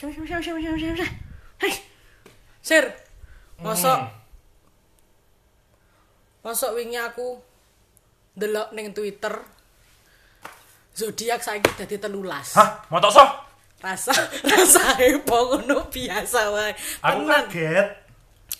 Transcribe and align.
Siapa 0.00 0.16
siapa 0.16 0.40
siapa 0.40 0.56
siapa 0.64 0.76
siapa 0.80 0.96
siapa. 0.96 1.06
Hei. 1.60 1.72
Sir. 2.64 2.84
Mosok 3.60 4.00
Hmm. 4.00 4.08
Mosok 6.40 6.72
wingi 6.72 6.96
aku 6.96 7.36
ndelok 8.32 8.72
ning 8.72 8.96
Twitter 8.96 9.44
zodiak 10.96 11.44
saiki 11.44 11.68
dadi 11.76 12.00
telulas. 12.00 12.56
Hah, 12.56 12.80
motok 12.88 13.12
so? 13.12 13.24
Rasa 13.84 14.16
rasa 14.48 14.96
heboh 15.04 15.60
ngono 15.60 15.84
biasa 15.92 16.48
wae. 16.48 16.72
Aku 17.04 17.28
kaget. 17.28 17.88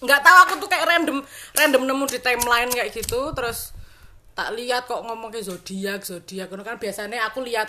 nggak 0.00 0.20
tahu 0.20 0.36
aku 0.45 0.52
tuh 0.64 0.68
kayak 0.68 0.88
random 0.88 1.20
random 1.52 1.82
nemu 1.84 2.04
di 2.09 2.20
timeline 2.25 2.72
kayak 2.72 2.88
gitu 2.88 3.32
terus 3.36 3.77
tak 4.32 4.57
lihat 4.57 4.88
kok 4.88 5.04
ngomong 5.04 5.29
ke 5.29 5.45
zodiak 5.45 6.00
zodiak 6.00 6.48
kan 6.48 6.80
biasanya 6.80 7.29
aku 7.29 7.45
lihat 7.45 7.68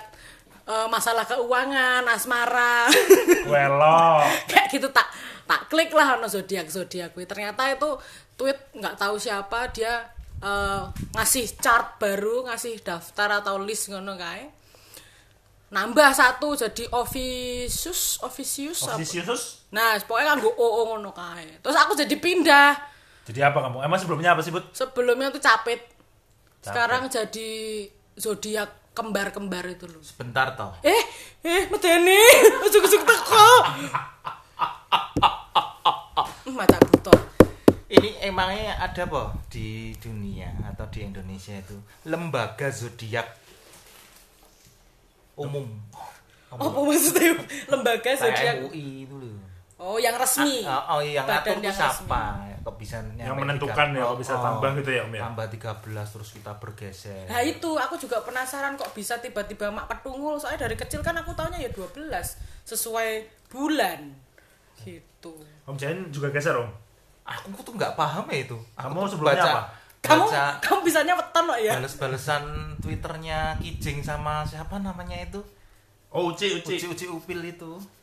eh, 0.68 0.88
masalah 0.88 1.26
keuangan 1.26 2.04
asmara 2.06 2.88
Welo. 3.52 4.26
kayak 4.46 4.68
gitu 4.70 4.88
tak 4.90 5.08
tak 5.46 5.68
klik 5.68 5.92
lah 5.92 6.16
ono 6.16 6.32
zodiak 6.32 6.72
zodiak 6.72 7.12
kuwi. 7.12 7.28
ternyata 7.28 7.68
itu 7.68 7.90
tweet 8.36 8.56
nggak 8.78 8.96
tahu 8.96 9.20
siapa 9.20 9.70
dia 9.74 10.08
eh, 10.40 10.82
ngasih 11.18 11.46
chart 11.60 11.98
baru 11.98 12.48
ngasih 12.48 12.80
daftar 12.82 13.44
atau 13.44 13.60
list 13.60 13.92
ngono 13.92 14.16
kae 14.16 14.48
nambah 15.72 16.12
satu 16.12 16.52
jadi 16.52 16.84
officius 16.92 18.20
officius? 18.28 18.84
Officius. 18.92 19.64
nah 19.72 19.96
pokoknya 20.04 20.36
nganggo 20.36 20.52
oo 20.52 20.82
ngono 20.92 21.16
kae 21.16 21.64
terus 21.64 21.78
aku 21.78 21.96
jadi 21.96 22.16
pindah 22.20 22.92
Jadi 23.22 23.38
apa 23.38 23.62
kamu? 23.62 23.86
Emang 23.86 24.02
sebelumnya 24.02 24.34
apa 24.34 24.42
sih, 24.42 24.50
Bud? 24.50 24.74
sebelumnya 24.74 25.30
tuh 25.30 25.38
capit 25.40 25.78
sekarang 26.60 27.06
jadi 27.06 27.86
zodiak 28.18 28.81
kembar-kembar 28.92 29.64
itu 29.68 29.88
loh 29.88 30.04
Sebentar 30.04 30.52
toh. 30.54 30.76
eh 30.84 31.02
eh 31.42 31.64
medeni 31.68 32.20
ujuk-ujuk 32.62 33.02
teko 33.02 33.48
maca 36.52 36.78
buto 36.84 37.14
Ini 37.88 38.24
emangnya 38.24 38.80
ada 38.80 39.04
apa 39.04 39.36
di 39.52 39.92
dunia 40.00 40.48
atau 40.64 40.88
di 40.88 41.04
Indonesia 41.04 41.52
itu 41.52 41.76
lembaga 42.08 42.72
zodiak 42.72 43.28
umum. 45.36 45.68
apa 46.48 46.64
maksudnya 46.72 47.36
lembaga 47.68 48.12
zodiak 48.16 48.72
itu 48.72 49.12
loh. 49.12 49.36
Oh 49.82 49.98
yang 49.98 50.14
resmi 50.14 50.62
Ah, 50.62 50.94
oh, 50.94 51.02
yang 51.02 51.26
Badan 51.26 51.58
ngatur 51.58 51.66
yang 51.66 51.74
siapa? 51.74 52.22
Kok 52.62 52.78
bisa 52.78 53.02
Yang 53.18 53.34
menentukan 53.34 53.88
ya, 53.90 54.06
kok 54.06 54.20
bisa 54.22 54.34
tambah 54.38 54.70
gitu 54.78 54.92
ya, 54.94 55.02
Om 55.10 55.14
ya? 55.18 55.22
Tambah 55.26 55.46
13 55.50 56.14
terus 56.14 56.30
kita 56.38 56.52
bergeser. 56.62 57.26
Nah 57.26 57.42
itu 57.42 57.70
aku 57.74 57.98
juga 57.98 58.22
penasaran 58.22 58.78
kok 58.78 58.94
bisa 58.94 59.18
tiba-tiba 59.18 59.74
mak 59.74 59.90
petungul 59.90 60.38
soalnya 60.38 60.70
dari 60.70 60.78
kecil 60.78 61.02
kan 61.02 61.18
aku 61.18 61.34
taunya 61.34 61.58
ya 61.58 61.74
12 61.74 62.06
sesuai 62.62 63.10
bulan 63.50 64.14
gitu. 64.86 65.34
Om 65.66 65.74
Jain 65.74 66.14
juga 66.14 66.30
geser, 66.30 66.54
Om. 66.54 66.70
Aku 67.26 67.66
tuh 67.66 67.74
nggak 67.74 67.98
paham 67.98 68.30
ya 68.30 68.46
itu. 68.46 68.58
Aku 68.78 68.94
Kamu 68.94 69.10
sebelumnya 69.10 69.42
baca, 69.42 69.50
apa? 69.50 69.62
Kamu 70.02 70.26
baca 70.26 70.44
kamu 70.58 70.80
bisanya 70.82 71.14
weton 71.14 71.46
loh 71.46 71.58
ya. 71.58 71.74
balas-balasan 71.78 72.44
twitternya 72.82 73.54
Kijing 73.58 74.02
sama 74.02 74.42
siapa 74.42 74.82
namanya 74.82 75.14
itu 75.18 75.38
Oh, 76.12 76.34
Uci, 76.34 76.60
Uci. 76.60 76.76
uci-uci 76.76 77.06
upil 77.08 77.40
itu 77.40 77.72
Ah, 77.72 77.78
ah, 77.78 77.86
ah. 77.86 78.01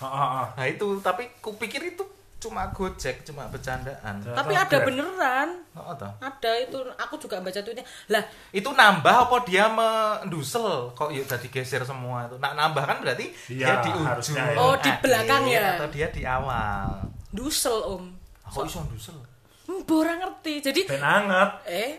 Nah 0.00 0.66
itu 0.66 0.98
tapi 0.98 1.30
kupikir 1.38 1.80
itu 1.84 2.02
cuma 2.36 2.68
gojek 2.68 3.24
cuma 3.24 3.48
bercandaan 3.48 4.20
Ternyata 4.20 4.36
Tapi 4.36 4.52
ada 4.52 4.68
keren. 4.68 4.84
beneran. 4.86 5.48
oh, 5.72 5.96
toh. 5.96 6.12
Ada 6.18 6.52
itu 6.60 6.76
aku 6.92 7.16
juga 7.16 7.40
baca 7.40 7.56
tweetnya. 7.56 7.80
Lah, 8.06 8.20
itu 8.50 8.68
nambah 8.68 9.16
apa 9.24 9.36
dia 9.42 9.64
mendusel 9.64 10.92
kok 10.92 11.08
yuk 11.08 11.24
tadi 11.24 11.48
geser 11.48 11.80
semua 11.82 12.28
itu 12.28 12.36
nah 12.36 12.52
nambah 12.52 12.84
kan 12.84 13.00
berarti 13.00 13.32
Iya, 13.48 13.64
dia 13.64 13.74
di 13.80 13.90
ujung 13.90 14.36
ya. 14.36 14.44
Oh, 14.54 14.76
di 14.76 14.86
akhir, 14.86 15.00
belakang 15.00 15.42
ya? 15.46 15.64
atau 15.74 15.88
dia 15.88 16.08
di 16.08 16.22
awal 16.22 17.00
dusel 17.30 17.76
Om. 17.80 18.04
kok 18.44 18.64
iso 18.64 18.80
dusel 18.86 19.16
Hmm, 19.64 19.80
Bora 19.82 20.12
ngerti. 20.12 20.60
Jadi 20.60 20.84
Ben 20.84 21.00
anget. 21.00 21.50
eh 21.64 21.96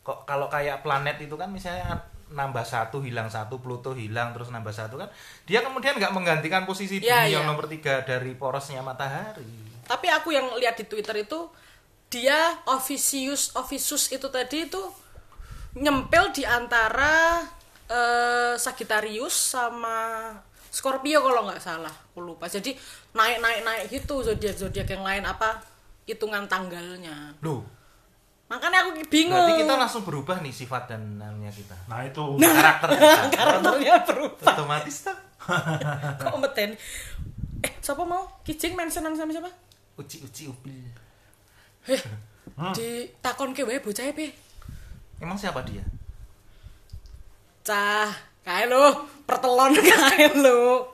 kok 0.00 0.22
kalau 0.22 0.46
kayak 0.46 0.80
planet 0.80 1.18
itu 1.18 1.34
kan 1.34 1.50
misalnya 1.50 1.98
nambah 2.28 2.60
satu 2.60 3.00
hilang 3.00 3.32
satu 3.32 3.56
Pluto 3.56 3.96
hilang 3.96 4.36
terus 4.36 4.52
nambah 4.52 4.68
satu 4.68 5.00
kan 5.00 5.08
dia 5.48 5.64
kemudian 5.64 5.96
nggak 5.96 6.12
menggantikan 6.12 6.68
posisi 6.68 7.00
Ya, 7.00 7.24
bumi 7.24 7.32
ya. 7.32 7.40
yang 7.40 7.44
nomor 7.48 7.64
tiga 7.64 8.04
dari 8.04 8.36
porosnya 8.36 8.84
matahari. 8.84 9.48
Tapi 9.88 10.06
aku 10.12 10.36
yang 10.36 10.44
lihat 10.60 10.76
di 10.76 10.84
Twitter 10.84 11.24
itu 11.24 11.48
dia 12.08 12.36
officius 12.68 13.56
officius 13.56 14.12
itu 14.12 14.28
tadi 14.28 14.68
itu 14.68 14.82
nyempil 15.74 16.32
di 16.32 16.44
antara 16.44 17.40
eh, 17.88 18.54
Sagittarius 18.56 19.56
sama 19.56 20.28
Scorpio 20.68 21.24
kalau 21.24 21.48
nggak 21.48 21.60
salah 21.64 21.92
aku 21.92 22.20
lupa. 22.20 22.44
Jadi 22.44 22.76
naik 23.16 23.40
naik 23.40 23.60
naik 23.64 23.82
gitu 23.88 24.20
zodiak 24.20 24.56
zodiak 24.56 24.88
yang 24.88 25.00
lain 25.00 25.24
apa 25.24 25.64
hitungan 26.04 26.44
tanggalnya. 26.44 27.32
Loh 27.40 27.77
makanya 28.48 28.88
aku 28.88 28.90
bingung. 29.12 29.36
Berarti 29.36 29.62
kita 29.62 29.74
langsung 29.76 30.02
berubah 30.08 30.40
nih 30.40 30.52
sifat 30.52 30.90
dan 30.96 31.20
namanya 31.20 31.52
kita. 31.52 31.76
Nah, 31.86 32.00
itu. 32.04 32.24
karakter 32.58 32.88
kita. 32.96 33.22
Karakternya 33.36 33.96
berubah. 34.08 34.46
Otomatis 34.56 34.96
tuh. 35.04 35.18
Kok 36.24 36.36
meten? 36.40 36.76
Eh 37.64 37.72
siapa 37.84 38.02
mau? 38.04 38.24
Kijing 38.42 38.74
mentionan 38.74 39.12
sama 39.16 39.32
siapa? 39.32 39.52
Uci 40.00 40.24
uci 40.24 40.42
upil. 40.48 40.88
Eh 41.88 42.02
di 42.74 43.06
takon 43.22 43.54
ke 43.54 43.62
wae 43.62 43.78
bocah 43.78 44.10
pe 44.10 44.34
emang 45.22 45.38
siapa 45.38 45.62
dia? 45.62 45.84
Cah 47.62 48.10
kae 48.42 48.66
lo 48.66 49.06
pertelon 49.28 49.76
kae 49.76 50.26
lo 50.40 50.90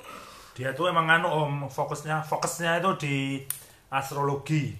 Dia 0.54 0.70
tuh 0.70 0.86
emang 0.86 1.10
anu, 1.10 1.26
Om, 1.26 1.66
fokusnya 1.66 2.22
fokusnya 2.22 2.78
itu 2.78 2.90
di 3.02 3.16
astrologi. 3.90 4.70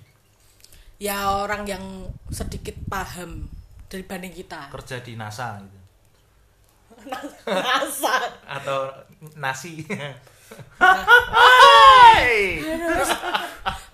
Ya 0.99 1.43
orang 1.43 1.67
yang 1.67 1.85
sedikit 2.31 2.75
paham 2.87 3.47
dibanding 3.89 4.35
kita. 4.35 4.71
Kerja 4.71 4.99
di 5.03 5.15
NASA 5.15 5.59
gitu. 5.63 5.79
Masa 7.47 8.15
atau 8.49 8.91
nasi. 9.37 9.83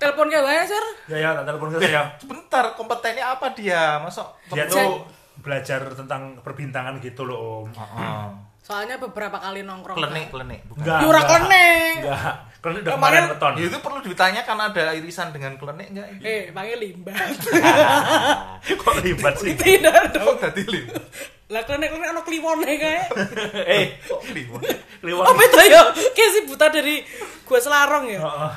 Telepon 0.00 0.28
ke 0.28 0.40
wae 0.40 0.64
sir 0.66 0.84
Ya, 1.08 1.16
ya, 1.20 1.28
tak 1.36 1.44
telepon 1.48 1.72
ke 1.72 1.78
saya. 1.80 2.08
sebentar 2.16 2.64
kompetennya 2.76 3.36
apa 3.36 3.52
dia? 3.52 4.00
Masuk 4.00 4.26
Dia 4.52 4.64
tuh 4.66 5.04
belajar 5.40 5.80
tentang 5.96 6.36
perbintangan 6.44 7.00
gitu 7.00 7.24
loh, 7.24 7.64
Om. 7.64 8.49
Soalnya 8.70 8.96
beberapa 8.96 9.34
kali 9.36 9.60
nongkrong 9.60 9.98
klenik 9.98 10.30
klenik 10.30 10.60
bukan 10.64 10.78
Enggak. 10.80 11.00
Yura 11.00 11.10
enggak. 11.16 11.26
klenik. 11.28 11.94
Enggak. 11.98 12.34
Klenik 12.60 12.80
udah 12.80 12.92
Kemarin- 12.92 13.28
beton. 13.30 13.52
Ya, 13.52 13.64
itu 13.66 13.78
perlu 13.80 13.98
ditanyakan 14.00 14.58
ada 14.62 14.84
irisan 14.92 15.28
dengan 15.28 15.52
klenik 15.56 15.86
enggak 15.90 16.06
eh 16.22 16.42
panggil 16.50 16.78
limbah 16.78 17.16
Kok 18.80 18.94
ribet 19.00 19.34
sih? 19.36 19.52
tidak 19.54 20.12
dong 20.12 20.28
Oh, 20.28 20.36
tadi 20.36 20.62
lim. 20.64 20.86
lah 21.48 21.62
klenik 21.62 21.90
klenik 21.90 22.08
anak 22.08 22.22
kliwon 22.22 22.62
kayak 22.62 23.10
eh, 23.74 23.98
Kok 24.00 24.22
lim? 24.30 24.46
kliwon. 25.00 25.24
apa 25.24 25.40
itu 25.42 25.56
ya 25.66 25.82
kayak 26.08 26.30
si 26.30 26.40
buta 26.44 26.66
dari 26.68 27.02
gua 27.42 27.58
selarong 27.58 28.06
ya 28.06 28.20
Heeh. 28.20 28.52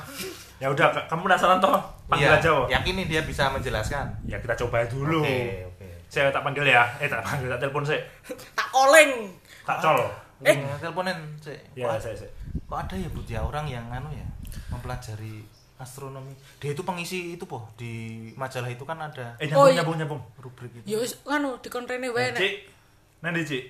Ya 0.61 0.67
udah, 0.69 0.95
kamu 1.03 1.27
penasaran 1.27 1.59
toh? 1.59 1.75
Panggil 2.05 2.23
Iya, 2.25 2.39
aja. 2.39 2.51
Yakin 2.71 2.93
nih 2.95 3.07
dia 3.09 3.21
bisa 3.21 3.51
menjelaskan. 3.51 4.15
Ya 4.23 4.39
kita 4.39 4.55
coba 4.55 4.87
dulu. 4.87 5.19
Oke, 5.19 5.67
oke. 5.67 5.87
Saya 6.07 6.31
tak 6.31 6.39
panggil 6.39 6.63
ya. 6.65 6.87
Eh, 6.99 7.11
tak 7.11 7.19
panggil, 7.19 7.51
tak 7.51 7.59
telepon 7.59 7.83
sih. 7.83 7.99
tak 8.55 8.71
koleng 8.71 9.27
Tak 9.63 9.77
col. 9.79 9.99
Eh, 10.41 10.55
teleponin 10.77 11.15
sih. 11.39 11.55
Ya, 11.73 11.95
saya, 11.95 12.13
saya. 12.13 12.31
kok 12.61 12.77
ada 12.77 12.95
ya 12.95 13.07
Bud 13.07 13.23
ya 13.25 13.39
orang 13.39 13.63
yang 13.65 13.87
anu 13.87 14.11
ya 14.11 14.27
mempelajari 14.67 15.39
astronomi. 15.75 16.31
Dia 16.57 16.71
itu 16.71 16.81
pengisi 16.81 17.33
itu 17.33 17.43
po 17.43 17.71
di 17.73 17.91
majalah 18.33 18.67
itu 18.67 18.81
kan 18.81 18.99
ada 18.99 19.35
Eh, 19.37 19.47
Oh, 19.49 19.63
nyambung, 19.63 19.67
iya. 19.67 19.75
nyambung, 19.77 19.97
nyambung. 19.97 20.21
rubrik 20.37 20.71
itu. 20.73 20.85
ya 20.85 20.97
wis 20.97 21.15
anu 21.23 21.55
dikontrene 21.57 22.07
wae 22.07 22.29
nek 22.29 22.39
Cik, 22.39 22.55
nanti 23.21 23.41
Cik. 23.43 23.63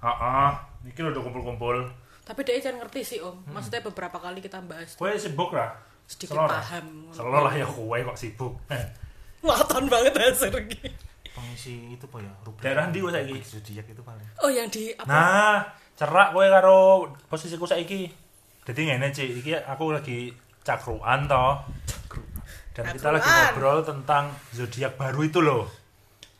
Heeh, 0.00 0.50
iki 0.86 1.00
udah 1.00 1.16
kumpul-kumpul. 1.18 1.76
tapi 2.22 2.40
dia 2.40 2.56
jangan 2.56 2.80
ngerti 2.80 3.00
sih 3.04 3.18
om 3.20 3.36
maksudnya 3.46 3.84
beberapa 3.84 4.16
kali 4.16 4.40
kita 4.40 4.56
bahas 4.62 4.96
Kowe 4.96 5.12
sibuk 5.14 5.52
lah. 5.52 5.76
Sedikit 6.06 6.32
Selo 6.34 6.42
lah. 6.42 6.56
paham. 6.56 6.86
Selo 7.10 7.38
lah 7.40 7.52
ya 7.52 7.66
kowe 7.66 7.98
kok 7.98 8.16
sibuk. 8.16 8.56
Eh, 8.68 8.80
Waton 9.40 9.84
banget 9.86 10.14
hasil 10.14 10.56
iki. 10.58 10.88
Pengisi 11.34 11.90
itu 11.90 12.06
po 12.06 12.22
ya 12.22 12.30
rubrik. 12.46 12.62
Daerah 12.62 12.86
ndi 12.88 13.02
kok 13.02 13.10
saiki? 13.10 13.38
Zodiak 13.42 13.86
itu 13.90 14.02
paling. 14.06 14.28
Oh 14.38 14.50
yang 14.50 14.70
di 14.70 14.94
apa? 14.94 15.10
Nah, 15.10 15.58
cerak 15.98 16.30
kowe 16.30 16.46
karo 16.46 17.10
posisiku 17.26 17.66
saiki. 17.66 18.06
Jadi 18.64 18.80
ngene, 18.88 19.12
Cik, 19.12 19.44
iki 19.44 19.52
aku 19.58 19.92
lagi 19.92 20.32
cakruan 20.64 21.26
toh. 21.28 21.60
Dan 22.74 22.90
kita 22.90 23.12
lagi 23.12 23.28
ngobrol 23.28 23.84
tentang 23.86 24.32
zodiak 24.50 24.96
baru 24.96 25.20
itu 25.26 25.38
loh. 25.42 25.68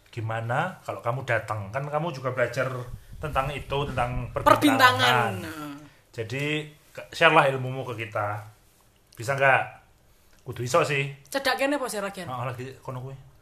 Gimana 0.08 0.78
kalau 0.86 1.02
kamu 1.02 1.26
datang? 1.26 1.68
Kan 1.74 1.90
kamu 1.90 2.14
juga 2.14 2.30
belajar 2.32 2.70
tentang 3.18 3.50
itu, 3.50 3.78
tentang 3.90 4.30
Perbintangan. 4.30 4.46
perbintangan. 4.46 5.32
Nah. 5.42 5.76
Jadi 6.14 6.70
share 7.10 7.34
lah 7.34 7.50
ilmumu 7.50 7.82
ke 7.82 8.06
kita. 8.06 8.46
Bisa 9.14 9.34
nggak? 9.34 9.62
Kudu 10.46 10.62
iso 10.62 10.80
sih. 10.86 11.10
Cedak 11.26 11.58
kene 11.58 11.76
apa 11.78 11.86
sih 11.90 11.98
Ragian? 11.98 12.30
Ah, 12.30 12.46
lagi 12.46 12.72
kono 12.82 13.02
kuwi. 13.02 13.33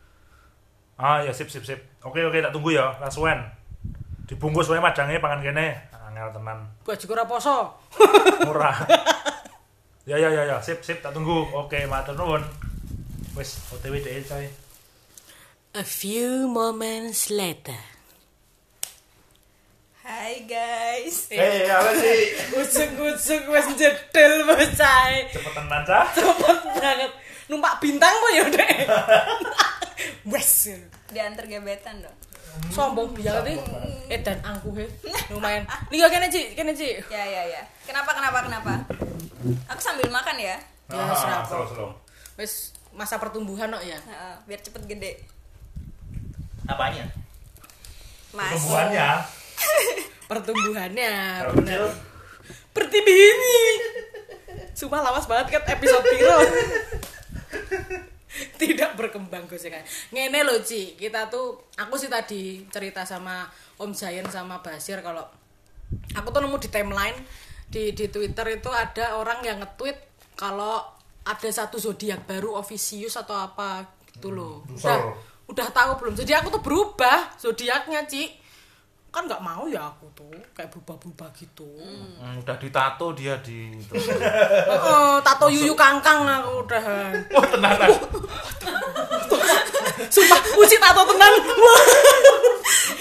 Ah, 0.96 1.20
ya 1.20 1.32
sip 1.32 1.48
sip 1.48 1.64
sip. 1.64 1.80
Oke 2.02 2.20
oke 2.20 2.38
tak 2.38 2.52
tunggu 2.52 2.72
ya, 2.72 2.94
lasuan. 2.98 3.40
Dibungkus 4.26 4.68
wae 4.68 4.78
madange 4.78 5.18
pangan 5.18 5.40
kene. 5.40 5.74
Ah, 5.90 6.08
angel 6.08 6.30
tenan. 6.30 6.58
baju 6.82 7.06
ora 7.10 7.24
poso 7.24 7.56
Murah. 8.46 8.76
ya 10.02 10.18
ya 10.18 10.28
ya 10.28 10.42
ya, 10.44 10.56
sip 10.58 10.82
sip 10.82 10.98
tak 10.98 11.10
tunggu. 11.10 11.46
Oke, 11.52 11.86
matur 11.86 12.14
nuwun. 12.14 12.42
Wis 13.32 13.56
OTW 13.70 13.96
deh 13.98 14.20
coy. 14.22 14.46
a 15.72 15.80
few 15.80 16.44
moments 16.46 17.32
later 17.32 17.80
Hai 20.04 20.44
guys. 20.44 21.30
Eh, 21.32 21.64
apa 21.64 21.96
sih? 21.96 22.20
usuk-usuk 22.60 23.42
wis 23.48 23.66
jedel 23.78 24.44
bocah 24.44 25.06
Cepet 25.32 25.52
tenan 25.56 25.80
cah. 25.86 26.04
cepet 26.12 26.58
banget 26.76 27.12
numpak 27.48 27.80
bintang 27.80 28.10
kok 28.10 28.32
ya 28.34 28.44
dek 28.50 28.70
wes 30.32 30.72
Diantar 31.08 31.44
gebetan 31.44 32.00
dong. 32.00 32.16
sombong 32.68 33.12
biar 33.12 33.40
nih 33.42 33.56
eh 34.08 34.20
dan 34.20 34.36
angkuh 34.40 34.72
he 34.74 34.84
lumayan 35.28 35.64
lihat 35.88 36.08
kene 36.08 36.28
cik 36.28 36.52
kene 36.52 36.72
cik 36.72 37.00
Ya 37.08 37.22
ya 37.22 37.42
ya. 37.48 37.62
Kenapa 37.82 38.12
kenapa 38.12 38.44
kenapa? 38.44 38.72
Aku 39.68 39.80
sambil 39.80 40.08
makan 40.08 40.36
ya. 40.36 40.56
Ya, 40.86 41.00
Ah, 41.00 41.12
serap. 41.12 41.44
slow 41.46 41.64
slow. 41.64 41.90
wes 42.34 42.72
masa 42.90 43.16
pertumbuhan 43.16 43.68
kok 43.70 43.80
ya 43.82 43.96
Heeh, 43.96 44.34
biar 44.44 44.60
cepet 44.60 44.82
gede. 44.86 45.12
Apanya? 46.64 47.08
Mas. 48.32 48.52
Tumbuhannya. 48.54 49.08
pertumbuhannya 50.30 51.12
Kalau 51.40 51.54
bener 51.56 51.80
kecil, 51.80 51.84
seperti 52.72 52.98
ini 53.00 53.60
Sumpah 54.72 55.00
lawas 55.00 55.24
banget 55.24 55.52
kan 55.52 55.62
episode 55.70 56.04
piro 56.06 56.36
tidak 58.60 58.96
berkembang 58.96 59.44
gosengan 59.48 59.84
ngene 60.12 60.44
loh 60.44 60.60
Ci. 60.64 60.96
Kita 60.96 61.28
tuh 61.28 61.68
aku 61.76 61.94
sih 62.00 62.08
tadi 62.08 62.64
cerita 62.72 63.04
sama 63.04 63.44
Om 63.78 63.92
Zain 63.92 64.24
sama 64.28 64.64
Basir 64.64 65.00
kalau 65.04 65.22
aku 66.16 66.28
tuh 66.32 66.40
nemu 66.40 66.56
di 66.60 66.68
timeline 66.72 67.18
di 67.72 67.92
di 67.96 68.08
Twitter 68.08 68.60
itu 68.60 68.68
ada 68.68 69.16
orang 69.16 69.40
yang 69.44 69.60
nge-tweet 69.64 69.96
kalau 70.36 70.80
ada 71.22 71.48
satu 71.48 71.78
zodiak 71.78 72.26
baru 72.26 72.58
Officius 72.58 73.14
atau 73.16 73.36
apa 73.38 73.86
gitu 74.12 74.34
loh 74.34 74.64
Hmm, 74.66 74.76
udah 74.76 74.98
udah 75.48 75.68
tahu 75.72 75.90
belum? 76.02 76.14
Jadi 76.18 76.32
aku 76.36 76.48
tuh 76.52 76.62
berubah 76.64 77.36
zodiaknya 77.38 78.04
Ci 78.08 78.41
kan 79.12 79.28
nggak 79.28 79.44
mau 79.44 79.68
ya 79.68 79.92
aku 79.92 80.08
tuh 80.16 80.32
kayak 80.56 80.72
berubah-berubah 80.72 81.28
gitu 81.36 81.68
Hmm, 82.16 82.40
udah 82.40 82.56
ditato 82.56 83.12
dia 83.12 83.36
di 83.44 83.76
itu. 83.76 83.92
Oh, 84.72 85.20
tato 85.20 85.52
yuyu 85.52 85.76
kangkang 85.76 86.24
aku 86.24 86.64
udah. 86.64 86.82
Oh, 87.36 87.44
tenanan. 87.44 87.92
Sumpah, 90.08 90.40
uci 90.56 90.76
tato 90.80 91.02
tenan. 91.04 91.32
Wah, 91.44 91.82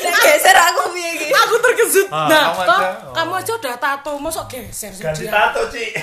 Nek 0.02 0.14
geser 0.20 0.58
aku 0.58 0.92
piye 0.92 1.32
aku 1.32 1.56
terkejut. 1.64 2.08
Ah, 2.12 2.28
nah, 2.28 2.44
kamu 2.52 2.62
aja. 2.66 2.90
Oh. 3.08 3.14
kamu 3.16 3.32
aja 3.40 3.52
udah 3.56 3.76
tato, 3.80 4.12
mosok 4.20 4.46
geser 4.52 4.92
sih 4.92 5.04
ganti 5.06 5.30
tato, 5.32 5.62
Ci. 5.72 5.96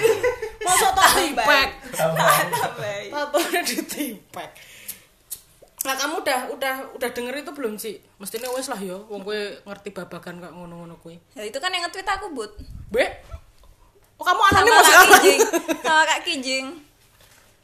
Mosok 0.64 0.90
tak 0.96 1.08
tipek. 1.20 1.68
Tatonya 3.12 3.60
ditipek. 3.60 4.50
Nah, 5.88 5.96
kamu 5.96 6.20
udah 6.20 6.40
udah 6.52 6.74
udah 7.00 7.10
denger 7.16 7.40
itu 7.40 7.52
belum 7.56 7.80
sih? 7.80 7.96
Mestinya 8.20 8.52
wes 8.52 8.68
lah 8.68 8.76
yo, 8.76 9.08
wong 9.08 9.24
kowe 9.24 9.40
ngerti 9.64 9.88
babagan 9.88 10.36
kok 10.36 10.52
ngono-ngono 10.52 11.00
kuwi. 11.00 11.16
Ya 11.32 11.48
itu 11.48 11.56
kan 11.56 11.72
yang 11.72 11.88
nge-tweet 11.88 12.04
aku, 12.04 12.28
Bud. 12.36 12.52
Be. 12.92 13.08
Oh, 14.20 14.24
kamu 14.26 14.42
anaknya 14.52 14.68
Kak 14.68 14.80
masih 14.84 14.92
anak. 14.92 15.08
Kijing. 15.08 15.40
Sama 15.88 16.02
Kak 16.04 16.20
Kijing. 16.22 16.66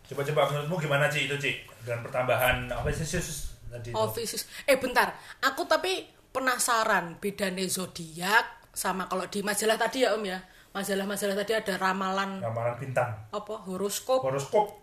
Coba-coba 0.04 0.40
menurutmu 0.48 0.76
gimana, 0.80 1.04
Ci, 1.12 1.28
itu, 1.28 1.36
Ci? 1.36 1.52
Dengan 1.84 2.00
pertambahan 2.00 2.56
apa 2.72 2.88
sih 2.88 3.04
tadi 3.04 3.88
itu? 3.90 3.94
Oh, 3.94 4.08
Offices. 4.08 4.48
Eh 4.64 4.80
bentar, 4.80 5.12
aku 5.44 5.68
tapi 5.68 6.08
penasaran 6.32 7.20
bedanya 7.20 7.60
zodiak 7.68 8.64
sama 8.72 9.06
kalau 9.06 9.28
di 9.28 9.44
majalah 9.44 9.76
tadi 9.76 10.02
ya 10.02 10.16
Om 10.16 10.24
ya. 10.24 10.40
Majalah-majalah 10.72 11.36
tadi 11.36 11.52
ada 11.54 11.74
ramalan 11.76 12.42
Ramalan 12.42 12.74
bintang. 12.80 13.10
apa 13.30 13.54
horoskop, 13.62 14.26
Horoskop. 14.26 14.74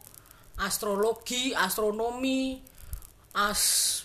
astrologi, 0.56 1.52
astronomi, 1.52 2.64
as 3.32 3.62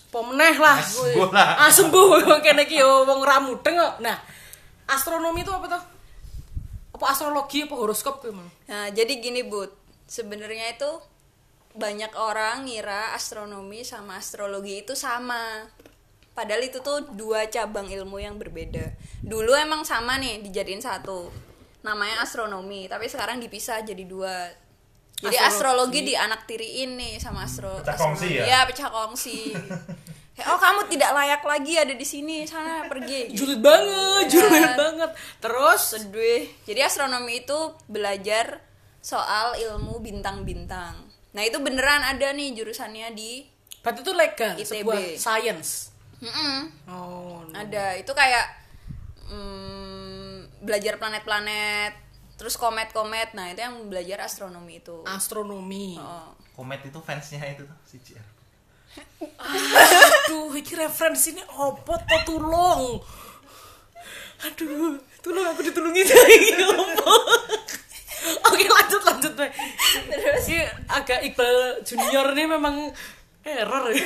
pemeneh 0.07 0.55
lah 0.55 0.79
As 0.79 0.95
sembuh 0.95 1.29
lah. 1.31 1.49
Sembuh 1.67 2.07
kene 2.45 2.63
iki 2.63 2.79
yo 2.79 3.03
wong 3.03 3.21
ra 3.23 3.43
mudeng 3.43 3.75
kok. 3.75 3.93
Nah, 3.99 4.17
astronomi 4.87 5.43
itu 5.43 5.51
apa 5.51 5.67
tuh? 5.67 5.83
Apa 6.97 7.13
astrologi 7.13 7.67
apa 7.67 7.75
horoskop 7.77 8.23
kuwi 8.25 8.33
Mang? 8.33 8.49
Nah, 8.65 8.89
jadi 8.89 9.21
gini, 9.21 9.45
Bud. 9.45 9.69
Sebenarnya 10.07 10.73
itu 10.73 10.91
banyak 11.77 12.17
orang 12.17 12.65
ngira 12.65 13.13
astronomi 13.13 13.85
sama 13.85 14.17
astrologi 14.17 14.81
itu 14.81 14.97
sama. 14.97 15.69
Padahal 16.33 16.65
itu 16.65 16.81
tuh 16.81 17.05
dua 17.13 17.45
cabang 17.53 17.85
ilmu 17.85 18.17
yang 18.17 18.41
berbeda. 18.41 18.97
Dulu 19.21 19.53
emang 19.53 19.85
sama 19.85 20.17
nih 20.17 20.41
dijadiin 20.41 20.81
satu. 20.81 21.29
Namanya 21.85 22.25
astronomi, 22.25 22.89
tapi 22.89 23.05
sekarang 23.05 23.37
dipisah 23.37 23.85
jadi 23.85 24.01
dua. 24.05 24.49
Jadi 25.17 25.33
Astrologi. 25.33 25.49
astrologi, 25.97 25.99
di 26.03 26.13
anak 26.13 26.41
tiriin 26.45 26.91
nih 26.93 27.13
sama 27.17 27.41
astro. 27.43 27.81
Pecah 27.81 27.97
kongsi 27.97 28.37
ya? 28.37 28.43
Iya, 28.45 28.59
pecah 28.69 28.85
kongsi. 28.87 29.49
Kayak, 30.31 30.47
oh 30.53 30.59
kamu 30.61 30.81
tidak 30.87 31.09
layak 31.09 31.41
lagi 31.41 31.73
ada 31.73 31.89
di 31.91 32.05
sini, 32.05 32.45
sana 32.45 32.85
pergi. 32.85 33.33
Julid 33.33 33.57
banget, 33.57 34.25
julid 34.29 34.77
banget. 34.77 35.09
Terus 35.41 35.81
Sedih. 35.91 36.45
Jadi 36.63 36.79
astronomi 36.79 37.41
itu 37.41 37.57
belajar 37.87 38.61
soal 38.99 39.57
ilmu 39.57 39.97
bintang-bintang. 39.99 40.93
Nah 41.33 41.41
itu 41.41 41.57
beneran 41.57 42.05
ada 42.05 42.29
nih 42.31 42.53
jurusannya 42.53 43.09
di. 43.11 43.41
berarti 43.77 44.01
itu 44.03 44.13
legal, 44.13 44.53
ITB. 44.53 44.69
sebuah 44.83 44.99
science. 45.15 45.69
Mm-mm, 46.17 46.59
Oh, 46.89 47.41
no. 47.41 47.53
ada 47.53 47.93
itu 47.95 48.09
kayak 48.11 48.45
mm, 49.29 50.61
belajar 50.61 50.97
planet-planet, 50.97 51.93
terus 52.37 52.55
komet-komet. 52.55 53.33
Nah 53.33 53.49
itu 53.49 53.59
yang 53.59 53.89
belajar 53.89 54.23
astronomi 54.23 54.79
itu. 54.79 55.01
astronomi. 55.03 55.97
Oh. 55.97 56.31
Komet 56.53 56.85
itu 56.85 56.97
fansnya 57.01 57.41
itu 57.43 57.65
tuh 57.65 57.77
si 57.83 57.97
JR. 57.99 58.23
Aduh, 59.37 60.53
iki 60.53 60.73
referensinya 60.73 61.45
opo 61.53 61.93
to 61.97 62.17
tulung. 62.25 62.97
Aduh, 64.41 64.97
tulung 65.21 65.45
aku 65.45 65.61
ditulungi 65.61 66.01
dari 66.09 66.37
opo. 66.61 67.13
Oke, 68.49 68.65
lanjut 68.65 69.01
lanjut 69.05 69.33
Be. 69.33 69.47
Terus 70.09 70.45
Ini 70.49 70.59
agak 70.89 71.21
Iqbal 71.23 71.85
Junior 71.85 72.33
ini 72.33 72.43
memang 72.49 72.75
error 73.45 73.93
ya. 73.93 74.01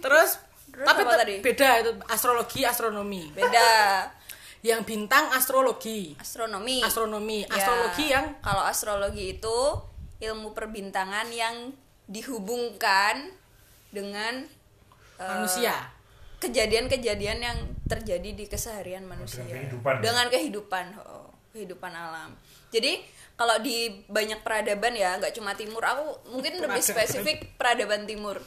Terus, 0.00 0.40
Terus 0.72 0.86
tapi 0.88 1.00
tadi? 1.04 1.34
beda 1.44 1.68
itu 1.84 1.90
astrologi 2.08 2.64
astronomi. 2.64 3.28
Beda 3.30 3.68
Yang 4.62 4.80
bintang 4.86 5.26
astrologi. 5.30 6.14
astronomi. 6.16 6.78
Astronomi, 6.80 7.38
Ya, 7.42 7.50
astrologi 7.52 8.06
yang 8.08 8.26
kalau 8.38 8.62
astrologi 8.62 9.36
itu 9.36 9.58
ilmu 10.22 10.54
perbintangan 10.54 11.26
yang 11.28 11.74
dihubungkan 12.06 13.34
dengan 13.90 14.46
eh, 15.18 15.26
manusia. 15.28 15.74
kejadian-kejadian 16.38 17.38
yang 17.38 17.58
terjadi 17.86 18.34
di 18.34 18.44
keseharian 18.46 19.02
manusia 19.02 19.42
Dengan 19.42 19.62
kehidupan. 19.62 19.94
dengan 19.98 20.26
kehidupan 20.26 20.84
oh, 20.98 21.30
kehidupan 21.52 21.92
alam 21.92 22.34
jadi 22.68 22.98
kalau 23.32 23.58
di 23.58 24.02
banyak 24.06 24.42
peradaban 24.42 24.90
ya 24.92 25.18
nggak 25.18 25.30
cuma 25.32 25.54
timur 25.54 25.78
aku 25.80 26.02
mungkin 26.30 26.58
lebih 26.58 26.82
spesifik 26.82 27.54
peradaban 27.54 28.06
timur 28.06 28.42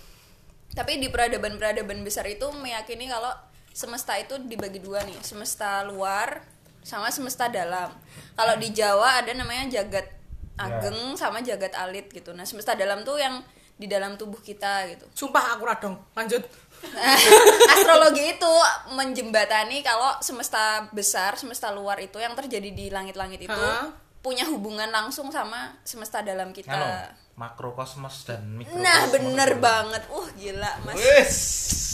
tapi 0.72 1.00
di 1.00 1.08
peradaban-peradaban 1.08 2.04
besar 2.04 2.28
itu 2.28 2.44
meyakini 2.52 3.08
kalau 3.08 3.32
semesta 3.76 4.16
itu 4.16 4.40
dibagi 4.48 4.80
dua 4.80 5.04
nih 5.04 5.20
semesta 5.20 5.84
luar 5.84 6.40
sama 6.80 7.12
semesta 7.12 7.52
dalam 7.52 7.92
kalau 8.40 8.56
di 8.56 8.72
Jawa 8.72 9.20
ada 9.20 9.36
namanya 9.36 9.68
jagat 9.68 10.08
ageng 10.56 11.20
sama 11.20 11.44
jagat 11.44 11.76
alit 11.76 12.08
gitu 12.08 12.32
nah 12.32 12.48
semesta 12.48 12.72
dalam 12.72 13.04
tuh 13.04 13.20
yang 13.20 13.44
di 13.76 13.92
dalam 13.92 14.16
tubuh 14.16 14.40
kita 14.40 14.88
gitu 14.88 15.04
Sumpah 15.12 15.60
aku 15.60 15.68
radong. 15.68 16.00
Lanjut. 16.16 16.48
astrologi 17.76 18.40
itu 18.40 18.54
menjembatani 18.96 19.84
kalau 19.84 20.16
semesta 20.24 20.88
besar, 20.96 21.36
semesta 21.36 21.76
luar 21.76 22.00
itu 22.00 22.16
yang 22.16 22.32
terjadi 22.40 22.72
di 22.72 22.88
langit-langit 22.88 23.44
itu 23.44 23.52
Hah? 23.52 23.92
punya 24.24 24.48
hubungan 24.48 24.88
langsung 24.88 25.28
sama 25.28 25.76
semesta 25.84 26.24
dalam 26.24 26.56
kita. 26.56 26.72
Halo, 26.72 26.88
makrokosmos 27.36 28.24
dan 28.24 28.42
mikrokosmos. 28.56 28.84
Nah, 28.84 29.12
bener 29.12 29.60
banget. 29.60 30.04
Uh, 30.08 30.28
gila, 30.40 30.72
Mas. 30.88 30.96
Wes. 30.96 31.36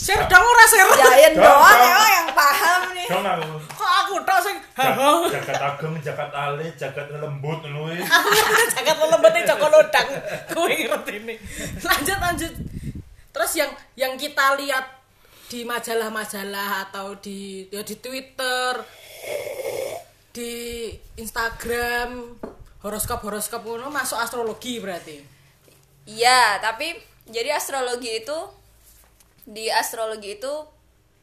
Share 0.01 0.25
dong 0.25 0.41
ora 0.41 0.65
share. 0.65 0.89
Dong, 0.89 1.45
doang 1.45 1.81
emang 1.81 2.09
yang 2.09 2.29
paham 2.33 2.81
nih. 2.93 3.07
Dong 3.09 3.25
aku. 3.25 3.53
Kok 3.77 3.91
aku 4.05 4.13
tok 4.25 4.39
sing 4.41 4.57
Jagat 4.81 5.61
ageng, 5.61 5.93
jagat 6.01 6.31
alit, 6.33 6.73
jagat 6.73 7.05
lembut 7.13 7.61
ngono 7.61 7.89
kuwi. 7.89 8.01
Jangan 8.73 8.95
lelembetnya 8.97 9.41
Joko 9.53 9.67
Lodang. 9.69 10.09
Gue 10.49 10.89
ngerti 10.89 11.13
ini. 11.21 11.35
Lanjut 11.85 12.17
lanjut. 12.17 12.53
Terus 13.31 13.51
yang 13.57 13.71
yang 13.93 14.13
kita 14.17 14.57
lihat 14.57 14.85
di 15.53 15.67
majalah-majalah 15.67 16.89
atau 16.89 17.13
di 17.21 17.69
ya 17.69 17.85
di 17.85 17.95
Twitter, 17.99 18.81
di 20.33 20.53
Instagram, 21.19 22.41
horoskop-horoskop 22.81 23.61
ngono 23.61 23.93
masuk 23.93 24.17
astrologi 24.17 24.81
berarti. 24.81 25.30
Iya, 26.03 26.57
tapi 26.59 26.97
jadi 27.25 27.53
astrologi 27.53 28.21
itu 28.21 28.37
di 29.43 29.67
astrologi 29.67 30.37
itu 30.37 30.53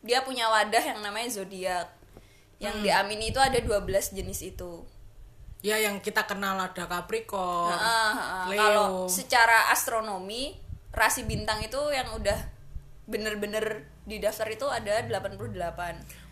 dia 0.01 0.23
punya 0.23 0.47
wadah 0.49 0.81
yang 0.81 1.01
namanya 1.01 1.29
zodiak. 1.33 1.89
Yang 2.59 2.83
diamini 2.83 3.31
itu 3.31 3.39
ada 3.39 3.59
12 3.59 3.87
jenis 4.13 4.43
itu. 4.45 4.83
Ya 5.59 5.75
yang 5.75 5.99
kita 5.99 6.23
kenal 6.23 6.55
ada 6.55 6.87
Capricorn, 6.87 7.71
Ah, 7.71 7.79
ah, 7.79 8.15
ah. 8.15 8.45
Leo. 8.47 8.59
Kalau 8.59 8.87
secara 9.07 9.71
astronomi, 9.71 10.55
rasi 10.91 11.23
bintang 11.23 11.59
itu 11.61 11.79
yang 11.91 12.15
udah 12.15 12.39
bener-bener 13.05 13.87
di 14.05 14.19
daftar 14.19 14.47
itu 14.49 14.67
ada 14.67 15.03
88. 15.03 15.55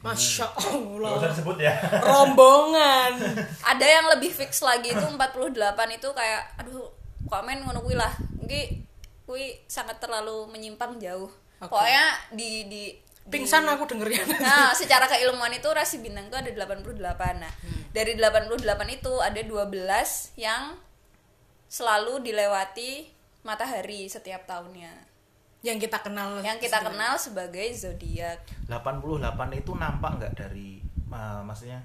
Masya 0.00 0.46
Gak 0.46 0.62
usah 0.62 0.70
Allah. 0.70 1.10
disebut 1.26 1.56
ya. 1.58 1.74
Rombongan. 2.00 3.12
Ada 3.66 3.86
yang 3.88 4.06
lebih 4.14 4.30
fix 4.30 4.62
lagi 4.62 4.94
itu 4.94 5.02
48 5.02 5.18
itu 5.92 6.08
kayak 6.10 6.42
aduh 6.58 6.86
komen 7.26 7.62
ngono 7.62 7.82
kuwi 7.82 7.96
lah. 7.98 8.12
Iki 8.42 8.62
kuwi 9.26 9.58
sangat 9.66 9.98
terlalu 9.98 10.46
menyimpang 10.50 10.98
jauh. 11.02 11.30
Oke. 11.58 11.70
Pokoknya 11.72 12.04
di 12.32 12.70
di 12.70 12.82
di- 13.26 13.34
Pingsan 13.42 13.66
aku 13.66 13.90
dengernya. 13.90 14.22
Nah, 14.38 14.70
secara 14.70 15.10
keilmuan 15.10 15.50
itu 15.50 15.66
rasi 15.74 15.98
bintang 15.98 16.30
itu 16.30 16.38
ada 16.38 16.46
88. 16.46 16.94
Nah, 17.42 17.50
dari 17.90 18.14
88 18.14 18.62
itu 18.86 19.12
ada 19.18 19.42
12 19.42 20.38
yang 20.38 20.78
selalu 21.66 22.22
dilewati 22.22 23.10
matahari 23.42 24.06
setiap 24.06 24.46
tahunnya. 24.46 24.94
yang 25.66 25.82
kita 25.82 25.98
kenal. 25.98 26.38
Yang 26.46 26.70
kita 26.70 26.78
kenal 26.78 27.18
sebagai 27.18 27.66
zodiak. 27.74 28.46
88 28.70 29.18
itu 29.58 29.74
nampak 29.74 30.22
nggak 30.22 30.32
dari 30.38 30.78
uh, 31.10 31.42
maksudnya 31.42 31.82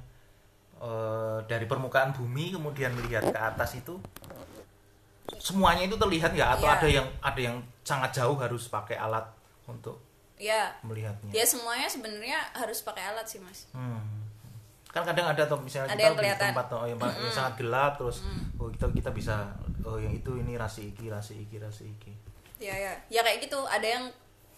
eh, 0.78 1.38
dari 1.50 1.66
permukaan 1.66 2.14
bumi 2.14 2.54
kemudian 2.54 2.94
melihat 2.94 3.26
ke 3.26 3.40
atas 3.42 3.74
itu 3.74 3.98
semuanya 5.38 5.84
itu 5.84 5.96
terlihat 5.96 6.32
nggak 6.32 6.50
atau 6.56 6.66
Iya. 6.66 6.76
ada 6.76 6.88
yang 6.90 7.08
ada 7.20 7.40
yang 7.42 7.58
sangat 7.82 8.12
jauh 8.14 8.36
harus 8.36 8.68
pakai 8.68 8.96
alat 8.96 9.24
untuk 9.66 10.02
Ya, 10.36 10.74
melihatnya 10.82 11.30
ya 11.30 11.46
semuanya 11.46 11.86
sebenarnya 11.86 12.42
harus 12.52 12.82
pakai 12.82 13.06
alat 13.06 13.24
sih, 13.24 13.38
Mas. 13.38 13.70
Hmm. 13.72 14.02
kan 14.90 15.06
kadang 15.06 15.24
ada 15.26 15.46
tuh 15.46 15.56
misalnya 15.58 15.88
Ada 15.88 15.96
kita 15.96 16.04
yang 16.04 16.12
di 16.12 16.20
kelihatan. 16.20 16.48
tempat 16.52 16.68
oh, 16.74 16.84
yang, 16.84 17.00
yang 17.00 17.32
sangat 17.32 17.54
gelap 17.56 17.96
terus 17.96 18.18
oh 18.58 18.68
kita 18.68 18.92
kita 18.92 19.10
bisa 19.10 19.48
oh 19.82 19.96
yang 19.96 20.12
itu 20.12 20.36
ini 20.36 20.60
rasi 20.60 20.92
iki 20.92 21.08
rasi 21.08 21.40
iki 21.40 21.56
rasi 21.58 21.88
iki 21.88 22.12
Ya, 22.58 22.76
ya. 22.76 22.94
Ya 23.10 23.22
kayak 23.22 23.42
gitu, 23.42 23.58
ada 23.66 23.82
yang 23.82 24.06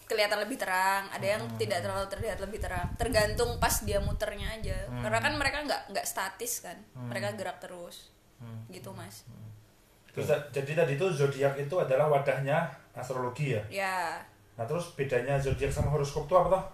kelihatan 0.04 0.36
lebih 0.36 0.60
terang, 0.60 1.08
ada 1.08 1.24
yang 1.24 1.40
tidak 1.56 1.80
terlalu 1.80 2.04
terlihat 2.06 2.36
lebih 2.36 2.60
terang. 2.60 2.92
Tergantung 2.96 3.56
pas 3.56 3.80
dia 3.80 3.96
muternya 3.96 4.52
aja. 4.52 4.76
Karena 5.00 5.24
kan 5.24 5.32
mereka 5.34 5.64
nggak 5.64 5.82
nggak 5.88 6.04
statis 6.04 6.60
kan. 6.60 6.76
Mereka 6.92 7.32
gerak 7.32 7.64
terus. 7.64 8.12
Gitu, 8.68 8.92
Mas. 8.92 9.24
Terus 10.14 10.30
jadi 10.54 10.72
tadi 10.78 10.94
itu 10.94 11.06
zodiak 11.10 11.58
itu 11.58 11.74
adalah 11.74 12.06
wadahnya 12.06 12.70
astrologi 12.94 13.58
ya. 13.58 13.62
Ya. 13.68 13.98
Nah 14.54 14.64
terus 14.64 14.94
bedanya 14.94 15.34
zodiak 15.36 15.74
sama 15.74 15.90
horoskop 15.90 16.30
itu 16.30 16.34
apa 16.38 16.48
toh? 16.54 16.64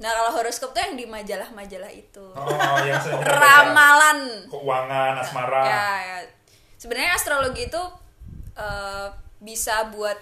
Nah, 0.00 0.08
kalau 0.16 0.32
horoskop 0.40 0.72
tuh 0.72 0.80
yang 0.80 0.96
di 0.96 1.04
majalah-majalah 1.04 1.92
itu. 1.92 2.24
Oh, 2.32 2.76
yang 2.80 2.96
kita 2.96 3.20
baca. 3.20 3.36
Ramalan. 3.36 4.20
keuangan, 4.48 5.12
asmara. 5.20 5.60
Ya, 5.60 5.88
ya. 6.00 6.18
Sebenarnya 6.80 7.12
astrologi 7.12 7.68
itu 7.68 7.82
eh, 8.56 9.06
bisa 9.44 9.92
buat 9.92 10.16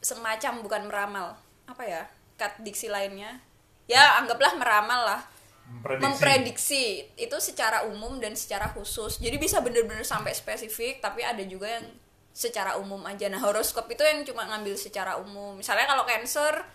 semacam 0.00 0.64
bukan 0.64 0.82
meramal. 0.88 1.36
Apa 1.68 1.84
ya? 1.84 2.02
Kat 2.40 2.56
diksi 2.64 2.88
lainnya. 2.88 3.36
Ya, 3.84 4.16
anggaplah 4.16 4.56
meramal 4.56 5.12
lah. 5.12 5.20
Memprediksi. 5.64 6.04
Memprediksi 6.04 6.84
itu 7.16 7.36
secara 7.40 7.88
umum 7.88 8.20
dan 8.20 8.36
secara 8.36 8.68
khusus. 8.70 9.16
Jadi 9.18 9.36
bisa 9.36 9.64
bener-bener 9.64 10.04
sampai 10.04 10.32
spesifik, 10.32 11.00
tapi 11.00 11.24
ada 11.24 11.40
juga 11.42 11.80
yang 11.80 11.86
secara 12.30 12.76
umum 12.76 13.00
aja. 13.04 13.26
Nah, 13.28 13.40
horoskop 13.40 13.88
itu 13.88 14.02
yang 14.02 14.22
cuma 14.22 14.44
ngambil 14.44 14.74
secara 14.74 15.16
umum. 15.16 15.56
Misalnya 15.56 15.86
kalau 15.86 16.04
Cancer 16.04 16.66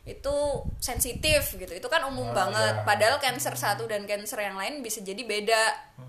itu 0.00 0.36
sensitif 0.80 1.54
gitu. 1.54 1.70
Itu 1.70 1.88
kan 1.92 2.00
umum 2.08 2.32
Oh, 2.32 2.34
banget. 2.34 2.74
iya. 2.74 2.84
Padahal 2.84 3.16
Cancer 3.20 3.52
satu 3.54 3.84
dan 3.84 4.08
Cancer 4.08 4.40
yang 4.40 4.56
lain 4.56 4.80
bisa 4.80 5.00
jadi 5.00 5.20
beda. 5.22 5.62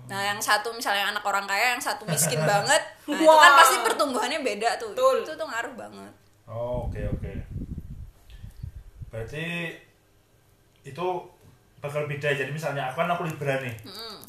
Nah, 0.08 0.32
yang 0.32 0.40
satu 0.40 0.72
misalnya 0.72 1.12
anak 1.12 1.22
orang 1.22 1.44
kaya, 1.44 1.76
yang 1.76 1.82
satu 1.84 2.04
miskin 2.08 2.40
banget. 2.52 2.82
Nah, 3.08 3.16
itu 3.16 3.28
kan 3.28 3.52
pasti 3.56 3.76
pertumbuhannya 3.84 4.40
beda 4.40 4.80
tuh. 4.80 4.92
Betul. 4.96 5.16
Itu 5.24 5.32
tuh 5.36 5.46
ngaruh 5.46 5.74
banget. 5.76 6.12
Oh, 6.48 6.88
oke 6.88 7.00
oke. 7.08 7.32
Berarti 9.12 9.76
itu 10.82 11.06
bakal 11.82 12.06
beda. 12.06 12.30
Jadi 12.30 12.54
misalnya 12.54 12.86
aku 12.88 13.02
kan 13.02 13.10
aku 13.10 13.26
Libra 13.26 13.58
nih. 13.58 13.74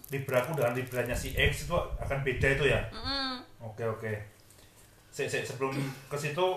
Libra 0.09 0.41
aku 0.41 0.57
dengan 0.57 0.73
Libranya 0.73 1.13
si 1.13 1.37
X 1.37 1.69
itu 1.69 1.77
akan 1.77 2.19
beda 2.25 2.47
itu 2.57 2.65
ya. 2.67 2.81
Mm. 2.89 3.37
Oke 3.61 3.85
oke. 3.85 4.11
Se 5.13 5.29
se- 5.29 5.45
sebelum 5.45 5.71
ke 6.09 6.17
situ 6.17 6.47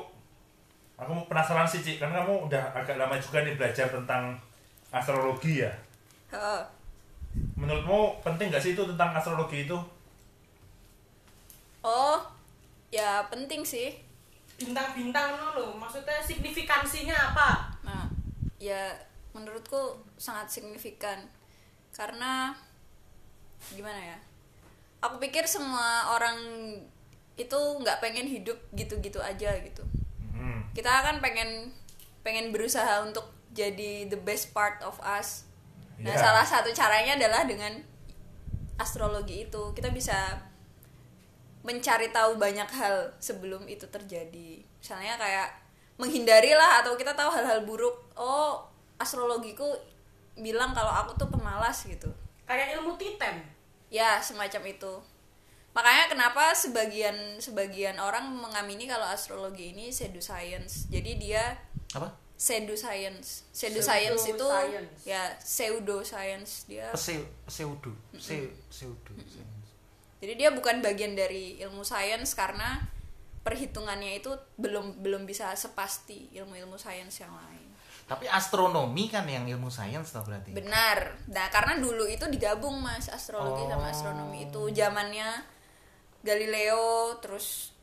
aku 0.96 1.12
penasaran 1.28 1.68
sih 1.68 1.84
Cik, 1.84 2.00
karena 2.00 2.24
kamu 2.24 2.48
udah 2.48 2.72
agak 2.72 2.96
lama 2.96 3.20
juga 3.20 3.44
nih 3.44 3.52
belajar 3.60 3.92
tentang 3.92 4.32
astrologi 4.88 5.60
ya. 5.60 5.72
Heeh. 6.32 6.62
Menurutmu 7.52 8.24
penting 8.24 8.48
gak 8.48 8.64
sih 8.64 8.72
itu 8.72 8.80
tentang 8.88 9.12
astrologi 9.12 9.68
itu? 9.68 9.76
Oh, 11.84 12.16
ya 12.88 13.20
penting 13.28 13.60
sih. 13.60 13.92
Bintang-bintang 14.56 15.36
dulu, 15.36 15.76
maksudnya 15.76 16.16
signifikansinya 16.24 17.12
apa? 17.12 17.68
Nah, 17.84 18.08
ya 18.56 18.88
menurutku 19.36 20.00
sangat 20.16 20.48
signifikan 20.48 21.28
karena 21.92 22.56
gimana 23.76 24.00
ya? 24.00 24.18
Aku 25.04 25.20
pikir 25.20 25.44
semua 25.44 26.16
orang 26.16 26.40
itu 27.36 27.58
nggak 27.84 28.00
pengen 28.00 28.24
hidup 28.24 28.56
gitu-gitu 28.72 29.20
aja 29.20 29.52
gitu. 29.60 29.84
Hmm. 30.32 30.64
Kita 30.72 30.88
kan 31.04 31.20
pengen 31.20 31.68
pengen 32.24 32.48
berusaha 32.50 33.04
untuk 33.04 33.28
jadi 33.52 34.08
the 34.08 34.16
best 34.16 34.56
part 34.56 34.80
of 34.80 34.96
us. 35.04 35.44
Nah, 36.00 36.12
Iya. 36.12 36.20
salah 36.20 36.44
satu 36.44 36.72
caranya 36.72 37.16
adalah 37.16 37.44
dengan 37.44 37.72
astrologi 38.76 39.48
itu. 39.48 39.62
Kita 39.72 39.88
bisa 39.92 40.40
mencari 41.64 42.12
tahu 42.12 42.36
banyak 42.36 42.68
hal 42.68 43.16
sebelum 43.20 43.64
itu 43.66 43.88
terjadi. 43.88 44.62
Misalnya 44.80 45.16
kayak 45.16 45.48
menghindari 45.96 46.52
lah 46.52 46.84
atau 46.84 46.94
kita 46.94 47.16
tahu 47.16 47.32
hal-hal 47.32 47.64
buruk. 47.64 47.96
Oh, 48.14 48.60
astrologiku 48.96 49.64
bilang 50.34 50.72
kalau 50.72 50.92
aku 50.92 51.16
tuh 51.16 51.28
pemalas 51.28 51.84
gitu. 51.84 52.08
Kayak 52.44 52.78
ilmu 52.78 52.94
titem. 52.96 53.42
Ya, 53.88 54.20
semacam 54.20 54.62
itu. 54.66 54.92
Makanya 55.72 56.08
kenapa 56.08 56.56
sebagian 56.56 57.36
sebagian 57.36 58.00
orang 58.00 58.32
mengamini 58.32 58.88
kalau 58.88 59.04
astrologi 59.04 59.76
ini 59.76 59.92
pseudoscience. 59.92 60.88
Jadi 60.88 61.20
dia 61.20 61.52
apa 61.92 62.08
pseudoscience. 62.36 63.44
Pseudoscience 63.52 64.24
itu 64.24 64.40
Pseudoscience. 64.40 65.00
ya 65.04 65.22
pseudoscience 65.36 66.52
dia. 66.64 66.88
Pseu- 66.92 67.28
pseudo 67.44 67.92
Se- 68.16 68.52
pseudo 68.72 69.12
Jadi 70.16 70.32
dia 70.32 70.48
bukan 70.48 70.80
bagian 70.80 71.12
dari 71.12 71.60
ilmu 71.60 71.84
sains 71.84 72.32
karena 72.32 72.80
perhitungannya 73.44 74.16
itu 74.18 74.32
belum 74.56 75.04
belum 75.04 75.28
bisa 75.28 75.52
sepasti 75.52 76.32
ilmu-ilmu 76.32 76.80
sains 76.80 77.20
yang 77.20 77.30
lain. 77.30 77.65
Tapi 78.06 78.24
astronomi 78.24 79.10
kan 79.10 79.26
yang 79.26 79.44
ilmu 79.44 79.66
sains 79.66 80.08
toh 80.08 80.22
berarti. 80.22 80.54
Benar. 80.54 81.26
Nah, 81.26 81.50
karena 81.50 81.74
dulu 81.76 82.06
itu 82.06 82.22
digabung 82.26 82.78
Mas 82.78 83.10
astrologi 83.10 83.66
sama 83.66 83.82
Oh. 83.82 83.90
astronomi 83.90 84.46
itu. 84.46 84.62
Zamannya 84.70 85.26
Galileo 86.22 87.14
terus 87.18 87.74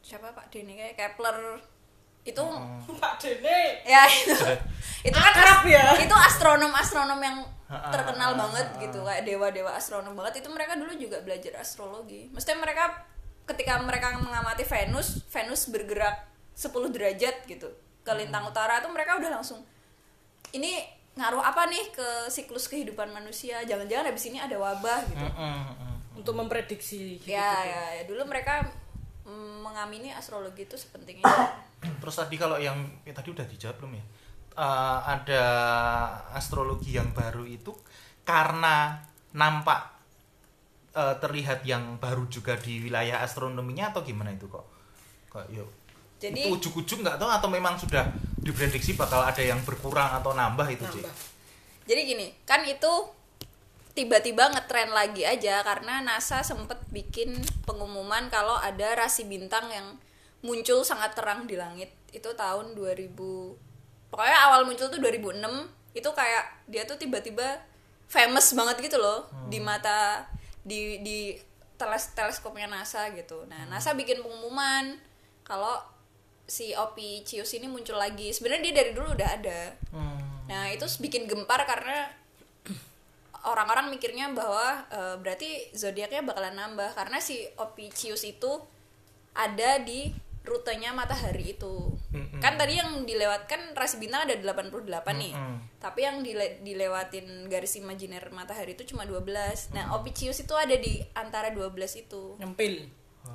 siapa 0.00 0.30
Pak 0.30 0.48
Dene 0.48 0.74
kayak 0.74 0.94
Kepler. 0.94 1.58
Itu 2.22 2.42
Pak 2.98 3.18
Dene. 3.18 3.82
ya 3.84 4.06
itu. 4.06 4.34
Itu 5.08 5.14
kan 5.14 5.30
Akrab 5.30 5.62
ya. 5.64 5.94
itu 5.94 6.10
astronom 6.10 6.74
astronom 6.74 7.22
yang 7.22 7.38
terkenal 7.68 8.34
banget 8.34 8.66
gitu 8.82 8.98
kayak 9.00 9.22
dewa 9.22 9.46
dewa 9.48 9.70
astronom 9.72 10.14
banget. 10.14 10.42
Itu 10.42 10.50
mereka 10.50 10.74
dulu 10.74 10.90
juga 10.94 11.22
belajar 11.22 11.58
astrologi. 11.58 12.26
Mesti 12.30 12.54
mereka 12.54 13.06
ketika 13.46 13.78
mereka 13.78 14.18
mengamati 14.18 14.66
Venus 14.66 15.22
Venus 15.30 15.70
bergerak 15.70 16.26
10 16.52 16.90
derajat 16.90 17.46
gitu 17.46 17.70
ke 18.08 18.12
lintang 18.16 18.48
utara 18.48 18.80
itu 18.80 18.88
mereka 18.88 19.20
udah 19.20 19.36
langsung 19.36 19.60
ini 20.56 20.80
ngaruh 21.18 21.44
apa 21.44 21.68
nih 21.68 21.92
ke 21.92 22.08
siklus 22.32 22.70
kehidupan 22.70 23.12
manusia? 23.12 23.60
Jangan-jangan 23.68 24.08
habis 24.08 24.24
ini 24.30 24.38
ada 24.40 24.56
wabah 24.56 25.04
gitu. 25.12 25.20
Mm-mm, 25.20 25.36
mm-mm. 25.36 25.94
Untuk 26.22 26.32
memprediksi 26.32 27.20
gitu. 27.20 27.36
ya, 27.36 27.52
ya 27.66 27.82
ya. 28.00 28.02
Dulu 28.06 28.22
mereka 28.24 28.64
mm, 29.28 29.60
mengamini 29.60 30.14
astrologi 30.14 30.64
itu 30.64 30.78
sepenting 30.78 31.20
itu 31.20 31.36
terus 32.02 32.16
tadi 32.18 32.34
kalau 32.34 32.58
yang 32.58 32.78
ya, 33.04 33.12
tadi 33.12 33.34
udah 33.34 33.44
dijawab 33.44 33.76
belum 33.82 33.92
ya? 33.98 34.04
Eh, 34.58 34.98
ada 35.04 35.44
astrologi 36.32 36.96
yang 36.96 37.12
baru 37.12 37.44
itu 37.44 37.74
karena 38.22 39.02
nampak 39.34 39.98
eh, 40.94 41.14
terlihat 41.18 41.66
yang 41.66 41.98
baru 41.98 42.24
juga 42.30 42.56
di 42.56 42.78
wilayah 42.80 43.20
astronominya 43.20 43.90
atau 43.90 44.06
gimana 44.06 44.32
itu 44.32 44.46
kok? 44.46 44.66
Kok 45.34 45.46
yuk 45.50 45.68
Jadi- 46.18 46.44
itu 46.44 46.50
ujuk-ujuk 46.58 47.06
nggak 47.06 47.16
tahu 47.18 47.30
atau 47.30 47.48
memang 47.50 47.78
sudah 47.78 48.10
diprediksi 48.42 48.98
bakal 48.98 49.22
ada 49.22 49.38
yang 49.38 49.62
berkurang 49.62 50.18
atau 50.18 50.34
nambah 50.34 50.66
itu 50.70 50.82
Cik? 50.82 51.02
Nambah. 51.06 51.14
Jadi 51.88 52.00
gini, 52.04 52.26
kan 52.44 52.66
itu 52.66 52.92
tiba-tiba 53.96 54.50
ngetren 54.54 54.94
lagi 54.94 55.26
aja 55.26 55.62
karena 55.66 55.98
NASA 56.04 56.44
sempet 56.46 56.78
bikin 56.94 57.34
pengumuman 57.66 58.30
kalau 58.30 58.54
ada 58.54 58.94
rasi 58.94 59.26
bintang 59.26 59.66
yang 59.72 59.98
muncul 60.42 60.86
sangat 60.86 61.18
terang 61.18 61.48
di 61.50 61.58
langit. 61.58 61.90
Itu 62.14 62.34
tahun 62.38 62.78
2000 62.78 63.58
Pokoknya 64.08 64.38
awal 64.48 64.64
muncul 64.64 64.88
tuh 64.88 65.00
2006, 65.04 65.68
itu 65.92 66.08
kayak 66.16 66.44
dia 66.64 66.88
tuh 66.88 66.96
tiba-tiba 66.96 67.60
famous 68.08 68.56
banget 68.56 68.88
gitu 68.88 68.96
loh 68.96 69.28
di 69.52 69.60
mata 69.60 70.24
di 70.64 71.04
di 71.04 71.36
teles 71.76 72.16
teleskopnya 72.16 72.66
NASA 72.66 73.12
gitu. 73.12 73.44
Nah, 73.46 73.68
NASA 73.68 73.92
bikin 73.92 74.24
pengumuman 74.24 74.96
kalau 75.44 75.76
si 76.48 76.72
Opicius 76.72 77.52
ini 77.52 77.68
muncul 77.68 78.00
lagi. 78.00 78.32
Sebenarnya 78.32 78.72
dia 78.72 78.74
dari 78.80 78.90
dulu 78.96 79.12
udah 79.12 79.28
ada. 79.36 79.60
Hmm. 79.92 80.48
Nah, 80.48 80.72
itu 80.72 80.88
bikin 80.98 81.28
gempar 81.28 81.68
karena 81.68 82.08
orang-orang 83.44 83.92
mikirnya 83.92 84.32
bahwa 84.32 84.88
eh, 84.88 85.14
berarti 85.20 85.70
zodiaknya 85.72 86.24
bakalan 86.24 86.56
nambah 86.56 86.96
karena 86.96 87.20
si 87.20 87.44
Opicius 87.60 88.24
itu 88.24 88.64
ada 89.36 89.78
di 89.78 90.10
rutenya 90.48 90.96
matahari 90.96 91.52
itu. 91.52 91.92
Mm-mm. 92.08 92.40
Kan 92.40 92.56
tadi 92.56 92.80
yang 92.80 93.04
dilewatkan 93.04 93.76
rasi 93.76 94.00
bintang 94.00 94.24
ada 94.24 94.32
88 94.32 94.80
nih. 95.12 95.36
Mm-mm. 95.36 95.56
Tapi 95.76 96.00
yang 96.00 96.24
dile- 96.24 96.64
dilewatin 96.64 97.52
garis 97.52 97.76
imajiner 97.76 98.24
matahari 98.32 98.72
itu 98.72 98.88
cuma 98.88 99.04
12. 99.04 99.76
Nah, 99.76 99.92
Opicius 99.92 100.40
itu 100.40 100.56
ada 100.56 100.72
di 100.72 101.04
antara 101.12 101.52
12 101.52 101.68
itu 102.00 102.40
Nyempil. 102.40 102.88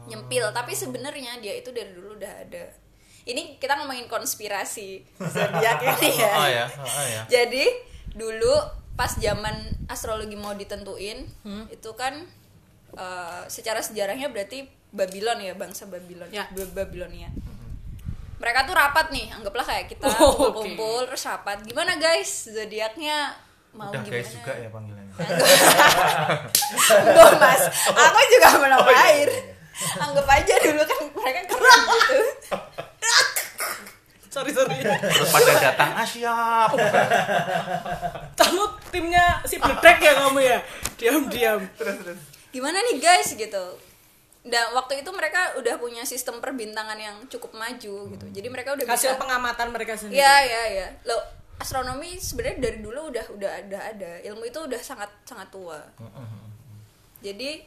nyempil 0.10 0.50
tapi 0.58 0.74
sebenarnya 0.74 1.38
dia 1.38 1.54
itu 1.54 1.70
dari 1.70 1.94
dulu 1.94 2.18
udah 2.18 2.34
ada 2.42 2.66
ini 3.26 3.56
kita 3.56 3.76
ngomongin 3.76 4.06
konspirasi 4.06 5.00
zodiak 5.18 5.80
ini 5.94 6.10
ya. 6.14 6.32
Oh 6.34 6.48
ya, 6.48 6.66
oh 6.70 7.06
ya. 7.06 7.22
jadi 7.28 7.66
dulu 8.10 8.52
pas 8.94 9.10
zaman 9.14 9.56
astrologi 9.86 10.34
mau 10.34 10.52
ditentuin 10.52 11.26
itu 11.68 11.90
kan 11.94 12.14
eh, 12.94 13.42
secara 13.48 13.80
sejarahnya 13.80 14.28
berarti 14.28 14.64
Babylon 14.90 15.42
ya 15.42 15.54
bangsa 15.54 15.86
Babylon 15.86 16.30
Ya. 16.30 16.46
Ba- 16.48 16.74
Babilonia 16.78 17.34
mereka 18.36 18.64
tuh 18.64 18.76
rapat 18.76 19.08
nih 19.10 19.32
anggaplah 19.32 19.64
kayak 19.64 19.88
kita 19.88 20.04
Oh, 20.14 20.52
oke. 20.52 20.60
kumpul 20.60 21.08
terus 21.08 21.24
rapat. 21.24 21.64
Gimana 21.64 21.96
guys? 21.96 22.28
Zodiaknya 22.46 23.32
mau 23.72 23.88
Udah 23.88 24.04
gimana? 24.04 24.14
guys 24.14 24.30
juga 24.30 24.52
ya 24.54 24.68
panggilannya. 24.68 25.16
Enggak 27.00 27.32
mas, 27.38 27.62
aku 28.04 28.20
juga 28.30 28.48
minum 28.60 28.84
air 28.86 29.30
Anggap 29.96 30.28
aja 30.30 30.54
dulu 30.60 30.84
kan 30.84 31.00
mereka 31.10 31.42
keren 31.50 31.80
gitu 31.82 32.20
Sorry 34.34 34.50
sorry. 34.50 34.82
Terus 34.82 35.30
pada 35.30 35.54
datang, 35.62 35.92
ah 35.94 36.08
siap. 36.08 36.74
Kamu 38.40 38.64
timnya 38.90 39.46
si 39.46 39.62
Bledek 39.62 39.98
ya 40.02 40.14
kamu 40.26 40.40
ya. 40.42 40.58
Diam 40.98 41.30
diam. 41.30 41.60
Gimana 42.54 42.78
nih 42.86 43.02
guys 43.02 43.34
gitu 43.34 43.66
Dan 44.46 44.78
waktu 44.78 45.02
itu 45.02 45.10
mereka 45.10 45.58
udah 45.58 45.82
punya 45.82 46.06
sistem 46.06 46.38
perbintangan 46.38 46.94
yang 47.02 47.18
cukup 47.26 47.58
maju 47.58 48.14
gitu 48.14 48.26
Jadi 48.30 48.48
mereka 48.52 48.78
udah 48.78 48.86
Hasil 48.86 49.18
bisa 49.18 49.18
pengamatan 49.18 49.74
mereka 49.74 49.98
sendiri. 49.98 50.22
Iya 50.22 50.36
iya 50.46 50.62
iya 50.70 50.88
Lo 51.10 51.18
astronomi 51.64 52.20
sebenarnya 52.20 52.60
dari 52.60 52.84
dulu 52.84 53.08
udah 53.14 53.26
udah 53.40 53.52
ada 53.64 53.80
ada 53.96 54.12
ilmu 54.28 54.44
itu 54.50 54.60
udah 54.68 54.82
sangat 54.84 55.08
sangat 55.24 55.48
tua 55.48 55.80
jadi 57.24 57.64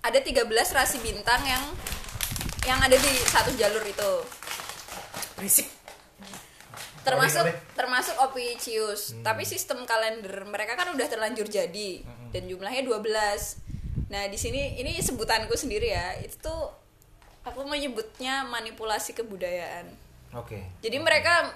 ada 0.00 0.16
13 0.16 0.48
rasi 0.48 0.96
bintang 1.04 1.44
yang 1.44 1.64
yang 2.64 2.80
ada 2.80 2.96
di 2.96 3.12
satu 3.28 3.52
jalur 3.58 3.84
itu 3.84 4.12
Berisik. 5.38 5.68
termasuk 7.04 7.44
termasuk 7.76 8.16
Opicius. 8.24 9.12
Tapi 9.20 9.44
sistem 9.44 9.84
kalender 9.84 10.32
mereka 10.48 10.72
kan 10.72 10.88
udah 10.96 11.04
terlanjur 11.04 11.44
jadi. 11.44 12.00
Dan 12.32 12.48
jumlahnya 12.48 12.84
12 12.84 13.64
nah 14.04 14.28
di 14.28 14.36
sini 14.36 14.78
ini 14.80 14.96
sebutanku 15.00 15.52
sendiri 15.52 15.92
ya. 15.92 16.16
Itu 16.24 16.40
tuh 16.40 16.62
aku 17.44 17.68
menyebutnya 17.68 18.48
manipulasi 18.48 19.12
kebudayaan. 19.12 20.04
Oke. 20.34 20.58
jadi 20.82 20.98
mereka 20.98 21.54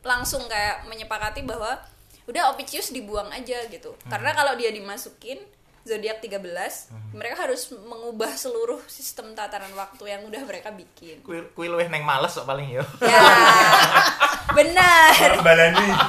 langsung 0.00 0.48
kayak 0.48 0.88
menyepakati 0.88 1.44
bahwa 1.44 1.76
udah 2.24 2.56
Opicius 2.56 2.88
dibuang 2.88 3.28
aja 3.28 3.68
gitu. 3.68 3.92
Karena 4.08 4.32
kalau 4.32 4.56
dia 4.56 4.72
dimasukin 4.72 5.40
zodiak 5.84 6.24
13 6.24 6.40
mereka 7.12 7.44
harus 7.44 7.68
mengubah 7.70 8.32
seluruh 8.34 8.80
sistem 8.88 9.36
tataran 9.36 9.70
waktu 9.76 10.04
yang 10.08 10.24
udah 10.24 10.42
mereka 10.48 10.72
bikin. 10.72 11.20
Kuil 11.20 11.52
kuil 11.52 11.70
luwih 11.76 11.86
neng 11.92 12.02
males 12.02 12.32
kok 12.32 12.48
paling 12.48 12.72
yo. 12.72 12.84
ya 13.04 13.20
benar. 14.58 15.12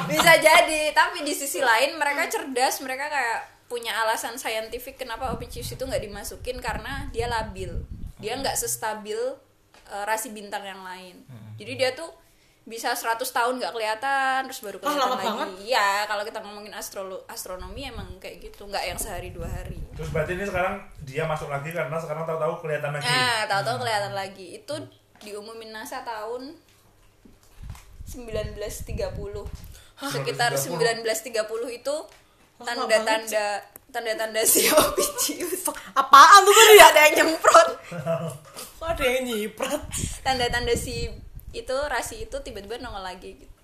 Bisa 0.08 0.34
jadi 0.39 0.95
tapi 0.95 1.28
di 1.28 1.36
sisi 1.36 1.60
lain 1.60 1.99
mereka 1.99 2.32
cerdas 2.32 2.80
mereka 2.80 3.12
kayak 3.12 3.39
punya 3.67 3.91
alasan 4.06 4.39
saintifik 4.39 4.95
kenapa 4.95 5.34
Opicius 5.36 5.73
itu 5.73 5.84
nggak 5.84 6.02
dimasukin 6.02 6.58
karena 6.63 7.12
dia 7.12 7.28
labil. 7.28 7.84
Dia 8.17 8.39
nggak 8.39 8.56
sestabil 8.56 9.19
eh, 9.91 10.04
rasi 10.08 10.32
bintang 10.32 10.63
yang 10.63 10.82
lain. 10.82 11.21
Jadi 11.60 11.71
dia 11.76 11.91
tuh 11.91 12.10
bisa 12.65 12.89
100 12.91 13.21
tahun 13.21 13.54
nggak 13.56 13.71
kelihatan 13.71 14.39
terus 14.43 14.60
baru 14.60 14.78
Ah, 14.78 14.82
kelihatan 14.82 14.97
lama 14.99 15.15
lagi. 15.15 15.28
banget. 15.28 15.49
iya 15.63 15.88
kalau 16.04 16.23
kita 16.23 16.39
ngomongin 16.41 16.73
astrolo 16.73 17.21
astronomi 17.28 17.86
emang 17.86 18.17
kayak 18.17 18.41
gitu 18.43 18.65
nggak 18.65 18.82
yang 18.84 18.97
sehari 18.97 19.30
dua 19.30 19.45
hari. 19.45 19.78
Terus 19.93 20.10
berarti 20.10 20.34
ini 20.34 20.43
sekarang 20.43 20.75
dia 20.99 21.23
masuk 21.23 21.45
lagi 21.47 21.69
karena 21.69 21.93
sekarang 21.95 22.25
tahu-tahu 22.25 22.54
kelihatan 22.60 22.91
lagi. 22.91 23.06
nah 23.06 23.45
tahu-tahu 23.47 23.78
kelihatan 23.80 24.13
lagi. 24.13 24.47
Itu 24.56 24.75
diumumin 25.17 25.69
NASA 25.71 26.01
tahun 26.01 26.58
1930 28.06 28.86
sekitar 29.95 30.51
1930 30.54 31.32
itu 31.71 31.95
tanda-tanda 32.58 33.47
tanda-tanda 33.88 34.41
si 34.47 34.67
Opicius 34.67 35.65
Apaan 35.93 36.43
tuh 36.43 36.51
tadi 36.51 36.75
ya? 36.75 36.86
ada 36.86 36.99
yang 37.01 37.15
nyemprot? 37.23 37.69
Kok 38.78 38.89
ada 38.91 39.06
yang 39.08 39.23
nyiprat? 39.23 39.82
tanda-tanda 40.21 40.73
si 40.75 41.08
itu 41.56 41.76
rasi 41.88 42.28
itu 42.28 42.36
tiba-tiba 42.39 42.78
nongol 42.78 43.02
lagi 43.02 43.39
gitu. 43.39 43.56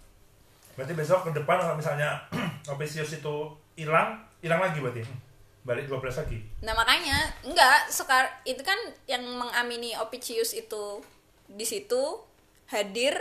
Berarti 0.74 0.94
besok 0.96 1.28
ke 1.28 1.36
depan 1.36 1.60
kalau 1.60 1.76
misalnya 1.76 2.24
Opisius 2.72 3.12
itu 3.12 3.36
hilang, 3.76 4.24
hilang 4.40 4.64
lagi 4.64 4.80
berarti. 4.80 5.04
Balik 5.62 5.86
12 5.86 6.02
lagi. 6.18 6.40
Nah 6.66 6.74
makanya 6.74 7.18
enggak 7.44 7.86
sekar 7.88 8.42
itu 8.44 8.64
kan 8.64 8.80
yang 9.06 9.22
mengamini 9.22 9.94
Opicius 9.94 10.58
itu 10.58 11.04
di 11.46 11.68
situ 11.68 12.18
hadir 12.72 13.14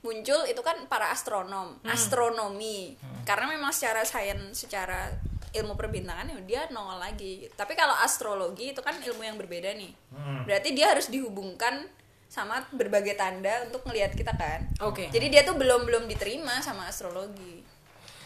muncul 0.00 0.42
itu 0.44 0.58
kan 0.60 0.88
para 0.88 1.12
astronom 1.12 1.76
astronomi 1.84 2.96
karena 3.22 3.52
memang 3.52 3.68
secara 3.70 4.00
sains 4.02 4.64
secara 4.64 5.12
ilmu 5.52 5.76
perbintangan 5.76 6.24
ya 6.24 6.40
dia 6.40 6.62
nongol 6.72 6.96
lagi 6.96 7.46
tapi 7.52 7.76
kalau 7.76 7.92
astrologi 8.00 8.72
itu 8.72 8.80
kan 8.80 8.96
ilmu 8.96 9.20
yang 9.20 9.36
berbeda 9.36 9.76
nih 9.76 9.92
Hmm. 10.10 10.42
berarti 10.42 10.72
dia 10.72 10.90
harus 10.90 11.06
dihubungkan 11.06 11.86
sama 12.30 12.62
berbagai 12.70 13.18
tanda 13.18 13.66
untuk 13.66 13.82
ngelihat 13.90 14.14
kita 14.14 14.30
kan 14.38 14.62
Oke. 14.86 15.10
jadi 15.10 15.26
dia 15.26 15.42
tuh 15.42 15.58
belum 15.58 15.82
belum 15.82 16.06
diterima 16.06 16.62
sama 16.62 16.86
astrologi 16.86 17.66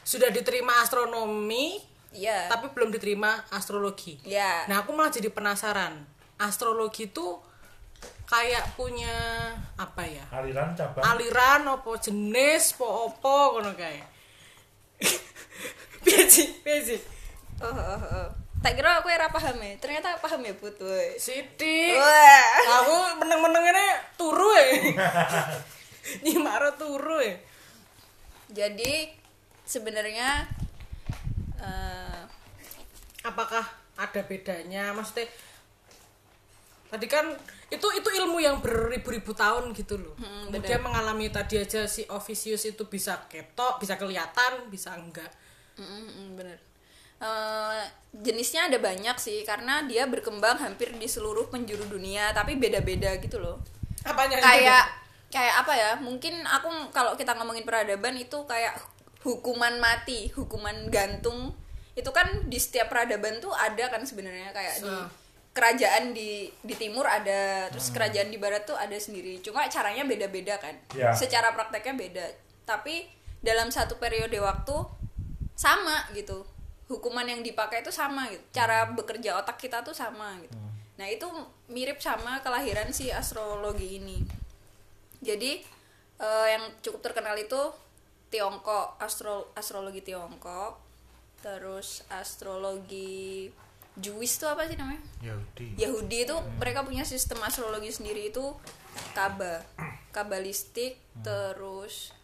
Sudah 0.04 0.28
diterima 0.28 0.84
astronomi, 0.84 1.80
iya 2.12 2.44
tapi 2.52 2.68
belum 2.76 2.92
diterima 2.92 3.40
astrologi. 3.48 4.20
ya 4.20 4.68
Nah, 4.68 4.84
aku 4.84 4.92
malah 4.92 5.08
jadi 5.08 5.32
penasaran. 5.32 6.04
Astrologi 6.36 7.08
itu 7.08 7.40
kayak 8.28 8.76
punya 8.76 9.16
apa 9.80 10.04
ya? 10.04 10.28
Aliran 10.28 10.76
cabang. 10.76 11.00
Aliran 11.00 11.64
apa 11.64 11.88
jenis 11.96 12.76
apa 12.76 12.84
apa 13.08 13.34
ngono 13.56 13.72
kae. 13.72 14.00
Piye 16.04 16.28
sih? 16.28 16.52
Piye 16.60 16.84
sih? 16.84 17.00
oh, 17.64 17.72
oh, 17.72 17.96
oh. 17.96 18.28
Tak 18.64 18.80
kira 18.80 18.96
aku 18.96 19.12
ora 19.12 19.28
paham 19.28 19.60
ya 19.60 19.76
ternyata 19.76 20.16
paham 20.24 20.40
ya 20.40 20.56
put 20.56 20.72
woy. 20.80 21.20
Siti. 21.20 21.92
Wah. 21.92 22.80
Aku 22.80 23.20
meneng-meneng 23.20 23.60
ini 23.68 23.86
turu 24.16 24.48
ya. 24.56 24.66
Nyimaro 26.24 26.72
turu 26.80 27.20
ya. 27.20 27.36
Jadi 28.48 29.12
sebenarnya 29.68 30.48
eh, 31.60 32.20
Apakah 33.24 33.64
ada 34.00 34.20
bedanya? 34.24 34.92
Maksudnya 34.96 35.28
tadi 36.92 37.04
kan 37.08 37.36
itu 37.72 37.88
itu 37.96 38.08
ilmu 38.20 38.40
yang 38.40 38.60
beribu-ribu 38.60 39.32
tahun 39.32 39.72
gitu 39.76 39.96
loh. 39.96 40.16
Hmm, 40.20 40.52
Kemudian 40.52 40.80
mengalami 40.84 41.32
tadi 41.32 41.60
aja 41.60 41.88
si 41.88 42.04
Officius 42.08 42.68
itu 42.68 42.84
bisa 42.88 43.24
ketok, 43.28 43.80
bisa 43.80 43.96
kelihatan, 43.96 44.68
bisa 44.72 44.92
enggak. 44.96 45.32
mm, 45.76 45.84
mm, 45.84 46.08
mm, 46.08 46.28
bener. 46.36 46.58
Eh, 47.22 47.82
jenisnya 48.14 48.66
ada 48.66 48.78
banyak 48.82 49.16
sih 49.22 49.46
karena 49.46 49.86
dia 49.86 50.06
berkembang 50.06 50.58
hampir 50.58 50.90
di 50.94 51.06
seluruh 51.06 51.46
penjuru 51.50 51.86
dunia 51.86 52.34
tapi 52.34 52.58
beda-beda 52.58 53.16
gitu 53.22 53.38
loh. 53.38 53.62
Apanya? 54.02 54.42
Kayak 54.42 54.84
kayak 55.30 55.54
apa 55.62 55.72
ya? 55.72 55.90
Mungkin 56.02 56.42
aku 56.44 56.90
kalau 56.90 57.14
kita 57.14 57.38
ngomongin 57.38 57.62
peradaban 57.62 58.18
itu 58.18 58.44
kayak 58.44 58.76
hukuman 59.22 59.78
mati, 59.78 60.28
hukuman 60.34 60.90
gantung. 60.90 61.54
Itu 61.94 62.10
kan 62.10 62.50
di 62.50 62.58
setiap 62.58 62.90
peradaban 62.90 63.38
tuh 63.38 63.54
ada 63.54 63.88
kan 63.88 64.02
sebenarnya 64.02 64.50
kayak 64.50 64.82
di 64.82 64.90
So. 64.90 65.06
kerajaan 65.54 66.10
di 66.10 66.50
di 66.66 66.74
timur 66.74 67.06
ada, 67.06 67.70
terus 67.70 67.94
kerajaan 67.94 68.28
di 68.28 68.42
barat 68.42 68.66
tuh 68.66 68.74
ada 68.74 68.98
sendiri. 68.98 69.38
Cuma 69.38 69.70
caranya 69.70 70.02
beda-beda 70.02 70.58
kan. 70.58 70.74
Ya. 70.92 71.14
Secara 71.14 71.54
prakteknya 71.54 71.94
beda. 71.94 72.26
Tapi 72.66 73.06
dalam 73.38 73.70
satu 73.70 73.96
periode 74.02 74.34
waktu 74.42 74.76
sama 75.54 76.10
gitu. 76.12 76.53
Hukuman 76.90 77.24
yang 77.24 77.40
dipakai 77.40 77.80
itu 77.80 77.92
sama 77.92 78.28
gitu. 78.28 78.44
Cara 78.52 78.88
bekerja 78.92 79.40
otak 79.40 79.56
kita 79.56 79.80
tuh 79.80 79.96
sama 79.96 80.36
gitu. 80.44 80.56
Nah, 80.94 81.06
itu 81.10 81.26
mirip 81.72 81.98
sama 81.98 82.38
kelahiran 82.44 82.92
si 82.92 83.08
astrologi 83.10 83.98
ini. 83.98 84.20
Jadi 85.24 85.64
eh, 86.20 86.46
yang 86.52 86.70
cukup 86.84 87.00
terkenal 87.00 87.34
itu 87.40 87.58
Tiongkok, 88.28 88.98
astro 88.98 89.54
astrologi 89.54 90.02
Tiongkok. 90.02 90.82
terus 91.44 92.00
astrologi 92.08 93.52
Jewish 94.00 94.40
tuh 94.40 94.48
apa 94.48 94.64
sih 94.64 94.80
namanya 94.80 95.04
Yahudi 95.20 95.76
Yahudi 95.76 96.18
itu 96.24 96.36
mereka 96.56 96.80
punya 96.88 97.04
sistem 97.04 97.36
astrologi 97.44 97.92
sendiri 97.92 98.32
itu 98.32 98.56
kaba 99.12 99.60
kabalistik 100.08 100.96
terus 101.20 102.16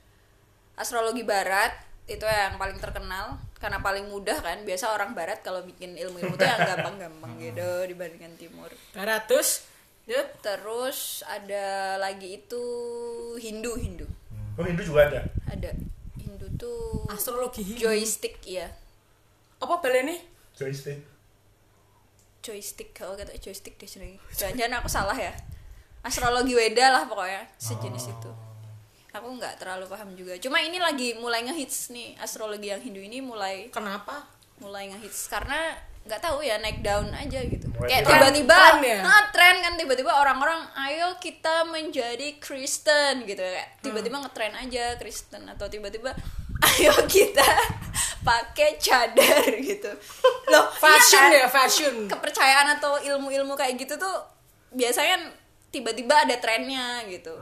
astrologi 0.73 1.21
barat 1.21 1.77
itu 2.09 2.25
yang 2.25 2.57
paling 2.57 2.81
terkenal 2.81 3.37
karena 3.61 3.79
paling 3.79 4.09
mudah 4.09 4.41
kan 4.41 4.65
biasa 4.65 4.91
orang 4.91 5.13
barat 5.13 5.39
kalau 5.41 5.61
bikin 5.61 5.93
ilmu-ilmu 5.95 6.33
itu 6.33 6.43
yang 6.43 6.65
gampang-gampang 6.71 7.37
gitu 7.37 7.69
dibandingkan 7.87 8.33
timur 8.35 8.73
Baratus. 8.91 9.69
Yuk. 10.05 10.27
terus 10.41 11.21
ada 11.23 11.95
lagi 11.97 12.41
itu 12.41 12.65
Hindu 13.37 13.77
Hindu 13.77 14.09
Oh 14.57 14.65
Hindu 14.65 14.83
juga 14.83 15.07
ada. 15.07 15.21
ada 15.47 15.71
Hindu 16.17 16.49
tuh 16.57 17.05
Astrologi 17.07 17.63
Hindu. 17.63 17.85
joystick 17.85 18.41
ya 18.43 18.67
Apa 19.59 19.79
baleni? 19.79 20.19
Joystick. 20.53 21.05
joystick 22.41 22.91
kalau 22.91 23.15
kata 23.15 23.37
joystick 23.37 23.77
deh 23.77 23.85
sering 23.85 24.17
jangan 24.33 24.81
aku 24.81 24.89
salah 24.89 25.15
ya 25.15 25.31
astrologi 26.01 26.57
Weda 26.57 26.89
lah 26.89 27.05
pokoknya 27.05 27.45
sejenis 27.55 28.09
itu 28.09 28.31
aku 29.11 29.27
nggak 29.37 29.59
terlalu 29.59 29.87
paham 29.91 30.15
juga 30.15 30.39
cuma 30.39 30.63
ini 30.63 30.79
lagi 30.79 31.19
mulai 31.19 31.43
ngehits 31.43 31.91
nih 31.91 32.15
astrologi 32.19 32.71
yang 32.71 32.79
Hindu 32.79 33.03
ini 33.03 33.19
mulai 33.19 33.67
Kenapa? 33.75 34.27
mulai 34.63 34.87
ngehits 34.93 35.27
karena 35.27 35.75
nggak 36.01 36.21
tahu 36.23 36.41
ya 36.41 36.57
naik 36.59 36.81
down 36.81 37.13
aja 37.13 37.45
gitu 37.45 37.69
Mulai 37.77 37.89
kayak 37.93 38.03
tren. 38.09 38.13
tiba-tiba 38.17 38.57
Tren 38.57 38.79
ya? 38.81 38.99
nah, 39.05 39.23
tren 39.35 39.57
kan 39.61 39.75
tiba-tiba 39.77 40.11
orang-orang 40.11 40.61
ayo 40.89 41.13
kita 41.21 41.69
menjadi 41.69 42.41
Kristen 42.41 43.29
gitu 43.29 43.43
kayak 43.45 43.83
tiba-tiba 43.85 44.17
ngetren 44.17 44.55
aja 44.57 44.97
Kristen 44.97 45.45
atau 45.45 45.69
tiba-tiba 45.69 46.15
ayo 46.73 46.93
kita 47.05 47.45
pakai 48.21 48.81
cadar 48.81 49.45
gitu 49.61 49.93
loh 50.49 50.67
Fashion 50.73 51.29
iya 51.29 51.45
kan? 51.45 51.45
ya, 51.45 51.49
fashion. 51.49 51.95
kepercayaan 52.09 52.81
atau 52.81 52.97
ilmu-ilmu 53.01 53.53
kayak 53.53 53.77
gitu 53.77 54.01
tuh 54.01 54.17
biasanya 54.73 55.21
tiba-tiba 55.69 56.25
ada 56.27 56.37
trennya 56.41 57.05
gitu 57.07 57.33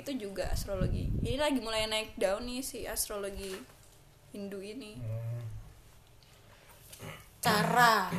itu 0.00 0.14
juga 0.14 0.48
astrologi 0.50 1.10
ini 1.22 1.34
lagi 1.38 1.58
mulai 1.58 1.90
naik 1.90 2.14
daun 2.16 2.46
nih 2.46 2.62
si 2.62 2.86
astrologi 2.86 3.54
Hindu 4.32 4.60
ini 4.62 4.98
Cara 7.38 8.10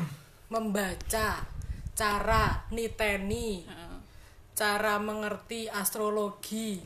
membaca, 0.48 1.44
cara 1.92 2.44
niteni, 2.72 3.68
Heeh. 3.68 3.98
cara 4.56 4.96
mengerti 4.96 5.68
astrologi. 5.68 6.80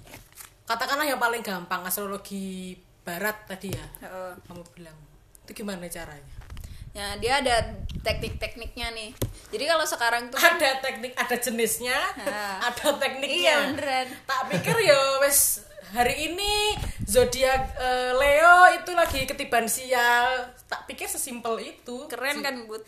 Katakanlah 0.66 1.06
yang 1.06 1.22
paling 1.22 1.46
gampang 1.46 1.86
astrologi 1.86 2.74
barat 3.06 3.46
tadi 3.46 3.70
ya. 3.70 3.86
Heeh. 4.02 4.34
Kamu 4.50 4.66
bilang. 4.74 4.98
Itu 5.46 5.54
gimana 5.54 5.86
caranya? 5.86 6.33
Ya, 6.94 7.18
dia 7.18 7.42
ada 7.42 7.56
teknik-tekniknya 8.00 8.88
nih. 8.92 9.10
Jadi 9.50 9.64
kalau 9.64 9.82
sekarang 9.84 10.30
tuh 10.30 10.38
kan 10.38 10.56
Ada 10.56 10.78
teknik, 10.80 11.14
ada 11.14 11.36
jenisnya, 11.36 11.98
Ah. 12.20 12.70
ada 12.70 12.96
tekniknya. 12.96 13.34
Iya, 13.34 13.56
beneran. 13.68 14.08
Tak 14.24 14.42
pikir 14.48 14.78
ya 14.80 14.94
wes 15.20 15.62
hari 15.90 16.28
ini 16.28 16.74
zodiak 17.04 17.74
eh, 17.76 18.12
Leo 18.14 18.56
itu 18.76 18.92
lagi 18.92 19.26
ketiban 19.26 19.66
sial. 19.66 20.54
Tak 20.66 20.86
pikir 20.86 21.06
sesimpel 21.08 21.58
itu. 21.64 22.06
keren 22.08 22.42
kan, 22.42 22.66
Bud. 22.66 22.86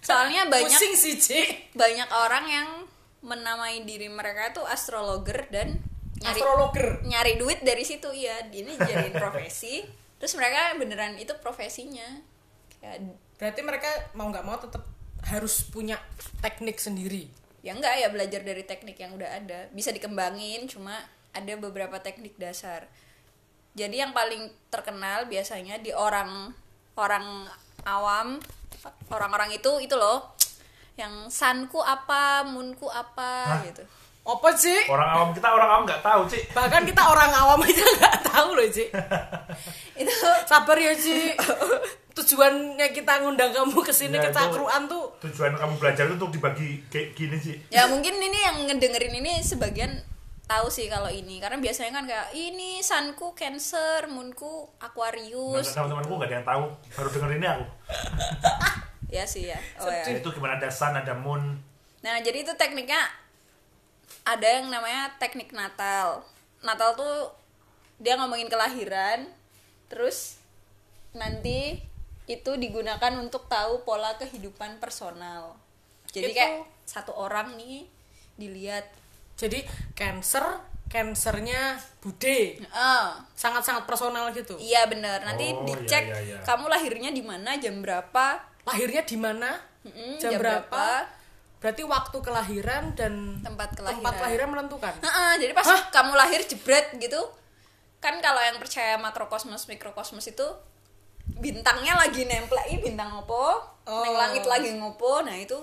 Soalnya 0.00 0.44
banyak 0.52 0.68
Pusing 0.70 0.94
sih, 0.94 1.14
Ci. 1.16 1.40
banyak 1.72 2.08
orang 2.10 2.44
yang 2.46 2.68
menamai 3.20 3.82
diri 3.82 4.06
mereka 4.06 4.52
tuh 4.52 4.64
astrologer 4.64 5.48
dan 5.48 5.80
nyari 6.18 6.36
Astrologer. 6.36 6.86
nyari 7.02 7.32
duit 7.36 7.60
dari 7.60 7.82
situ 7.82 8.08
ya. 8.10 8.44
Ini 8.44 8.76
jadiin 8.76 9.14
profesi. 9.22 9.84
Terus 10.16 10.32
mereka 10.34 10.74
beneran 10.74 11.16
itu 11.16 11.32
profesinya. 11.38 12.06
Kayak 12.78 13.14
Berarti 13.38 13.60
mereka 13.62 13.88
mau 14.18 14.28
nggak 14.28 14.44
mau 14.44 14.58
tetap 14.58 14.82
harus 15.26 15.66
punya 15.66 15.98
teknik 16.40 16.78
sendiri. 16.78 17.26
ya 17.58 17.74
enggak 17.74 17.98
ya 17.98 18.06
belajar 18.08 18.46
dari 18.46 18.62
teknik 18.62 18.96
yang 19.02 19.18
udah 19.18 19.34
ada 19.34 19.66
bisa 19.74 19.90
dikembangin 19.90 20.70
cuma 20.70 20.94
ada 21.34 21.52
beberapa 21.58 21.98
teknik 21.98 22.38
dasar 22.38 22.86
jadi 23.74 24.06
yang 24.06 24.14
paling 24.14 24.46
terkenal 24.70 25.26
biasanya 25.26 25.82
di 25.82 25.90
orang 25.90 26.54
orang 26.94 27.50
awam 27.82 28.38
orang-orang 29.10 29.58
itu 29.58 29.74
itu 29.82 29.98
loh 29.98 30.38
yang 30.94 31.26
sunku 31.34 31.82
apa 31.82 32.46
moonku 32.46 32.86
apa 32.86 33.66
gitu 33.66 33.82
Apa 34.28 34.52
sih? 34.52 34.76
Orang 34.92 35.08
awam 35.08 35.28
kita 35.32 35.48
orang 35.48 35.68
awam 35.72 35.82
nggak 35.88 36.04
tahu 36.04 36.22
sih. 36.28 36.42
Bahkan 36.52 36.84
kita 36.84 37.00
orang 37.00 37.32
awam 37.32 37.64
aja 37.64 37.80
nggak 37.80 38.16
tahu 38.28 38.60
loh, 38.60 38.68
Ci. 38.68 38.84
itu 40.04 40.12
Sabar 40.44 40.76
ya, 40.76 40.92
Ci. 40.92 41.32
Tujuannya 42.18 42.86
kita 42.90 43.22
ngundang 43.22 43.54
kamu 43.54 43.78
ke 43.78 43.94
sini 43.94 44.18
Ya, 44.18 44.26
ke 44.26 44.34
cakruan 44.34 44.90
tuh 44.90 45.06
Tujuan 45.22 45.54
kamu 45.54 45.78
belajar 45.78 46.04
itu 46.04 46.14
untuk 46.18 46.34
dibagi 46.34 46.82
kayak 46.90 47.14
gini 47.14 47.38
sih. 47.38 47.56
ya 47.70 47.86
mungkin 47.86 48.18
ini 48.18 48.38
yang 48.38 48.56
ngedengerin 48.66 49.14
ini 49.14 49.38
sebagian 49.38 50.02
tahu 50.44 50.66
sih 50.66 50.88
kalau 50.88 51.06
ini 51.06 51.38
karena 51.38 51.60
biasanya 51.60 51.92
kan 51.92 52.04
kayak 52.08 52.32
ini 52.32 52.80
sunku 52.80 53.36
cancer 53.36 54.08
moonku 54.08 54.66
Nah, 54.80 54.88
aquarius 54.88 55.68
teman-temanku 55.70 56.10
nggak 56.10 56.26
ada 56.26 56.36
yang 56.40 56.46
tahu. 56.46 56.64
Baru 56.96 57.08
denger 57.12 57.30
ini 57.36 57.46
aku. 57.46 57.64
ya 59.16 59.24
sih 59.24 59.48
ya 59.48 59.56
oh 59.78 59.88
ya 59.88 60.04
Jadi 60.04 60.20
itu 60.20 60.30
gimana 60.32 60.56
ada 60.56 60.68
sun, 60.68 60.92
ada 60.92 61.14
moon. 61.14 61.60
Nah, 62.00 62.18
jadi 62.18 62.42
itu 62.42 62.52
tekniknya 62.56 62.98
ada 64.24 64.48
yang 64.48 64.68
namanya 64.68 65.12
teknik 65.16 65.52
Natal. 65.52 66.24
Natal 66.60 66.96
tuh 66.96 67.32
dia 67.98 68.14
ngomongin 68.14 68.46
kelahiran, 68.46 69.26
terus 69.86 70.38
nanti 71.12 71.82
itu 72.28 72.50
digunakan 72.54 73.12
untuk 73.16 73.48
tahu 73.48 73.82
pola 73.82 74.14
kehidupan 74.20 74.76
personal. 74.78 75.56
Jadi 76.12 76.30
Itu- 76.30 76.36
kayak 76.36 76.54
satu 76.84 77.16
orang 77.16 77.56
nih 77.56 77.88
dilihat, 78.36 78.84
jadi 79.34 79.64
cancer 79.96 80.44
cancernya 80.88 81.76
bude. 82.00 82.56
Sangat-sangat 83.36 83.84
personal 83.84 84.32
gitu. 84.32 84.56
Iya 84.56 84.88
bener. 84.88 85.20
Nanti 85.20 85.52
Oh, 85.52 85.64
dicek 85.68 86.04
iya, 86.08 86.16
iya, 86.16 86.36
iya. 86.36 86.38
kamu 86.40 86.64
lahirnya 86.64 87.12
di 87.12 87.20
mana, 87.20 87.60
jam 87.60 87.84
berapa, 87.84 88.40
lahirnya 88.64 89.04
di 89.04 89.16
mana? 89.20 89.60
Mm-mm, 89.84 90.16
jam, 90.16 90.36
berapa? 90.40 91.04
berarti 91.58 91.82
waktu 91.82 92.18
kelahiran 92.22 92.94
dan 92.94 93.42
tempat 93.42 93.74
kelahiran. 93.74 93.98
tempat 93.98 94.14
kelahiran. 94.16 94.48
menentukan? 94.54 94.94
Heeh, 95.02 95.30
jadi 95.42 95.52
pas 95.52 95.66
kamu 95.90 96.14
lahir 96.14 96.40
jebret 96.46 96.86
gitu 97.02 97.18
kan 97.98 98.14
kalau 98.22 98.38
yang 98.38 98.54
percaya 98.62 98.94
makrokosmos 98.94 99.66
mikrokosmos 99.66 100.22
itu 100.24 100.46
bintangnya 101.36 101.94
lagi 101.94 102.24
nempel 102.24 102.56
ih 102.66 102.80
bintang 102.80 103.12
ngopo 103.12 103.76
Oh. 103.84 104.04
neng 104.04 104.14
langit 104.14 104.44
lagi 104.44 104.68
ngopo? 104.74 105.24
Nah 105.24 105.32
itu 105.32 105.56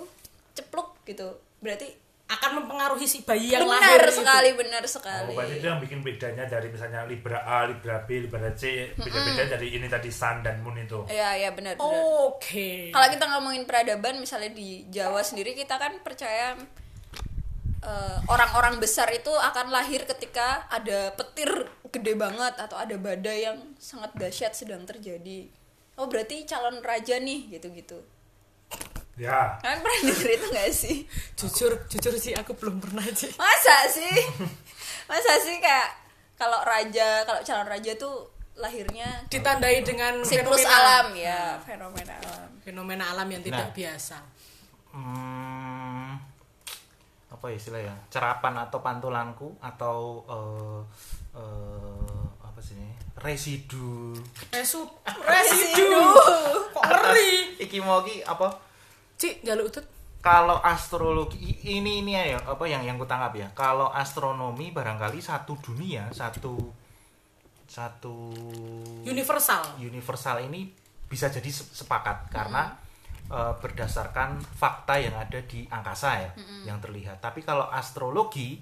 cepluk 0.52 0.98
gitu. 1.06 1.30
Berarti 1.62 1.86
akan 2.26 2.58
mempengaruhi 2.58 3.06
si 3.06 3.22
bayi 3.22 3.54
yang 3.54 3.70
benar 3.70 3.86
lahir 3.86 4.02
itu. 4.04 4.18
sekali 4.18 4.50
benar 4.58 4.82
Oh, 4.82 4.90
sekali 4.90 5.30
berarti 5.38 5.62
itu 5.62 5.68
yang 5.68 5.78
bikin 5.78 6.02
bedanya 6.02 6.42
dari 6.44 6.74
misalnya 6.74 7.06
Libra 7.06 7.46
A, 7.46 7.70
Libra 7.70 8.02
B, 8.02 8.18
Libra 8.20 8.50
C, 8.58 8.90
beda-beda 8.98 9.46
dari 9.48 9.78
ini 9.78 9.86
tadi 9.86 10.10
sun 10.10 10.42
dan 10.42 10.58
moon 10.60 10.74
itu. 10.76 11.06
iya 11.06 11.38
iya 11.38 11.54
benar 11.54 11.78
benar. 11.78 12.02
Oke. 12.26 12.90
Kalau 12.90 13.08
kita 13.08 13.26
ngomongin 13.30 13.70
peradaban 13.70 14.18
misalnya 14.18 14.50
di 14.50 14.90
Jawa 14.90 15.22
sendiri 15.22 15.54
kita 15.54 15.78
kan 15.78 16.02
percaya 16.02 16.58
eh, 17.80 18.18
orang-orang 18.26 18.78
besar 18.78 19.10
itu 19.10 19.30
akan 19.30 19.68
lahir 19.70 20.06
ketika 20.06 20.68
ada 20.68 21.12
petir 21.12 21.50
gede 21.88 22.14
banget 22.14 22.56
atau 22.58 22.76
ada 22.76 22.96
badai 22.96 23.46
yang 23.46 23.58
sangat 23.76 24.12
dahsyat 24.14 24.52
sedang 24.52 24.84
terjadi. 24.84 25.48
Oh 25.96 26.06
berarti 26.06 26.44
calon 26.44 26.80
raja 26.80 27.16
nih 27.18 27.52
gitu-gitu. 27.52 28.04
Ya. 29.16 29.56
Kalian 29.58 29.80
pernah 29.80 30.00
denger 30.04 30.30
itu 30.30 30.46
gak 30.50 30.70
sih? 30.70 30.98
jujur 31.36 31.72
jujur 31.88 32.14
sih 32.16 32.34
aku 32.34 32.52
belum 32.54 32.84
pernah 32.84 33.00
sih 33.10 33.32
Masa 33.34 33.88
sih? 33.88 34.12
Masa 35.10 35.40
sih 35.40 35.56
kayak 35.58 35.88
kalau 36.36 36.60
raja, 36.62 37.24
kalau 37.24 37.40
calon 37.40 37.64
raja 37.66 37.96
tuh 37.96 38.28
lahirnya 38.54 39.08
ditandai 39.26 39.84
dengan 39.84 40.20
siklus 40.20 40.60
fenomena- 40.60 40.76
alam 40.78 41.08
ya, 41.14 41.40
fenomena 41.62 42.16
alam. 42.18 42.50
fenomena 42.60 43.04
alam 43.10 43.28
yang 43.30 43.40
tidak 43.40 43.68
Nah. 43.68 43.72
biasa 43.74 44.18
hmm, 44.92 45.85
apa 47.36 47.52
ya 47.52 47.56
istilahnya 47.56 47.96
cerapan 48.08 48.56
atau 48.58 48.80
pantulanku 48.80 49.52
atau 49.60 50.24
eh, 50.26 50.80
eh, 51.36 52.24
apa 52.40 52.60
sih 52.60 52.74
ini? 52.74 52.88
Residu. 53.20 54.16
Resu 54.50 54.88
residu. 55.22 56.00
Kok 56.72 56.84
ngeri? 56.84 57.60
iki 57.60 57.78
mau 57.80 58.00
ki 58.00 58.24
apa? 58.24 58.48
Cik 59.16 59.44
jaluk 59.44 59.68
utut 59.68 59.84
kalau 60.20 60.58
astrologi 60.58 61.38
i- 61.38 61.78
ini 61.78 62.02
ini 62.02 62.16
ya 62.16 62.40
apa 62.40 62.64
yang 62.66 62.82
yang 62.82 62.96
kutangkap 62.96 63.36
ya? 63.36 63.48
Kalau 63.52 63.92
astronomi 63.92 64.72
barangkali 64.72 65.20
satu 65.20 65.60
dunia 65.60 66.08
satu 66.10 66.56
satu 67.66 68.16
universal. 69.04 69.76
universal 69.78 70.40
ini 70.42 70.70
bisa 71.06 71.28
jadi 71.28 71.48
se- 71.48 71.68
sepakat 71.76 72.30
karena 72.30 72.72
eh, 73.32 73.54
berdasarkan 73.62 74.42
fakta 74.42 75.00
yang 75.02 75.16
ada 75.16 75.40
di 75.46 75.66
angkasa 75.70 76.10
ya 76.22 76.32
yang 76.66 76.78
terlihat. 76.82 77.22
Tapi 77.22 77.42
kalau 77.42 77.70
astrologi 77.70 78.60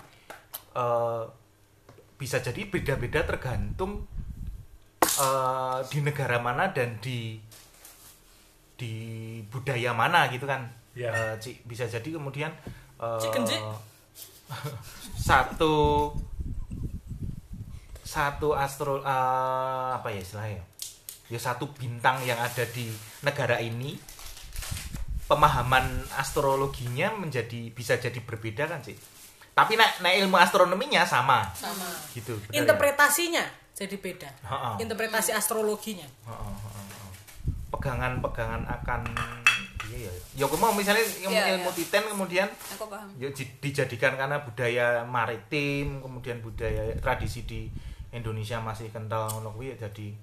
eh, 0.75 1.23
bisa 2.17 2.37
jadi 2.39 2.61
beda-beda 2.69 3.25
tergantung 3.25 4.07
eh, 5.03 5.79
di 5.89 5.99
negara 6.01 6.39
mana 6.39 6.71
dan 6.71 6.97
di 7.03 7.37
di 8.73 8.93
budaya 9.47 9.93
mana 9.93 10.27
gitu 10.33 10.49
kan 10.49 10.83
Iya. 10.93 11.09
Eh, 11.09 11.35
Ci, 11.41 11.51
bisa 11.65 11.89
jadi 11.89 12.05
kemudian 12.05 12.53
eh, 13.01 13.19
Cik 13.21 13.33
Genji. 13.33 13.57
satu 15.27 16.09
satu 18.05 18.53
astro 18.53 19.01
eh, 19.01 19.89
apa 19.97 20.13
ya 20.13 20.21
istilahnya 20.21 20.61
ya 21.33 21.39
satu 21.41 21.65
bintang 21.73 22.21
yang 22.21 22.37
ada 22.37 22.61
di 22.69 22.93
negara 23.25 23.57
ini 23.57 23.97
pemahaman 25.33 25.85
astrologinya 26.13 27.09
menjadi 27.17 27.73
bisa 27.73 27.97
jadi 27.97 28.21
berbeda 28.21 28.69
kan 28.69 28.85
sih 28.85 28.93
tapi 29.53 29.77
nek 29.77 30.01
nek 30.01 30.17
ilmu 30.17 30.33
astronominya 30.33 31.05
sama. 31.05 31.45
Sama. 31.53 31.85
Gitu 32.09 32.33
benar 32.41 32.53
ya? 32.53 32.57
interpretasinya 32.65 33.45
jadi 33.73 33.95
beda. 34.01 34.29
Interpretasi 34.77 35.29
astrologinya. 35.29 36.09
Heeh, 36.25 36.53
heeh, 36.57 36.85
heeh. 36.89 37.11
pegangan-pegangan 37.69 38.65
akan 38.65 39.01
iya 39.93 40.09
ya 40.09 40.13
ya 40.33 40.43
aku 40.45 40.57
mau 40.57 40.73
misalnya 40.73 41.05
ilmu, 41.05 41.29
Iya, 41.29 41.43
ilmu 41.57 41.69
iya. 41.69 41.77
titen 41.77 42.03
kemudian 42.09 42.47
aku 42.49 42.85
paham. 42.89 43.09
ya 43.21 43.29
di- 43.29 43.53
dijadikan 43.61 44.17
karena 44.17 44.41
budaya 44.41 45.05
maritim 45.05 46.01
kemudian 46.01 46.41
budaya 46.41 46.97
tradisi 46.97 47.45
di 47.45 47.69
Indonesia 48.09 48.57
masih 48.57 48.89
kental 48.89 49.29
ngono 49.29 49.53
ya 49.61 49.77
jadi 49.77 50.17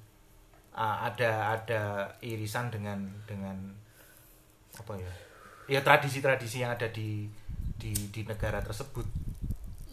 ah, 0.74 1.06
ada 1.06 1.54
ada 1.54 1.82
irisan 2.18 2.70
dengan 2.70 3.06
dengan 3.30 3.78
apa 4.80 4.96
ya? 4.96 5.12
Ya 5.70 5.80
tradisi-tradisi 5.84 6.64
yang 6.64 6.74
ada 6.74 6.88
di 6.88 7.28
di 7.76 7.92
di 8.10 8.20
negara 8.24 8.64
tersebut. 8.64 9.04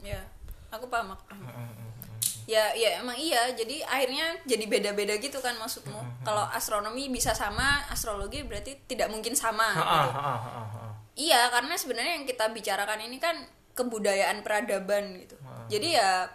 Ya 0.01 0.23
aku 0.71 0.87
paham 0.87 1.13
aku 1.13 1.23
paham. 1.27 1.43
Ya 2.47 2.71
ya 2.73 3.03
emang 3.03 3.19
iya. 3.19 3.51
Jadi 3.51 3.83
akhirnya 3.83 4.39
jadi 4.47 4.65
beda-beda 4.65 5.19
gitu 5.19 5.43
kan 5.43 5.59
maksudmu. 5.59 6.23
Kalau 6.23 6.47
astronomi 6.55 7.11
bisa 7.11 7.35
sama 7.35 7.83
astrologi 7.91 8.47
berarti 8.47 8.79
tidak 8.87 9.11
mungkin 9.11 9.35
sama 9.35 9.75
gitu. 9.75 10.09
iya 11.27 11.49
karena 11.49 11.73
sebenarnya 11.73 12.13
yang 12.21 12.29
kita 12.29 12.53
bicarakan 12.53 13.03
ini 13.09 13.17
kan 13.19 13.35
kebudayaan 13.75 14.41
peradaban 14.41 15.19
gitu. 15.21 15.35
Jadi 15.67 15.99
ya 15.99 16.31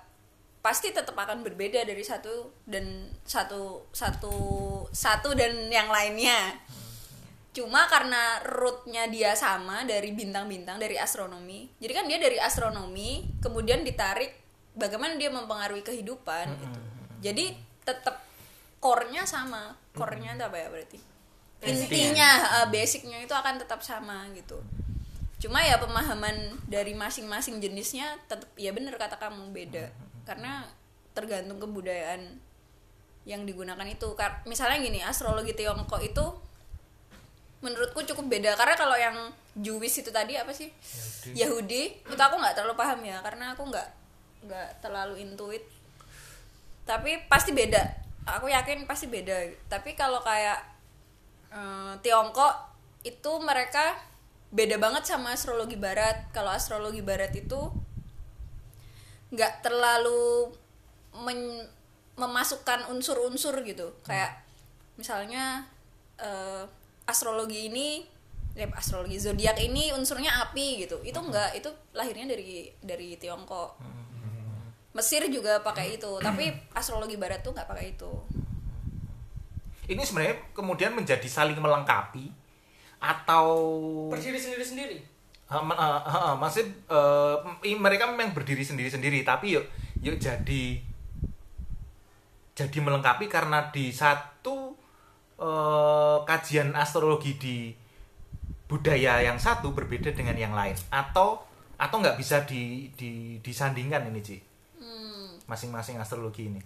pasti 0.63 0.95
tetap 0.95 1.19
akan 1.19 1.43
berbeda 1.43 1.83
dari 1.83 2.07
satu 2.07 2.55
dan 2.71 3.11
satu 3.27 3.91
satu 3.91 4.37
satu 4.95 5.35
dan 5.35 5.67
yang 5.67 5.91
lainnya 5.91 6.55
cuma 7.53 7.85
karena 7.85 8.41
rootnya 8.49 9.13
dia 9.13 9.37
sama 9.37 9.85
dari 9.85 10.17
bintang-bintang 10.17 10.81
dari 10.81 10.97
astronomi. 10.97 11.69
Jadi 11.77 11.93
kan 11.93 12.05
dia 12.09 12.17
dari 12.17 12.41
astronomi 12.41 13.29
kemudian 13.45 13.85
ditarik 13.85 14.33
bagaimana 14.73 15.21
dia 15.21 15.29
mempengaruhi 15.29 15.85
kehidupan 15.85 16.49
gitu. 16.49 16.79
Jadi 17.23 17.45
tetap 17.85 18.25
core-nya 18.81 19.29
sama. 19.29 19.77
Core-nya 19.93 20.35
itu 20.35 20.45
apa 20.49 20.57
ya 20.57 20.69
berarti? 20.73 20.99
Intinya 21.63 22.29
eh, 22.65 22.69
basicnya 22.73 23.21
itu 23.21 23.37
akan 23.37 23.61
tetap 23.61 23.85
sama 23.85 24.27
gitu. 24.33 24.59
Cuma 25.39 25.61
ya 25.61 25.77
pemahaman 25.77 26.57
dari 26.67 26.97
masing-masing 26.97 27.61
jenisnya 27.61 28.17
tetap 28.27 28.49
ya 28.57 28.73
bener 28.73 28.97
kata 28.97 29.21
kamu 29.21 29.53
beda. 29.53 29.93
Karena 30.25 30.65
tergantung 31.13 31.61
kebudayaan 31.61 32.41
yang 33.29 33.45
digunakan 33.45 33.85
itu. 33.87 34.17
Kar- 34.17 34.41
misalnya 34.49 34.81
gini 34.81 35.05
astrologi 35.05 35.53
Tiongkok 35.53 36.01
itu 36.01 36.25
menurutku 37.63 38.03
cukup 38.03 38.27
beda. 38.29 38.59
Karena 38.59 38.75
kalau 38.75 38.99
yang 38.99 39.17
Jewish 39.55 40.03
itu 40.03 40.11
tadi 40.11 40.35
apa 40.37 40.51
sih? 40.51 40.69
Yahudi, 41.33 42.03
itu 42.03 42.19
aku 42.19 42.37
nggak 42.37 42.59
terlalu 42.59 42.75
paham 42.75 43.01
ya 43.07 43.23
karena 43.23 43.55
aku 43.55 43.63
nggak 43.71 43.89
nggak 44.43 44.69
terlalu 44.83 45.23
intuit 45.23 45.63
tapi 46.83 47.15
pasti 47.31 47.55
beda. 47.55 47.79
Aku 48.27 48.51
yakin 48.51 48.87
pasti 48.87 49.07
beda. 49.07 49.35
Tapi 49.71 49.95
kalau 49.95 50.19
kayak 50.23 50.59
eh, 51.55 51.95
Tiongkok 52.03 52.55
itu 53.07 53.33
mereka 53.43 53.99
beda 54.53 54.79
banget 54.79 55.07
sama 55.07 55.35
astrologi 55.35 55.79
barat. 55.79 56.31
Kalau 56.35 56.51
astrologi 56.51 57.03
barat 57.03 57.31
itu 57.35 57.71
nggak 59.33 59.65
terlalu 59.65 60.53
men- 61.23 61.71
memasukkan 62.19 62.91
unsur-unsur 62.93 63.63
gitu. 63.63 63.95
Kayak 64.03 64.43
misalnya 64.99 65.67
eh, 66.19 66.67
astrologi 67.05 67.69
ini 67.69 68.05
ya, 68.53 68.69
astrologi 68.73 69.19
zodiak 69.19 69.59
ini 69.59 69.91
unsurnya 69.93 70.43
api 70.49 70.87
gitu. 70.87 71.01
Itu 71.03 71.19
enggak 71.19 71.57
itu 71.57 71.69
lahirnya 71.93 72.31
dari 72.31 72.71
dari 72.81 73.17
Tiongkok. 73.17 73.79
Mesir 74.93 75.25
juga 75.33 75.65
pakai 75.65 75.97
itu 75.97 76.21
tapi 76.21 76.53
astrologi 76.77 77.17
barat 77.17 77.41
tuh 77.41 77.57
nggak 77.57 77.65
pakai 77.65 77.97
itu. 77.97 78.13
Ini 79.89 79.99
sebenarnya 80.05 80.37
kemudian 80.53 80.93
menjadi 80.93 81.25
saling 81.27 81.59
melengkapi 81.59 82.29
atau 83.03 83.47
berdiri 84.13 84.39
sendiri 84.39 84.63
sendiri? 84.63 84.99
Ha, 85.51 85.59
ma- 85.61 85.75
ha, 85.77 86.01
ha, 86.01 86.19
ha, 86.23 86.33
maksud 86.39 86.65
eh, 86.65 87.37
i- 87.69 87.77
mereka 87.77 88.09
memang 88.09 88.33
berdiri 88.33 88.63
sendiri-sendiri 88.63 89.21
tapi 89.21 89.59
yuk 89.59 89.67
yuk 90.01 90.17
jadi 90.17 90.81
jadi 92.53 92.79
melengkapi 92.79 93.27
karena 93.29 93.69
di 93.73 93.93
satu 93.93 94.77
eh, 95.43 96.17
kajian 96.23 96.71
astrologi 96.79 97.35
di 97.35 97.57
budaya 98.71 99.21
yang 99.21 99.37
satu 99.37 99.75
berbeda 99.75 100.15
dengan 100.15 100.39
yang 100.39 100.55
lain. 100.55 100.79
Atau 100.89 101.43
atau 101.77 101.97
nggak 101.99 102.15
bisa 102.15 102.47
di, 102.47 102.95
di 102.95 103.43
disandingkan 103.43 104.07
ini 104.07 104.21
Ci? 104.23 104.39
Masing-masing 105.51 105.99
astrologi 105.99 106.47
ini. 106.47 106.63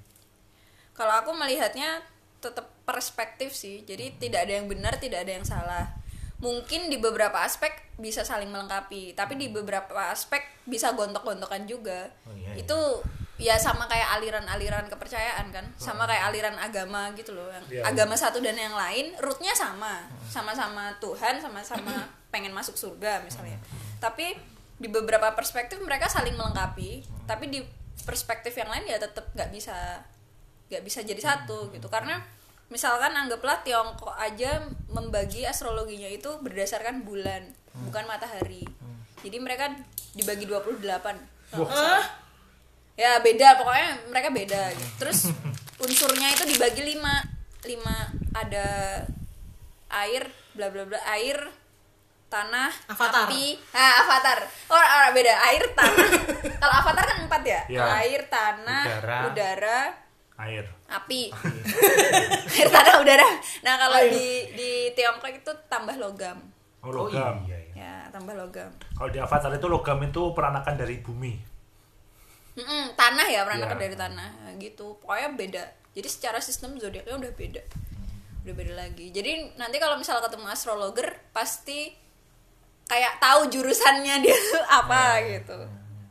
Kalau 0.92 1.12
aku 1.16 1.32
melihatnya 1.32 2.04
tetap 2.38 2.68
perspektif 2.86 3.52
sih. 3.56 3.82
Jadi 3.82 4.16
tidak 4.20 4.46
ada 4.46 4.52
yang 4.60 4.68
benar 4.70 5.00
tidak 5.00 5.26
ada 5.26 5.32
yang 5.34 5.46
salah. 5.46 5.90
Mungkin 6.38 6.92
di 6.92 7.00
beberapa 7.00 7.40
aspek 7.42 7.72
bisa 7.96 8.20
saling 8.20 8.52
melengkapi 8.52 9.16
tapi 9.16 9.40
di 9.40 9.48
beberapa 9.48 10.12
aspek 10.12 10.44
bisa 10.68 10.92
gontok-gontokan 10.92 11.64
juga. 11.64 12.12
Oh, 12.28 12.36
iya, 12.36 12.52
iya. 12.52 12.62
itu 12.62 12.78
ya 13.36 13.60
sama 13.60 13.84
kayak 13.84 14.16
aliran-aliran 14.16 14.88
kepercayaan 14.88 15.52
kan? 15.52 15.64
Sama 15.76 16.08
kayak 16.08 16.32
aliran 16.32 16.56
agama 16.56 17.12
gitu 17.12 17.36
loh. 17.36 17.48
Yang 17.52 17.64
Iya. 17.68 17.82
agama 17.84 18.14
satu 18.16 18.40
dan 18.40 18.56
yang 18.56 18.72
lain 18.72 19.12
rootnya 19.20 19.52
sama. 19.52 20.08
Sama-sama 20.26 20.92
Tuhan 20.98 21.36
sama-sama 21.38 21.92
pengen 22.32 22.52
masuk 22.52 22.76
surga 22.76 23.20
misalnya. 23.20 23.60
Tapi 24.00 24.32
di 24.76 24.88
beberapa 24.88 25.32
perspektif 25.32 25.80
mereka 25.80 26.04
saling 26.04 26.36
melengkapi 26.36 27.00
tapi 27.24 27.48
di 27.48 27.64
perspektif 28.04 28.52
yang 28.52 28.68
lain 28.68 28.84
ya 28.84 29.00
tetap 29.00 29.24
nggak 29.32 29.48
bisa 29.48 30.04
nggak 30.68 30.82
bisa 30.84 31.04
jadi 31.04 31.20
satu 31.20 31.72
gitu. 31.72 31.88
Karena 31.88 32.20
misalkan 32.66 33.14
anggaplah 33.14 33.62
Tiongkok 33.62 34.16
aja 34.16 34.64
membagi 34.90 35.46
astrologinya 35.46 36.08
itu 36.08 36.28
berdasarkan 36.40 37.04
bulan 37.04 37.46
bukan 37.84 38.04
matahari. 38.08 38.64
Jadi 39.20 39.36
mereka 39.38 39.70
dibagi 40.12 40.48
28 40.48 40.80
kalau 41.52 41.64
nggak 41.64 41.76
salah. 41.76 42.06
Ya 42.96 43.20
beda. 43.20 43.60
Pokoknya 43.60 43.88
mereka 44.10 44.28
beda 44.32 44.62
gitu. 44.72 44.90
terus 45.04 45.30
unsurnya 45.84 46.32
itu 46.32 46.44
dibagi 46.48 46.82
lima. 46.82 47.22
Lima 47.62 48.10
ada 48.32 48.66
air 49.92 50.26
bla 50.56 50.72
bla 50.72 50.88
bla. 50.88 50.98
Air 51.06 51.38
tanah 52.26 52.72
Avatar. 52.90 53.30
api. 53.30 53.54
Ah 53.70 54.02
avatar. 54.02 54.38
Oh, 54.72 54.76
oh 54.76 55.06
beda. 55.14 55.32
Air 55.52 55.64
tanah. 55.76 56.08
Kalau 56.62 56.74
avatar 56.82 57.04
kan 57.06 57.16
empat 57.28 57.42
ya? 57.46 57.60
Ya. 57.70 57.84
air 58.02 58.26
tanah 58.26 58.82
Udara. 58.82 59.18
udara 59.30 59.80
air. 60.36 60.64
api. 60.86 61.32
Air 62.60 62.68
tanah 62.68 63.00
udara. 63.00 63.24
Nah 63.64 63.74
kalau 63.80 63.98
di 64.04 64.52
di 64.52 64.70
Tiongkok 64.92 65.32
itu 65.32 65.52
tambah 65.66 65.96
logam. 65.96 66.36
Oh, 66.84 66.92
logam. 66.92 67.42
Iya, 67.48 67.58
iya. 67.72 67.72
ya 67.72 67.92
tambah 68.12 68.36
logam. 68.36 68.68
Kalau 68.94 69.10
di 69.10 69.18
avatar 69.18 69.50
itu 69.56 69.66
logam 69.66 69.98
itu 70.04 70.36
peranakan 70.36 70.76
dari 70.76 71.00
bumi 71.00 71.55
Mm-mm, 72.56 72.96
tanah 72.96 73.26
ya 73.28 73.44
peranakan 73.44 73.76
Iya. 73.76 73.84
dari 73.84 73.96
tanah 73.96 74.30
Nah, 74.42 74.52
gitu. 74.56 74.96
Pokoknya 74.98 75.28
beda. 75.36 75.64
Jadi 75.92 76.08
secara 76.08 76.40
sistem 76.40 76.76
zodiaknya 76.76 77.12
udah 77.14 77.32
beda. 77.32 77.62
Udah 78.44 78.54
beda 78.56 78.72
lagi. 78.72 79.12
Jadi 79.12 79.56
nanti 79.56 79.76
kalau 79.76 79.96
misal 79.96 80.20
ketemu 80.20 80.48
astrologer 80.48 81.20
pasti 81.30 81.92
kayak 82.86 83.18
tahu 83.18 83.50
jurusannya 83.50 84.24
dia 84.24 84.36
apa 84.80 85.20
gitu. 85.26 85.56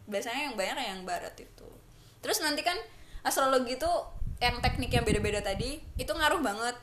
Biasanya 0.06 0.52
yang 0.52 0.56
banyak 0.56 0.78
yang 0.78 1.02
barat 1.02 1.34
itu. 1.38 1.66
Terus 2.22 2.42
nanti 2.42 2.62
kan 2.62 2.78
astrologi 3.22 3.78
itu 3.78 3.92
yang 4.38 4.60
teknik 4.60 4.92
yang 4.92 5.02
beda-beda 5.02 5.42
tadi 5.42 5.82
itu 5.96 6.12
ngaruh 6.12 6.42
banget. 6.42 6.78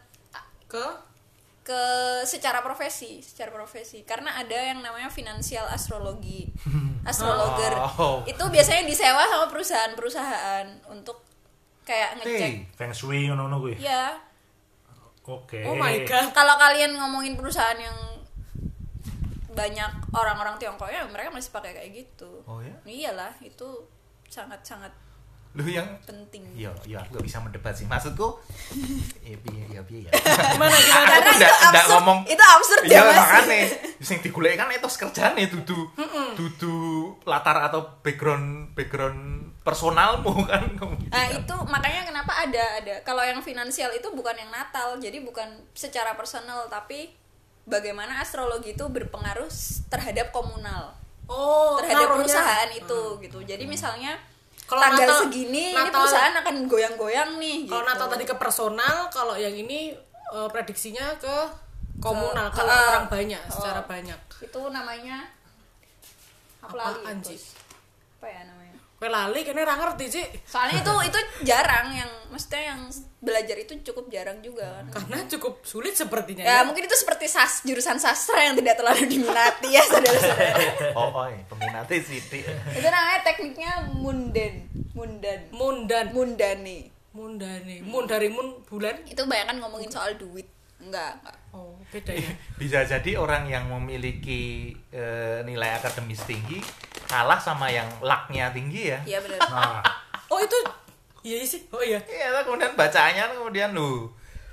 Ke 0.66 0.82
ke 1.62 1.82
secara 2.26 2.58
profesi, 2.58 3.22
secara 3.22 3.54
profesi. 3.54 4.02
Karena 4.02 4.34
ada 4.34 4.54
yang 4.54 4.82
namanya 4.82 5.06
finansial 5.08 5.66
astrologi, 5.70 6.50
astrologer. 7.10 7.78
Oh. 7.98 8.26
Itu 8.26 8.50
biasanya 8.50 8.82
disewa 8.82 9.22
sama 9.30 9.46
perusahaan-perusahaan 9.46 10.90
untuk 10.90 11.22
kayak 11.82 12.22
ngecek. 12.22 12.50
Hey. 12.50 12.54
feng 12.78 12.94
shui 12.94 13.26
ngono 13.26 13.58
kuwi 13.58 13.74
Ya, 13.82 14.14
oke 15.26 15.66
oh 15.66 15.74
my 15.74 16.06
god 16.06 16.30
kalau 16.30 16.54
kalian 16.54 16.94
ngomongin 16.94 17.34
perusahaan 17.34 17.74
yang 17.74 17.94
banyak 19.52 19.92
orang-orang 20.16 20.56
Tiongkok 20.56 20.88
ya 20.88 21.04
mereka 21.04 21.28
masih 21.28 21.52
pakai 21.52 21.76
kayak 21.76 21.90
gitu. 21.92 22.40
Oh 22.48 22.64
ya? 22.64 22.72
Iyalah, 22.88 23.36
itu 23.44 23.84
sangat-sangat 24.32 24.88
lu 25.52 25.64
yang 25.64 25.84
penting 26.02 26.40
Iya, 26.52 26.72
iya 26.84 27.00
aku 27.00 27.16
gak 27.16 27.24
bisa 27.24 27.38
mendebat 27.38 27.72
sih. 27.72 27.84
Maksudku 27.84 28.40
ya 29.28 29.36
piye 29.36 29.62
ya 29.68 29.80
ya. 29.84 30.10
Gimana 30.52 30.72
gimana? 30.72 31.04
Aku 31.04 31.12
karena 31.12 31.16
tuh 31.20 31.32
itu 31.32 31.40
ndak 31.40 31.52
absurd 31.52 31.88
ngomong 31.92 32.18
itu 32.24 32.42
absurd 32.42 32.82
Iya 32.84 32.92
ya 32.92 33.00
mas 33.04 33.16
makane 33.18 33.60
sing 34.00 34.18
digoleki 34.18 34.56
kan 34.56 34.68
etos 34.68 34.96
kerjane 34.96 35.42
dudu 35.46 35.78
dudu 36.34 36.76
latar 37.22 37.60
atau 37.62 38.00
background 38.00 38.72
background 38.72 39.20
personalmu 39.60 40.32
kan. 40.50 40.64
Nah 41.06 41.24
itu 41.28 41.54
makanya 41.68 42.02
kenapa 42.02 42.32
ada 42.34 42.64
ada 42.80 42.94
kalau 43.02 43.20
yang 43.20 43.38
finansial 43.38 43.92
itu 43.92 44.08
bukan 44.08 44.34
yang 44.34 44.48
natal 44.48 44.96
jadi 44.96 45.20
bukan 45.20 45.46
secara 45.72 46.16
personal 46.16 46.66
tapi 46.66 47.12
bagaimana 47.62 48.18
astrologi 48.18 48.72
itu 48.72 48.84
berpengaruh 48.84 49.46
terhadap 49.86 50.32
komunal 50.32 50.96
Oh, 51.30 51.78
terhadap 51.78 52.10
ngaruhnya. 52.10 52.26
perusahaan 52.26 52.70
itu 52.74 53.00
gitu 53.22 53.38
jadi 53.46 53.64
misalnya 53.64 54.18
Kalau 54.72 54.80
tanggal 54.82 55.04
Natal- 55.04 55.20
segini 55.22 55.44
ini 55.44 55.64
Natal- 55.70 55.92
perusahaan 55.94 56.34
akan 56.34 56.54
goyang-goyang 56.64 57.30
nih 57.36 57.56
Kalau 57.62 57.82
gitu. 57.82 57.90
Natal 57.92 58.06
tadi 58.08 58.24
ke 58.24 58.34
personal, 58.34 58.96
kalau 59.08 59.36
yang 59.36 59.52
ini 59.52 59.92
eh, 60.32 60.48
prediksinya 60.48 61.12
ke 61.16 61.36
komunal, 61.98 62.48
Ke- 62.48 62.56
ke, 62.56 62.62
ah. 62.64 62.88
orang 62.90 63.06
banyak, 63.06 63.42
Oh. 63.44 63.52
secara 63.52 63.84
banyak. 63.84 64.16
itu 64.40 64.60
namanya 64.66 65.28
apa 66.58 66.72
lagi 66.72 67.04
Ci? 67.22 67.36
Bos? 67.36 67.44
Apa 68.22 68.30
ya 68.30 68.42
namanya 68.46 68.70
Kowe 68.94 69.10
lali 69.10 69.42
kene 69.42 69.66
ra 69.66 69.74
ngerti, 69.74 70.06
Cik. 70.08 70.28
soalnya 70.46 70.78
itu 70.78 70.92
itu 71.10 71.18
jarang 71.42 71.90
yang 71.90 72.06
maksudnya 72.30 72.70
yang 72.70 72.86
belajar 73.18 73.58
itu 73.58 73.74
cukup 73.82 74.06
jarang 74.08 74.38
juga 74.38 74.62
kan 74.78 74.94
Karena 74.94 75.26
cukup 75.26 75.58
sulit 75.62 75.90
sepertinya 75.92 76.46
ya 76.46 76.62
ya. 76.62 76.62
mungkin 76.62 76.86
itu 76.86 76.94
seperti 76.94 77.26
sas 77.26 77.66
jurusan 77.66 77.98
sastra 77.98 78.38
yang 78.40 78.54
tidak 78.54 78.78
terlalu 78.78 79.10
diminati 79.10 79.74
ya 79.74 79.82
saudara-saudara 79.82 80.54
Oh, 80.94 81.10
oh, 81.12 81.26
iya, 81.26 81.42
peminatnya 81.44 81.98
sithik. 81.98 82.46
itu 82.46 82.86
namanya 82.86 83.20
tekniknya 83.26 83.72
munden 83.90 84.54
mundan 84.94 85.40
Mundan, 85.50 86.06
mundani 86.14 86.78
mundane. 87.10 87.82
Mun 87.82 88.06
dari 88.06 88.30
mun 88.30 88.62
bulan. 88.64 89.02
itu 89.04 89.18
banyak 89.20 89.44
kan 89.44 89.56
ngomongin 89.58 89.90
soal 89.90 90.14
duit 90.14 90.46
enggak, 90.82 91.12
enggak. 91.22 91.36
Oh, 91.52 91.78
beda 91.88 92.12
ya. 92.12 92.30
Bisa 92.60 92.82
jadi 92.82 93.14
orang 93.14 93.46
yang 93.46 93.68
memiliki 93.68 94.72
eh, 94.90 95.40
nilai 95.46 95.78
akademis 95.78 96.26
tinggi 96.26 96.58
kalah 97.06 97.38
sama 97.38 97.68
yang 97.68 97.86
lucknya 98.00 98.50
tinggi 98.50 98.90
ya. 98.90 98.98
iya 99.04 99.18
benar 99.20 99.38
Nah, 99.52 99.80
Oh, 100.32 100.40
itu 100.40 100.56
iya 101.22 101.44
sih. 101.44 101.60
Oh 101.68 101.84
iya. 101.84 102.00
Iya, 102.08 102.32
lah, 102.32 102.40
kemudian 102.42 102.72
bacaannya 102.72 103.36
kemudian 103.36 103.76
lu 103.76 104.08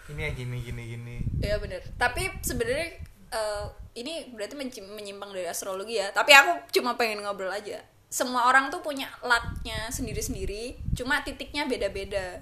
ini 0.10 0.26
ya 0.26 0.32
gini 0.34 0.58
gini 0.60 0.84
gini. 0.98 1.16
iya 1.40 1.56
benar 1.62 1.80
tapi 1.96 2.26
sebenarnya 2.42 2.98
eh, 3.30 3.66
ini 3.94 4.34
berarti 4.34 4.58
menyimpang 4.82 5.30
dari 5.32 5.46
astrologi 5.46 6.02
ya 6.02 6.10
tapi 6.10 6.34
aku 6.34 6.66
cuma 6.74 6.98
pengen 6.98 7.22
ngobrol 7.22 7.54
aja 7.54 7.78
semua 8.10 8.50
orang 8.50 8.74
tuh 8.74 8.82
punya 8.82 9.06
lucknya 9.22 9.86
sendiri-sendiri 9.94 10.82
cuma 10.98 11.22
titiknya 11.22 11.70
beda-beda 11.70 12.42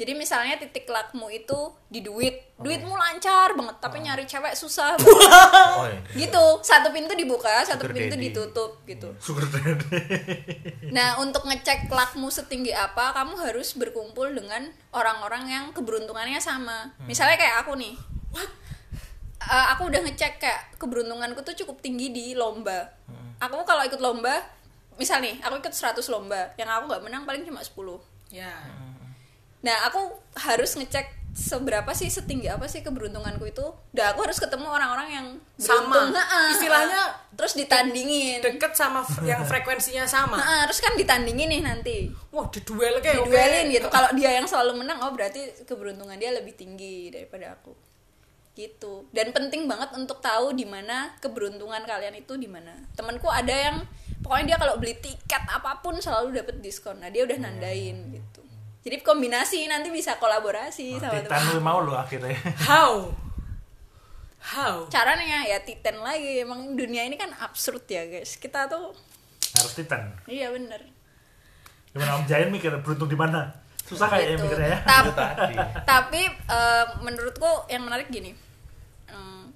jadi 0.00 0.16
misalnya 0.16 0.56
titik 0.56 0.88
luckmu 0.88 1.28
itu 1.28 1.76
di 1.92 2.00
duit 2.00 2.56
duitmu 2.56 2.96
lancar 2.96 3.52
banget 3.52 3.76
tapi 3.84 4.00
nyari 4.00 4.24
cewek 4.24 4.56
susah 4.56 4.96
banget. 5.00 5.76
Oh, 5.76 5.84
iya. 5.84 6.00
gitu 6.24 6.44
satu 6.64 6.88
pintu 6.88 7.12
dibuka 7.12 7.52
satu 7.68 7.84
Sugar 7.84 7.92
pintu 7.92 8.16
daddy. 8.16 8.24
ditutup 8.32 8.80
gitu 8.88 9.12
sugar 9.20 9.44
daddy. 9.44 9.84
Nah, 10.96 11.20
untuk 11.20 11.46
ngecek 11.46 11.86
luckmu 11.86 12.32
setinggi 12.32 12.74
apa, 12.74 13.14
kamu 13.14 13.38
harus 13.46 13.78
berkumpul 13.78 14.26
dengan 14.34 14.66
orang-orang 14.90 15.46
yang 15.46 15.64
keberuntungannya 15.70 16.42
sama. 16.42 16.90
Misalnya 17.06 17.38
kayak 17.38 17.62
aku 17.62 17.78
nih. 17.78 17.94
Eh, 19.40 19.66
aku 19.70 19.86
udah 19.86 20.02
ngecek 20.02 20.42
kayak 20.42 20.74
keberuntunganku 20.82 21.46
tuh 21.46 21.54
cukup 21.62 21.78
tinggi 21.78 22.10
di 22.10 22.34
lomba. 22.34 22.90
Aku 23.38 23.62
kalau 23.62 23.86
ikut 23.86 24.02
lomba, 24.02 24.34
misal 24.98 25.22
nih, 25.22 25.38
aku 25.40 25.62
ikut 25.62 25.70
100 25.70 26.02
lomba, 26.10 26.50
yang 26.58 26.66
aku 26.66 26.90
nggak 26.90 27.02
menang 27.06 27.22
paling 27.22 27.46
cuma 27.46 27.62
10. 27.62 28.02
Ya. 28.34 28.50
Nah, 29.60 29.88
aku 29.88 30.00
harus 30.40 30.76
ngecek 30.76 31.20
seberapa 31.30 31.86
sih 31.94 32.10
setinggi 32.10 32.50
apa 32.50 32.66
sih 32.66 32.82
keberuntunganku 32.82 33.46
itu. 33.46 33.66
Dah 33.94 34.12
aku 34.12 34.26
harus 34.26 34.42
ketemu 34.42 34.66
orang-orang 34.66 35.08
yang 35.10 35.26
Sama. 35.60 36.10
Heeh, 36.10 36.46
Istilahnya 36.56 37.02
terus 37.38 37.54
ditandingin. 37.54 38.42
Deket 38.42 38.74
sama 38.74 39.06
yang 39.22 39.44
frekuensinya 39.46 40.08
sama. 40.08 40.40
Heeh, 40.40 40.62
terus 40.66 40.80
kan 40.82 40.96
ditandingin 40.98 41.48
nih 41.52 41.62
nanti. 41.62 41.96
Wah, 42.34 42.50
diduel 42.50 42.98
kayak 42.98 43.22
diduelin 43.22 43.66
gitu 43.70 43.88
kalau 43.92 44.10
dia 44.16 44.34
yang 44.34 44.48
selalu 44.48 44.82
menang 44.82 44.98
oh 45.04 45.12
berarti 45.14 45.64
keberuntungan 45.68 46.18
dia 46.18 46.34
lebih 46.34 46.56
tinggi 46.56 47.12
daripada 47.14 47.54
aku 47.54 47.72
gitu 48.58 49.08
dan 49.14 49.30
penting 49.30 49.64
banget 49.70 49.94
untuk 49.94 50.18
tahu 50.18 50.52
di 50.52 50.66
mana 50.66 51.14
keberuntungan 51.22 51.80
kalian 51.86 52.18
itu 52.18 52.34
di 52.34 52.50
mana 52.50 52.76
temanku 52.98 53.30
ada 53.30 53.54
yang 53.54 53.76
pokoknya 54.20 54.54
dia 54.54 54.58
kalau 54.58 54.74
beli 54.76 54.98
tiket 55.00 55.42
apa 55.48 55.80
pun 55.80 55.96
selalu 55.96 56.34
dapet 56.36 56.58
diskon 56.60 57.00
nah 57.00 57.08
dia 57.08 57.24
udah 57.24 57.38
nandain 57.40 57.96
gitu 58.10 58.19
jadi 58.80 58.96
kombinasi 59.00 59.64
nanti 59.66 59.88
bisa 59.88 60.16
kolaborasi 60.16 60.96
sama 60.96 61.12
Titan 61.14 61.28
teman 61.28 61.52
lu 61.52 61.60
mau 61.60 61.78
lu 61.78 61.92
akhirnya. 61.92 62.32
How? 62.70 63.12
How? 64.40 64.88
caranya 64.88 65.44
ya 65.44 65.60
titen 65.60 66.00
lagi 66.00 66.40
emang 66.40 66.72
dunia 66.72 67.04
ini 67.04 67.14
kan 67.14 67.28
absurd 67.36 67.84
ya 67.84 68.08
guys 68.08 68.34
kita 68.34 68.64
tuh 68.66 68.96
Harus 69.52 69.74
Titan. 69.74 70.16
iya 70.24 70.48
bener 70.48 70.80
Gimana 71.90 72.16
Om 72.16 72.24
Jain 72.24 72.48
mikir 72.48 72.70
beruntung 72.80 73.04
di 73.06 73.18
mana? 73.18 73.52
Susah 73.82 74.06
kayaknya 74.06 74.32
Gitu. 74.32 74.44
mikirnya 74.46 74.68
ya. 74.70 74.78
Tapi 75.82 76.22
eh, 76.24 76.84
menurutku 77.00 77.66
yang 77.66 77.84
menarik 77.84 78.08
gini 78.08 78.32
Em, 79.06 79.50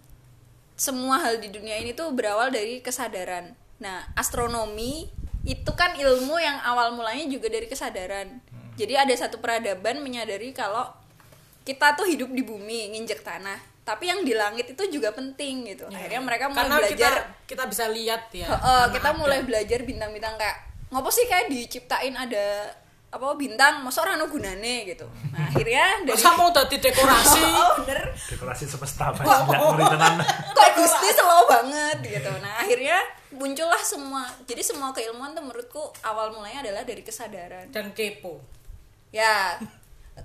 semua 0.74 1.16
hal 1.16 1.38
di 1.38 1.48
dunia 1.48 1.78
ini 1.78 1.94
tuh 1.94 2.12
berawal 2.12 2.52
dari 2.52 2.84
kesadaran 2.84 3.56
nah 3.74 4.04
astronomi 4.12 5.08
itu 5.42 5.70
kan 5.72 5.94
ilmu 5.94 6.36
yang 6.36 6.60
awal 6.60 6.92
mulanya 6.92 7.24
juga 7.24 7.48
dari 7.48 7.64
kesadaran 7.64 8.43
jadi 8.74 9.06
ada 9.06 9.14
satu 9.14 9.38
peradaban 9.38 10.02
menyadari 10.02 10.50
kalau 10.54 10.86
kita 11.64 11.96
tuh 11.96 12.04
hidup 12.04 12.28
di 12.30 12.44
bumi 12.44 12.92
nginjek 12.92 13.24
tanah 13.24 13.56
tapi 13.84 14.08
yang 14.08 14.24
di 14.24 14.32
langit 14.32 14.72
itu 14.72 15.00
juga 15.00 15.12
penting 15.12 15.68
gitu 15.76 15.84
akhirnya 15.92 16.20
mereka 16.24 16.48
mulai 16.48 16.60
Karena 16.64 16.76
belajar 16.80 17.12
kita 17.12 17.44
kita 17.44 17.64
bisa 17.68 17.84
lihat 17.92 18.22
ya. 18.32 18.48
Heeh, 18.48 18.82
mana 18.88 18.92
kita 18.96 19.10
ada. 19.12 19.18
mulai 19.20 19.40
belajar 19.44 19.78
bintang-bintang 19.84 20.40
kayak 20.40 20.56
ngopo 20.88 21.12
sih 21.12 21.28
kayak 21.28 21.52
diciptain 21.52 22.16
ada 22.16 22.72
apa 23.14 23.30
bintang 23.38 23.86
masa 23.86 24.02
orang 24.02 24.18
no 24.18 24.26
gunane 24.26 24.90
gitu 24.90 25.06
nah 25.30 25.46
akhirnya 25.46 26.02
dari 26.02 26.18
Masa 26.18 26.34
mau 26.34 26.50
dadi 26.50 26.82
dekorasi? 26.82 27.40
oh 27.62 27.70
bener 27.86 28.10
Dekorasi 28.10 28.64
semesta. 28.66 29.14
Nggak 29.14 29.38
ngeri 29.46 29.84
tenan. 29.86 30.14
kok 30.58 30.68
gusti 30.74 31.08
slow 31.14 31.46
banget 31.46 31.98
gitu 32.02 32.32
nah 32.42 32.58
akhirnya 32.58 32.98
muncullah 33.30 33.78
semua 33.86 34.26
jadi 34.50 34.66
semua 34.66 34.90
keilmuan 34.90 35.30
tuh 35.30 35.46
menurutku 35.46 35.82
awal 36.02 36.34
mulanya 36.34 36.66
adalah 36.66 36.82
dari 36.82 37.06
kesadaran 37.06 37.70
dan 37.70 37.94
kepo. 37.94 38.42
Ya 39.14 39.54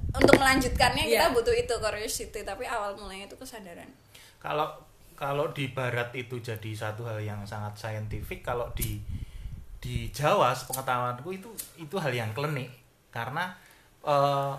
untuk 0.09 0.33
melanjutkannya 0.35 1.05
kita 1.05 1.29
Iya. 1.29 1.33
butuh 1.33 1.53
itu 1.53 1.69
curiosity 1.71 2.41
tapi 2.41 2.65
awal 2.65 2.97
mulanya 2.97 3.29
itu 3.29 3.37
kesadaran 3.37 3.85
Kalau 4.37 4.65
kalau 5.13 5.51
di 5.51 5.69
barat 5.69 6.09
itu 6.15 6.39
jadi 6.39 6.71
satu 6.71 7.03
hal 7.03 7.19
yang 7.19 7.43
sangat 7.43 7.75
saintifik, 7.75 8.39
kalau 8.39 8.65
di 8.71 9.03
di 9.77 10.07
Jawa 10.09 10.49
sepengetahuanku 10.51 11.27
itu 11.29 11.49
itu 11.75 11.95
hal 11.95 12.09
yang 12.09 12.31
klinik 12.31 12.71
karena 13.09 13.51
eh 14.01 14.55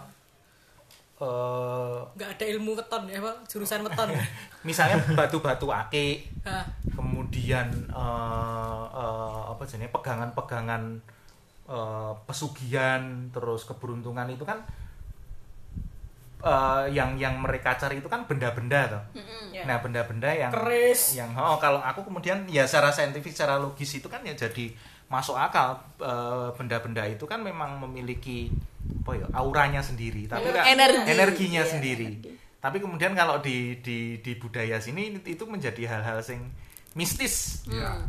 eh, 1.19 1.99
Nggak 2.13 2.31
ada 2.37 2.45
ilmu 2.47 2.73
weton 2.73 3.03
ya, 3.07 3.19
Bang? 3.19 3.39
Jurusan 3.45 3.81
weton. 3.83 4.09
misalnya 4.69 5.01
batu-batu 5.17 5.65
akik 5.67 6.29
Hah. 6.45 6.65
kemudian 6.93 7.65
eh, 7.89 8.85
eh, 8.93 9.41
apa 9.49 9.63
jenis 9.65 9.89
pegangan-pegangan 9.89 11.01
eh, 11.71 12.13
pesugihan 12.27 12.99
terus 13.31 13.63
keberuntungan 13.63 14.27
itu 14.29 14.43
kan 14.43 14.59
eh, 16.43 16.85
yang 16.91 17.15
yang 17.15 17.39
mereka 17.39 17.77
cari 17.77 18.01
itu 18.01 18.09
kan 18.09 18.25
benda-benda 18.27 18.81
toh. 18.91 19.03
Ya. 19.53 19.63
Nah, 19.69 19.79
benda-benda 19.79 20.31
yang 20.33 20.51
Keris. 20.51 21.15
yang 21.15 21.31
oh 21.37 21.61
kalau 21.61 21.79
aku 21.79 22.03
kemudian 22.03 22.49
ya 22.49 22.65
secara 22.65 22.91
saintifik 22.91 23.31
secara 23.31 23.61
logis 23.61 23.93
itu 23.95 24.09
kan 24.09 24.25
ya 24.25 24.33
jadi 24.33 24.73
masuk 25.11 25.35
akal 25.35 25.75
eh, 26.01 26.49
benda-benda 26.55 27.03
itu 27.05 27.27
kan 27.27 27.43
memang 27.43 27.83
memiliki 27.83 28.47
apa 29.03 29.13
ya 29.19 29.27
auranya 29.35 29.83
sendiri 29.83 30.25
tapi 30.25 30.49
kan 30.51 30.65
Energi. 30.65 31.07
energinya 31.07 31.63
Iya, 31.67 31.71
sendiri. 31.71 32.09
energi. 32.17 32.33
Tapi 32.61 32.77
kemudian 32.77 33.17
kalau 33.17 33.41
di 33.41 33.81
di 33.81 34.21
di 34.21 34.33
budaya 34.37 34.77
sini 34.79 35.17
itu 35.25 35.45
menjadi 35.49 35.83
hal-hal 35.89 36.21
sing 36.21 36.45
mistis. 36.93 37.65
Hmm. 37.67 38.07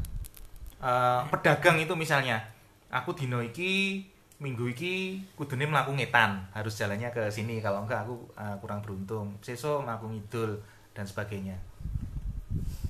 Eh, 0.81 1.21
pedagang 1.31 1.79
itu 1.79 1.95
misalnya 1.95 2.50
aku 2.91 3.15
dino 3.15 3.39
iki 3.39 4.03
minggu 4.43 4.73
iki 4.73 5.21
kudune 5.37 5.69
mlaku 5.69 5.95
ngetan 5.95 6.51
harus 6.51 6.75
jalannya 6.75 7.09
ke 7.15 7.31
sini. 7.31 7.63
Kalau 7.63 7.87
enggak 7.87 8.03
aku 8.05 8.15
eh, 8.35 8.55
kurang 8.59 8.83
beruntung. 8.83 9.39
Seso 9.39 9.79
mlaku 9.79 10.11
ngidul 10.11 10.59
dan 10.91 11.07
sebagainya. 11.07 11.55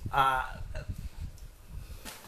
Ah, 0.09 0.43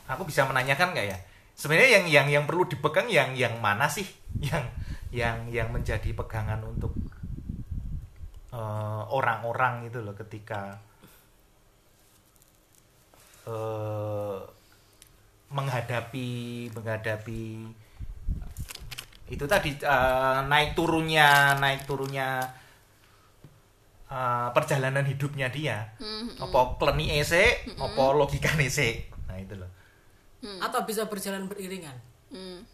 aku 0.05 0.24
bisa 0.30 0.45
menanyakan 0.45 0.93
nggak 0.93 1.07
ya? 1.09 1.17
Sebenarnya 1.57 1.99
yang 1.99 2.05
yang 2.07 2.28
yang 2.30 2.43
perlu 2.45 2.69
dipegang 2.69 3.09
yang 3.09 3.34
yang 3.34 3.57
mana 3.57 3.89
sih? 3.89 4.05
Yang 4.43 4.65
yang 5.13 5.38
yang 5.49 5.69
menjadi 5.69 6.09
pegangan 6.13 6.61
untuk 6.65 6.93
eh, 8.53 9.03
orang-orang 9.09 9.89
itu 9.89 10.01
loh 10.01 10.13
ketika 10.17 10.78
eh, 13.49 14.38
menghadapi 15.54 16.30
menghadapi 16.74 17.70
itu 19.32 19.45
tadi 19.47 19.72
eh, 19.78 20.39
naik 20.49 20.76
turunnya 20.76 21.56
naik 21.62 21.86
turunnya 21.88 22.43
eh, 24.10 24.47
perjalanan 24.51 25.06
hidupnya 25.06 25.47
dia. 25.54 25.93
Apa 26.41 26.78
kleni 26.82 27.18
ese 27.22 27.64
apa 27.78 28.04
logika 28.14 28.51
ese 28.60 29.08
nah 29.30 29.38
itu 29.39 29.56
loh. 29.56 29.72
Atau 30.60 30.84
bisa 30.84 31.08
berjalan 31.08 31.47
beriringan? 31.47 31.95
Hmm. 32.34 32.68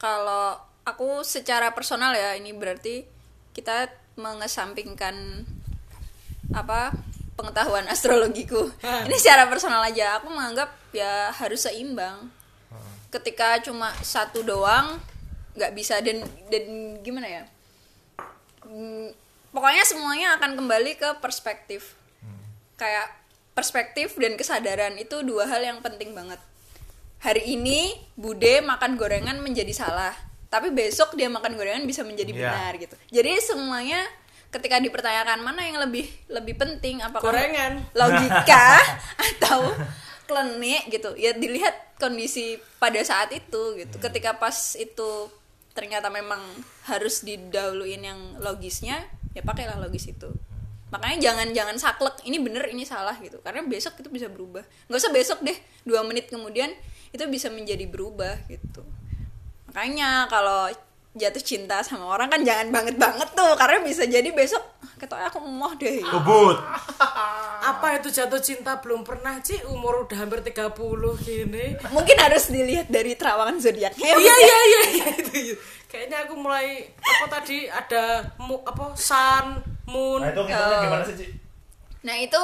Kalau 0.00 0.56
aku 0.82 1.22
secara 1.22 1.70
personal 1.76 2.16
ya 2.16 2.34
ini 2.34 2.50
berarti 2.56 3.06
kita 3.52 3.92
mengesampingkan 4.16 5.46
apa 6.52 6.92
pengetahuan 7.34 7.86
astrologiku. 7.88 8.68
Hmm. 8.82 9.08
ini 9.08 9.16
secara 9.18 9.48
personal 9.48 9.82
aja 9.82 10.20
aku 10.20 10.28
menganggap 10.28 10.72
ya 10.92 11.32
harus 11.32 11.64
seimbang. 11.64 12.28
Ketika 13.12 13.60
cuma 13.60 13.92
satu 14.00 14.40
doang 14.40 14.96
nggak 15.52 15.72
bisa 15.76 16.00
dan 16.00 16.24
dan 16.48 16.64
gimana 17.04 17.28
ya? 17.28 17.42
Hmm, 18.64 19.12
pokoknya 19.52 19.84
semuanya 19.84 20.28
akan 20.40 20.56
kembali 20.56 20.96
ke 20.96 21.08
perspektif. 21.20 21.96
Kayak 22.80 23.12
perspektif 23.52 24.16
dan 24.16 24.34
kesadaran 24.40 24.96
itu 24.96 25.20
dua 25.20 25.44
hal 25.44 25.60
yang 25.60 25.78
penting 25.84 26.16
banget 26.16 26.40
hari 27.22 27.54
ini 27.54 27.94
Bude 28.18 28.60
makan 28.64 28.98
gorengan 28.98 29.38
menjadi 29.40 29.70
salah 29.72 30.12
tapi 30.52 30.68
besok 30.68 31.16
dia 31.16 31.32
makan 31.32 31.56
gorengan 31.56 31.84
bisa 31.88 32.04
menjadi 32.04 32.28
Iya. 32.34 32.50
benar 32.50 32.72
gitu 32.76 32.96
jadi 33.08 33.40
semuanya 33.40 34.04
ketika 34.52 34.76
dipertanyakan 34.78 35.40
mana 35.40 35.64
yang 35.64 35.80
lebih 35.80 36.06
lebih 36.28 36.60
penting? 36.60 37.00
Apakah 37.00 37.32
Gorengan. 37.32 37.88
logika 37.96 38.78
atau 39.32 39.72
klenik 40.28 40.92
gitu? 40.92 41.16
Ya 41.16 41.32
dilihat 41.32 41.96
kondisi 41.96 42.60
pada 42.76 43.00
saat 43.00 43.32
itu 43.32 43.80
gitu. 43.80 43.96
Ketika 43.96 44.36
pas 44.36 44.76
itu 44.76 45.32
ternyata 45.72 46.12
memang 46.12 46.38
harus 46.84 47.24
didahuluin 47.24 48.04
yang 48.04 48.20
logisnya 48.44 49.08
ya 49.32 49.40
pakailah 49.40 49.80
logis 49.80 50.12
itu. 50.12 50.28
Makanya 50.92 51.18
jangan 51.24 51.48
jangan 51.56 51.76
saklek 51.80 52.20
ini 52.28 52.36
bener 52.36 52.68
ini 52.68 52.84
salah 52.84 53.16
gitu. 53.24 53.40
Karena 53.40 53.64
besok 53.64 53.96
itu 54.04 54.12
bisa 54.12 54.28
berubah. 54.28 54.60
Nggak 54.92 55.00
usah 55.00 55.12
besok 55.16 55.38
deh 55.40 55.56
dua 55.88 56.04
menit 56.04 56.28
kemudian 56.28 56.68
itu 57.08 57.24
bisa 57.32 57.48
menjadi 57.48 57.88
berubah 57.88 58.44
gitu. 58.52 58.84
Makanya 59.72 60.28
kalau 60.28 60.68
jatuh 61.12 61.40
cinta 61.40 61.80
sama 61.80 62.08
orang 62.08 62.26
kan 62.26 62.40
jangan 62.40 62.68
banget 62.70 62.96
banget 62.96 63.28
tuh 63.30 63.52
karena 63.54 63.80
bisa 63.80 64.02
jadi 64.04 64.24
besok 64.30 64.64
ketoknya 64.96 65.28
aku 65.28 65.38
emoh 65.40 65.72
deh 65.74 66.00
kebut 66.00 66.56
apa 67.70 67.86
itu 67.96 68.08
jatuh 68.08 68.38
cinta 68.38 68.78
belum 68.78 69.02
pernah 69.02 69.36
Ci 69.38 69.60
umur 69.66 70.02
udah 70.02 70.18
hampir 70.18 70.40
30 70.40 70.72
gini 71.20 71.76
mungkin 71.90 72.16
harus 72.16 72.48
dilihat 72.48 72.88
dari 72.88 73.12
terawangan 73.12 73.58
zodiaknya 73.58 74.08
Oh, 74.08 74.18
iya 74.18 74.34
iya 74.40 74.58
iya 74.62 74.80
iya 74.88 75.06
itu 75.18 75.32
itu. 75.50 75.54
kayaknya 75.86 76.24
aku 76.24 76.34
mulai 76.34 76.88
apa 76.96 77.26
tadi 77.30 77.66
ada 77.66 78.04
mu, 78.38 78.62
apa 78.62 78.96
sun 78.96 79.60
moon 79.84 80.22
Nah 80.22 80.32
itu 80.32 80.40
Oh. 80.40 80.80
gimana 80.80 81.04
sih, 81.04 81.14
Ci? 81.14 81.26
Nah 82.02 82.16
itu 82.16 82.42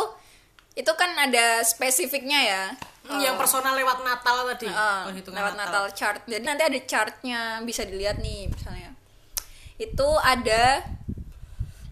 itu 0.74 0.92
kan 0.92 1.10
ada 1.16 1.64
spesifiknya 1.64 2.38
ya. 2.38 2.62
Hmm, 3.08 3.18
yang 3.18 3.34
personal 3.34 3.72
lewat 3.72 3.98
Natal 4.00 4.36
tadi 4.46 4.68
Uh, 4.68 5.08
lewat 5.08 5.56
Natal. 5.56 5.88
chart. 5.90 6.20
Jadi 6.24 6.44
nanti 6.44 6.62
ada 6.62 6.78
chartnya 6.84 7.40
bisa 7.64 7.82
dilihat 7.82 8.20
nih 8.20 8.46
misalnya. 8.46 8.92
Itu 9.76 10.08
ada 10.18 10.84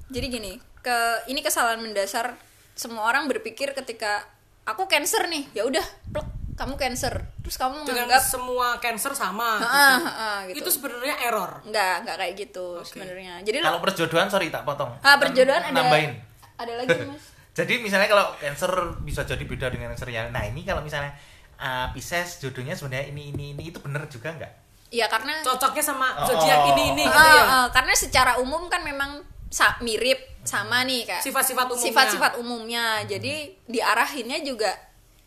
jadi 0.07 0.27
gini 0.29 0.53
ke 0.81 0.97
ini 1.27 1.41
kesalahan 1.41 1.81
mendasar 1.81 2.37
semua 2.73 3.05
orang 3.05 3.27
berpikir 3.27 3.73
ketika 3.73 4.23
aku 4.62 4.87
cancer 4.87 5.27
nih 5.27 5.49
ya 5.53 5.64
udah 5.64 5.83
plek 6.12 6.27
kamu 6.55 6.75
cancer 6.77 7.12
terus 7.43 7.57
kamu 7.57 7.83
dengan 7.83 8.07
menganggap 8.07 8.23
semua 8.23 8.67
cancer 8.79 9.12
sama 9.12 9.59
Ah, 9.59 9.61
gitu. 9.61 10.07
ah, 10.07 10.39
gitu. 10.47 10.57
itu 10.62 10.71
sebenarnya 10.73 11.14
error 11.23 11.53
enggak 11.62 11.95
enggak 12.01 12.17
kayak 12.17 12.35
gitu 12.39 12.67
sebenarnya 12.83 13.35
jadi 13.43 13.61
kalau 13.61 13.81
perjodohan 13.81 14.29
sorry 14.29 14.49
tak 14.49 14.62
potong 14.62 14.95
ah 14.97 15.17
perjodohan 15.19 15.62
ada 15.64 15.75
nambahin 15.75 16.12
ada 16.57 16.73
lagi 16.79 16.97
mas 17.05 17.25
jadi 17.57 17.80
misalnya 17.80 18.07
kalau 18.07 18.36
cancer 18.36 18.68
bisa 19.00 19.24
jadi 19.24 19.40
beda 19.40 19.72
dengan 19.72 19.88
cancer 19.90 20.12
yang 20.12 20.28
nah 20.28 20.44
ini 20.44 20.61
kalau 20.61 20.84
misalnya 20.84 21.16
uh, 21.57 21.88
Pisces 21.90 22.36
jodohnya 22.36 22.76
sebenarnya 22.76 23.09
ini 23.09 23.32
ini 23.32 23.57
ini 23.57 23.72
itu 23.72 23.80
bener 23.80 24.04
juga 24.07 24.28
nggak? 24.30 24.52
Iya 24.86 25.09
karena 25.09 25.40
cocoknya 25.40 25.82
sama 25.82 26.14
Oh. 26.14 26.28
zodiak 26.28 26.70
ini 26.70 26.92
ini 26.92 27.02
gitu 27.02 27.16
Ah, 27.16 27.26
ya 27.26 27.42
ah, 27.42 27.66
karena 27.72 27.96
secara 27.96 28.32
umum 28.38 28.68
kan 28.68 28.84
memang 28.84 29.24
sa- 29.48 29.80
mirip 29.80 30.20
sama 30.44 30.84
nih 30.84 31.09
kak. 31.09 31.24
Sifat-sifat 31.24 31.66
umumnya. 31.66 31.86
sifat-sifat 31.88 32.32
umumnya. 32.36 32.84
Jadi 33.02 33.34
diarahinnya 33.66 34.44
juga 34.44 34.70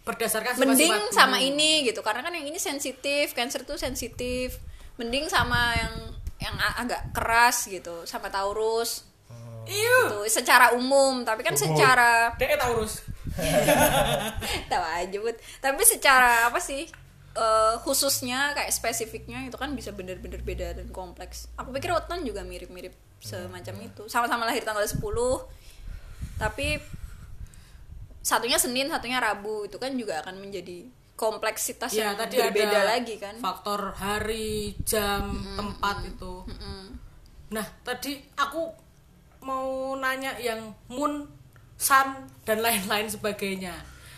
berdasarkan 0.05 0.53
mending 0.55 0.87
sifat-sifat 0.87 1.11
sama 1.11 1.37
umum. 1.37 1.49
ini 1.49 1.71
gitu. 1.83 1.99
Karena 1.99 2.21
kan 2.21 2.31
yang 2.31 2.45
ini 2.45 2.55
sensitif 2.55 3.33
cancer 3.33 3.67
tuh 3.67 3.75
sensitif. 3.75 4.61
Mending 4.95 5.27
sama 5.27 5.75
yang 5.75 5.93
yang 6.39 6.55
agak 6.77 7.11
keras 7.11 7.67
gitu 7.67 8.07
sama 8.07 8.31
Taurus 8.31 9.08
Iu, 9.69 9.99
tuh 10.09 10.25
secara 10.25 10.73
umum 10.73 11.21
tapi 11.21 11.45
kan 11.45 11.53
secara 11.53 12.33
DE 12.35 12.57
Taurus. 12.57 13.05
tahu 14.71 14.83
aja 14.83 15.15
Bud. 15.15 15.37
tapi 15.61 15.81
secara 15.85 16.49
apa 16.49 16.59
sih 16.59 16.89
eh, 17.37 17.75
khususnya 17.85 18.51
kayak 18.51 18.73
spesifiknya 18.73 19.47
itu 19.47 19.55
kan 19.55 19.71
bisa 19.77 19.93
bener-bener 19.93 20.41
beda 20.41 20.75
dan 20.75 20.89
kompleks. 20.89 21.47
Aku 21.55 21.69
pikir 21.71 21.93
weton 21.93 22.25
juga 22.25 22.41
mirip-mirip 22.43 22.91
semacam 23.21 23.75
itu. 23.85 24.09
Sama-sama 24.09 24.43
lahir 24.49 24.65
tanggal 24.65 24.83
10 24.83 24.97
tapi 26.39 26.79
satunya 28.19 28.59
Senin 28.59 28.89
satunya 28.91 29.21
Rabu. 29.21 29.69
Itu 29.69 29.77
kan 29.79 29.95
juga 29.95 30.19
akan 30.25 30.39
menjadi 30.41 30.87
kompleksitas 31.19 31.91
Ya, 31.91 32.11
yang 32.11 32.15
tadi 32.15 32.39
berbeda 32.39 32.79
ada 32.79 32.95
lagi 32.95 33.19
kan? 33.19 33.35
faktor 33.43 33.91
hari, 33.91 34.71
jam, 34.87 35.35
tempat 35.59 36.07
itu. 36.07 36.47
Nah, 37.51 37.65
tadi 37.83 38.15
aku 38.39 38.71
mau 39.41 39.65
nanya 39.95 40.35
yang 40.37 40.59
moon, 40.87 41.27
sun 41.75 42.07
dan 42.43 42.59
lain-lain 42.59 43.07
sebagainya. 43.07 43.73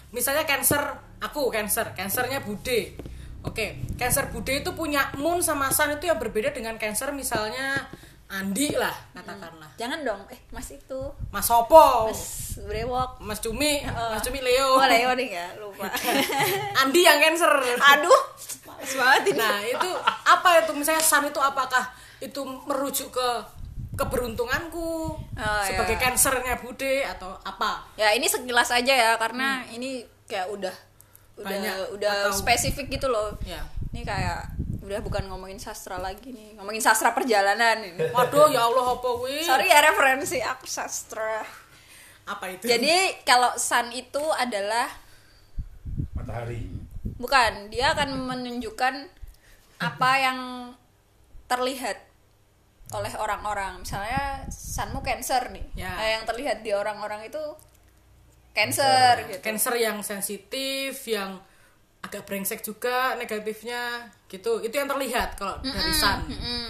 Misalnya 0.10 0.44
Cancer, 0.44 0.82
aku 1.20 1.48
Cancer, 1.48 1.94
Cancernya 1.94 2.42
Bude. 2.42 2.98
Oke, 3.42 3.80
Cancer 3.96 4.28
Bude 4.28 4.60
itu 4.60 4.72
punya 4.72 5.10
moon 5.16 5.40
sama 5.40 5.70
sun 5.70 5.94
itu 5.94 6.06
yang 6.06 6.18
berbeda 6.18 6.52
dengan 6.52 6.76
Cancer 6.76 7.10
misalnya 7.12 7.90
Andi 8.32 8.72
lah 8.72 8.96
katakanlah. 9.12 9.76
jangan 9.76 10.08
dong 10.08 10.24
eh 10.32 10.40
mas 10.56 10.72
itu 10.72 11.02
Mas 11.28 11.44
Sopo, 11.44 12.08
mas 12.08 12.56
brewok 12.64 13.20
Mas 13.20 13.44
Cumi, 13.44 13.84
Mas 13.84 14.24
Cumi 14.24 14.40
Leo. 14.40 14.80
oh 14.80 14.88
Leo 14.88 15.12
nih 15.12 15.36
ya 15.36 15.52
lupa 15.60 15.84
Andi 16.80 17.04
yang 17.04 17.20
Cancer. 17.20 17.52
aduh 17.76 18.08
males 18.72 18.94
banget 18.96 19.22
ini 19.28 19.36
Nah 19.36 19.60
itu 19.68 19.90
apa 20.24 20.64
itu 20.64 20.72
misalnya 20.72 21.04
sun 21.04 21.28
itu 21.28 21.44
apakah 21.44 21.92
itu 22.24 22.40
merujuk 22.40 23.12
ke 23.12 23.30
keberuntunganku 24.02 24.91
Oh, 25.32 25.64
sebagai 25.64 25.95
ya. 25.95 26.02
cancernya 26.04 26.58
bude 26.58 27.02
atau 27.04 27.38
apa? 27.39 27.86
ya 27.93 28.12
ini 28.12 28.26
sekilas 28.26 28.70
aja 28.70 28.91
ya 28.91 29.12
karena 29.16 29.62
ini 29.68 30.02
kayak 30.26 30.49
udah 30.49 30.76
udah 31.34 31.41
Hmm. 31.41 31.47
Banyak 31.47 31.76
udah 31.95 32.14
atau- 32.28 32.36
spesifik 32.36 32.91
gitu 32.91 33.08
loh 33.08 33.34
Ya. 33.41 33.62
ini 33.89 34.02
kayak 34.02 34.45
udah 34.82 34.99
bukan 34.99 35.26
ngomongin 35.26 35.58
sastra 35.58 35.97
lagi 35.97 36.30
nih 36.30 36.54
ngomongin 36.54 36.78
sastra 36.80 37.10
perjalanan 37.12 37.80
ini 37.80 37.97
Waduh 38.14 38.45
ya 38.47 38.62
Allah 38.64 38.86
apa 38.91 39.10
wi? 39.20 39.41
sorry 39.41 39.66
ya 39.66 39.82
referensi 39.82 40.38
aku 40.38 40.66
sastra 40.66 41.41
Apa 42.24 42.45
itu? 42.52 42.68
jadi 42.68 43.18
kalau 43.22 43.56
sun 43.56 43.89
itu 43.89 44.22
adalah 44.36 44.86
Matahari. 46.14 46.70
bukan 47.18 47.70
dia 47.70 47.91
akan 47.91 48.10
menunjukkan 48.28 48.93
apa 49.80 50.12
yang 50.20 50.39
terlihat 51.47 51.97
oleh 52.92 53.14
orang-orang 53.16 53.80
misalnya 53.80 54.44
sunmu 54.52 55.00
cancer 55.00 55.52
nih 55.56 55.64
Ya. 55.76 55.96
Nah, 55.96 56.08
yang 56.20 56.24
terlihat 56.28 56.62
di 56.64 56.76
orang-orang 56.76 57.28
itu 57.28 57.39
cancer 58.52 59.32
gitu 59.32 59.39
cancer 59.39 59.74
yang 59.80 60.04
sensitif, 60.04 61.08
yang 61.08 61.39
agak 62.02 62.26
brengsek 62.26 62.66
juga 62.66 63.14
negatifnya 63.16 64.10
gitu. 64.28 64.60
Itu 64.60 64.74
yang 64.82 64.89
terlihat 64.89 65.38
kalau 65.38 65.62
dari 65.62 65.94
sun. 65.94 66.28
Mm-mm. 66.28 66.68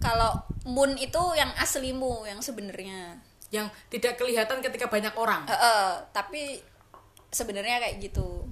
Kalau 0.00 0.42
moon 0.66 0.98
itu 0.98 1.22
yang 1.38 1.52
aslimu, 1.60 2.26
yang 2.26 2.40
sebenarnya. 2.42 3.20
Yang 3.52 3.70
tidak 3.92 4.18
kelihatan 4.18 4.58
ketika 4.64 4.88
banyak 4.88 5.14
orang. 5.14 5.44
Eh, 5.46 5.54
eh, 5.54 5.90
tapi 6.10 6.58
sebenarnya 7.30 7.78
kayak 7.78 7.96
gitu. 8.00 8.48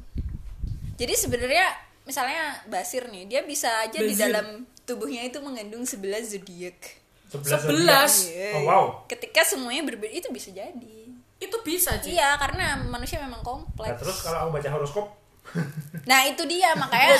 Jadi 1.00 1.16
sebenarnya 1.16 1.66
misalnya 2.04 2.60
Basir 2.68 3.08
nih, 3.08 3.24
dia 3.26 3.40
bisa 3.42 3.72
aja 3.82 3.96
di 3.96 4.12
Basir. 4.12 4.28
dalam 4.28 4.68
tubuhnya 4.84 5.24
itu 5.24 5.40
mengandung 5.40 5.88
11 5.88 6.36
zodiak. 6.36 6.99
Sebelas. 7.30 7.60
Sebelas. 7.62 8.12
Iya. 8.26 8.50
Oh 8.52 8.62
wow. 8.62 8.84
Ketika 9.06 9.40
semuanya 9.42 9.82
berbeda 9.82 10.10
itu 10.10 10.28
bisa 10.28 10.50
jadi. 10.50 10.98
Itu 11.38 11.56
bisa 11.62 11.96
sih. 11.98 12.12
Iya, 12.12 12.36
karena 12.36 12.76
manusia 12.84 13.16
memang 13.16 13.38
Nah, 13.38 13.46
kompleks. 13.46 13.96
terus 13.96 14.18
kalau 14.20 14.38
aku 14.44 14.60
baca 14.60 14.68
horoskop, 14.68 15.06
Nah, 16.10 16.20
itu 16.26 16.42
dia 16.44 16.74
Besok 16.74 16.84
makanya 16.84 17.16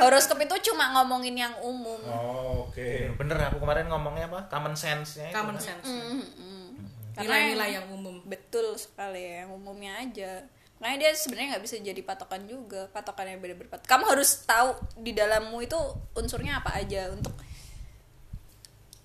horoskop 0.00 0.38
itu 0.40 0.72
cuma 0.72 0.90
ngomongin 0.92 1.36
yang 1.36 1.54
umum. 1.60 2.00
oh, 2.04 2.66
oke. 2.66 2.88
bener 3.14 3.36
aku 3.44 3.58
kemarin 3.58 3.86
ngomongnya 3.86 4.26
apa 4.26 4.48
common 4.48 4.72
sense 4.72 5.20
nya 5.20 5.28
Common 5.30 5.58
sense. 5.58 5.84
Mm-mm. 5.84 6.72
Karena 7.12 7.52
Nilai-nilai 7.52 7.70
yang 7.76 7.86
umum. 7.92 8.24
betul 8.24 8.72
sekali 8.74 9.20
yang 9.38 9.52
umumnya 9.52 9.92
aja 9.98 10.40
makanya 10.80 10.98
dia 10.98 11.10
sebenarnya 11.14 11.48
nggak 11.54 11.62
bisa 11.62 11.74
jadi 11.78 12.02
patokan 12.02 12.42
juga 12.42 12.90
patokan 12.90 13.28
yang 13.28 13.38
beda 13.38 13.54
berpat 13.54 13.86
kamu 13.86 14.02
harus 14.08 14.42
tahu 14.42 14.74
di 14.98 15.14
dalammu 15.14 15.62
itu 15.62 15.78
unsurnya 16.12 16.58
apa 16.58 16.74
aja 16.74 17.06
untuk 17.12 17.30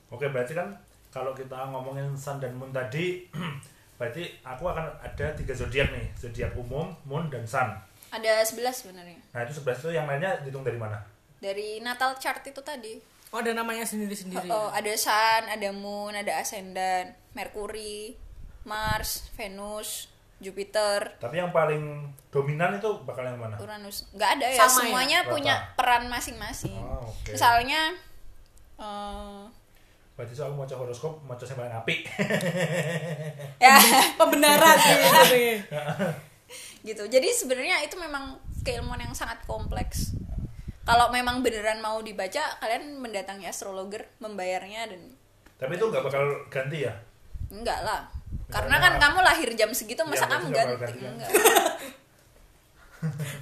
Oke, 0.08 0.32
berarti 0.32 0.56
kan 0.56 0.72
kalau 1.10 1.36
kita 1.36 1.58
ngomongin 1.72 2.16
sun 2.16 2.40
dan 2.40 2.56
moon 2.56 2.72
tadi, 2.72 3.28
berarti 4.00 4.24
aku 4.44 4.70
akan 4.70 4.86
ada 5.04 5.34
tiga 5.36 5.52
zodiak 5.52 5.92
nih, 5.92 6.08
zodiak 6.16 6.52
umum, 6.56 6.94
moon 7.04 7.28
dan 7.28 7.44
sun. 7.44 7.68
Ada 8.08 8.40
11 8.48 8.72
sebenarnya. 8.72 9.20
Nah 9.36 9.44
itu 9.44 9.60
sebelas 9.60 9.84
itu 9.84 9.92
yang 9.92 10.08
lainnya 10.08 10.40
dihitung 10.40 10.64
dari 10.64 10.80
mana? 10.80 10.96
Dari 11.44 11.84
natal 11.84 12.16
chart 12.16 12.40
itu 12.48 12.64
tadi. 12.64 12.96
Oh, 13.28 13.44
ada 13.44 13.52
namanya 13.52 13.84
sendiri-sendiri. 13.84 14.48
Oh, 14.48 14.72
ada 14.72 14.88
Sun, 14.96 15.52
ada 15.52 15.70
Moon, 15.76 16.16
ada 16.16 16.40
Ascendant, 16.40 17.12
Merkuri, 17.36 18.16
Mars, 18.64 19.28
Venus, 19.36 20.08
Jupiter, 20.40 21.18
Tapi 21.20 21.42
yang 21.42 21.52
paling 21.52 22.08
dominan 22.32 22.78
itu 22.80 22.88
bakal 23.04 23.28
yang 23.28 23.36
mana? 23.36 23.60
Uranus. 23.60 24.08
Nggak 24.16 24.40
ada 24.40 24.48
ya, 24.48 24.60
Sama 24.64 24.70
ya? 24.70 24.78
semuanya 24.80 25.20
Rata. 25.26 25.32
punya 25.34 25.56
peran 25.76 26.04
masing-masing. 26.08 26.78
Oh, 26.80 27.10
oke. 27.10 27.36
Misalnya 27.36 27.82
eh, 28.80 29.42
Berarti 30.18 30.34
soal 30.34 30.50
mau 30.52 30.66
horoskop, 30.66 31.22
mau 31.22 31.38
yang 31.38 31.54
paling 31.56 31.76
apik. 31.76 32.00
ya 33.58 33.78
Pembenaran 34.18 34.78
gitu. 34.90 35.22
gitu. 36.90 37.04
Jadi 37.06 37.28
sebenarnya 37.30 37.86
itu 37.86 37.96
memang 37.96 38.34
keilmuan 38.62 38.98
yang 38.98 39.14
sangat 39.14 39.38
kompleks. 39.46 40.18
Kalau 40.82 41.12
memang 41.12 41.44
beneran 41.44 41.78
mau 41.78 42.00
dibaca, 42.00 42.40
kalian 42.58 42.98
mendatangi 42.98 43.46
astrologer, 43.46 44.08
membayarnya 44.18 44.88
dan 44.88 45.02
Tapi 45.56 45.74
itu 45.74 45.86
nggak 45.86 46.02
bakal 46.02 46.24
ganti 46.48 46.82
ya? 46.82 46.94
enggak 47.48 47.80
lah. 47.82 48.08
Karena 48.48 48.76
Karena- 48.76 48.98
kan 48.98 49.14
kamu 49.14 49.20
lahir 49.22 49.50
jam 49.54 49.70
segitu 49.70 50.00
Iya, 50.00 50.10
masa 50.10 50.26
berarti 50.26 50.34
kamu 50.34 50.48
ganti? 50.50 50.74
ganti 50.76 50.98
kan? 50.98 51.12
Enggak. 51.14 51.30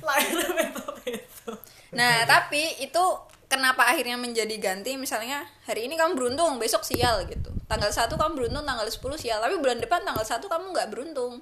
Lahirnya 0.02 0.48
beto-beto. 0.60 1.52
Nah, 1.92 2.16
tapi 2.26 2.62
itu 2.82 3.04
kenapa 3.46 3.86
akhirnya 3.86 4.18
menjadi 4.18 4.56
ganti 4.58 4.98
misalnya 4.98 5.46
hari 5.70 5.86
ini 5.86 5.96
kamu 5.96 6.18
beruntung, 6.18 6.58
besok 6.58 6.82
sial 6.82 7.26
gitu. 7.30 7.54
Tanggal 7.66 7.90
1 7.90 8.14
kamu 8.14 8.34
beruntung, 8.38 8.66
tanggal 8.66 8.86
10 8.86 9.02
sial, 9.18 9.42
tapi 9.42 9.56
bulan 9.58 9.82
depan 9.82 10.02
tanggal 10.06 10.26
1 10.26 10.42
kamu 10.46 10.66
nggak 10.74 10.90
beruntung. 10.94 11.42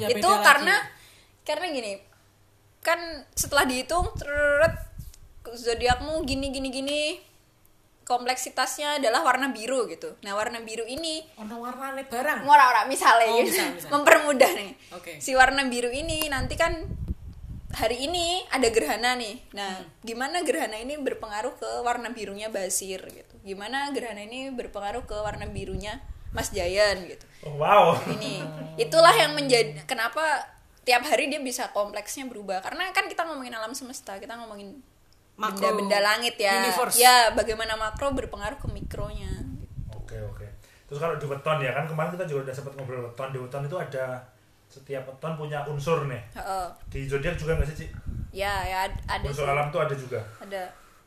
Ya, 0.00 0.10
itu 0.10 0.20
beda 0.20 0.40
lagi. 0.40 0.44
karena 0.44 0.76
karena 1.44 1.66
gini. 1.70 1.92
Kan 2.84 3.00
setelah 3.32 3.64
dihitung 3.64 4.12
teret 4.20 4.76
zodiakmu 5.44 6.24
gini 6.24 6.52
gini 6.52 6.68
gini 6.68 7.00
kompleksitasnya 8.04 9.00
adalah 9.00 9.24
warna 9.24 9.48
biru 9.48 9.88
gitu. 9.88 10.12
Nah, 10.20 10.36
warna 10.36 10.60
biru 10.60 10.84
ini 10.84 11.24
ono 11.40 11.56
warnane 11.56 12.04
barang. 12.04 12.44
ora-ora 12.44 12.84
misalnya 12.84 13.32
Oh, 13.32 13.40
gitu. 13.40 13.56
misal, 13.56 13.68
misal. 13.72 13.90
mempermudah 13.96 14.50
nih. 14.52 14.70
Oke. 14.92 15.12
Si 15.24 15.32
warna 15.32 15.64
biru 15.72 15.88
ini 15.88 16.28
nanti 16.28 16.52
kan 16.60 16.84
hari 17.74 18.06
ini 18.06 18.46
ada 18.48 18.70
gerhana 18.70 19.18
nih. 19.18 19.42
Nah, 19.52 19.82
Hmm. 19.82 19.90
gimana 20.06 20.40
gerhana 20.46 20.78
ini 20.78 20.94
berpengaruh 20.96 21.58
ke 21.58 21.68
warna 21.82 22.14
birunya 22.14 22.48
Basir 22.48 23.02
gitu. 23.02 23.34
Gimana 23.42 23.90
gerhana 23.90 24.22
ini 24.22 24.54
berpengaruh 24.54 25.02
ke 25.04 25.16
warna 25.18 25.44
birunya 25.50 25.98
Mas 26.30 26.50
Jayan 26.50 27.06
gitu. 27.06 27.26
Oh, 27.46 27.58
wow. 27.58 27.94
Ini 28.06 28.42
itulah 28.78 29.12
yang 29.14 29.34
menjadi 29.34 29.82
kenapa 29.86 30.42
tiap 30.86 31.02
hari 31.06 31.30
dia 31.30 31.40
bisa 31.40 31.70
kompleksnya 31.74 32.26
berubah 32.30 32.60
karena 32.62 32.90
kan 32.94 33.06
kita 33.06 33.24
ngomongin 33.26 33.54
alam 33.54 33.72
semesta, 33.74 34.18
kita 34.18 34.34
ngomongin 34.38 34.80
benda-benda 35.34 35.98
langit 35.98 36.38
ya. 36.38 36.62
Universe. 36.62 36.96
Ya, 36.98 37.34
bagaimana 37.34 37.74
makro 37.74 38.14
berpengaruh 38.14 38.58
ke 38.58 38.66
mikronya. 38.70 39.30
Oke 39.94 40.18
oke. 40.20 40.46
Terus 40.86 40.98
kalau 41.00 41.16
di 41.18 41.26
weton 41.26 41.58
ya 41.58 41.74
kan 41.74 41.90
kemarin 41.90 42.14
kita 42.14 42.26
juga 42.30 42.50
udah 42.50 42.54
sempat 42.54 42.72
ngobrol 42.78 43.10
weton. 43.10 43.28
Di 43.34 43.38
weton 43.42 43.62
itu 43.66 43.76
ada 43.78 44.22
setiap 44.74 45.06
weton 45.06 45.38
punya 45.38 45.62
unsur 45.64 46.02
nih. 46.04 46.18
Heeh. 46.34 46.66
Di 46.88 47.06
zodiak 47.06 47.34
juga 47.34 47.54
nggak 47.54 47.68
sih 47.70 47.76
Ci? 47.80 47.86
Ya, 48.34 48.50
ya 48.62 48.78
ad- 48.84 49.02
ada 49.06 49.22
Unsur 49.24 49.46
sih. 49.46 49.52
alam 49.52 49.66
tuh 49.70 49.78
ada 49.78 49.94
juga. 49.94 50.18
ada 50.40 50.62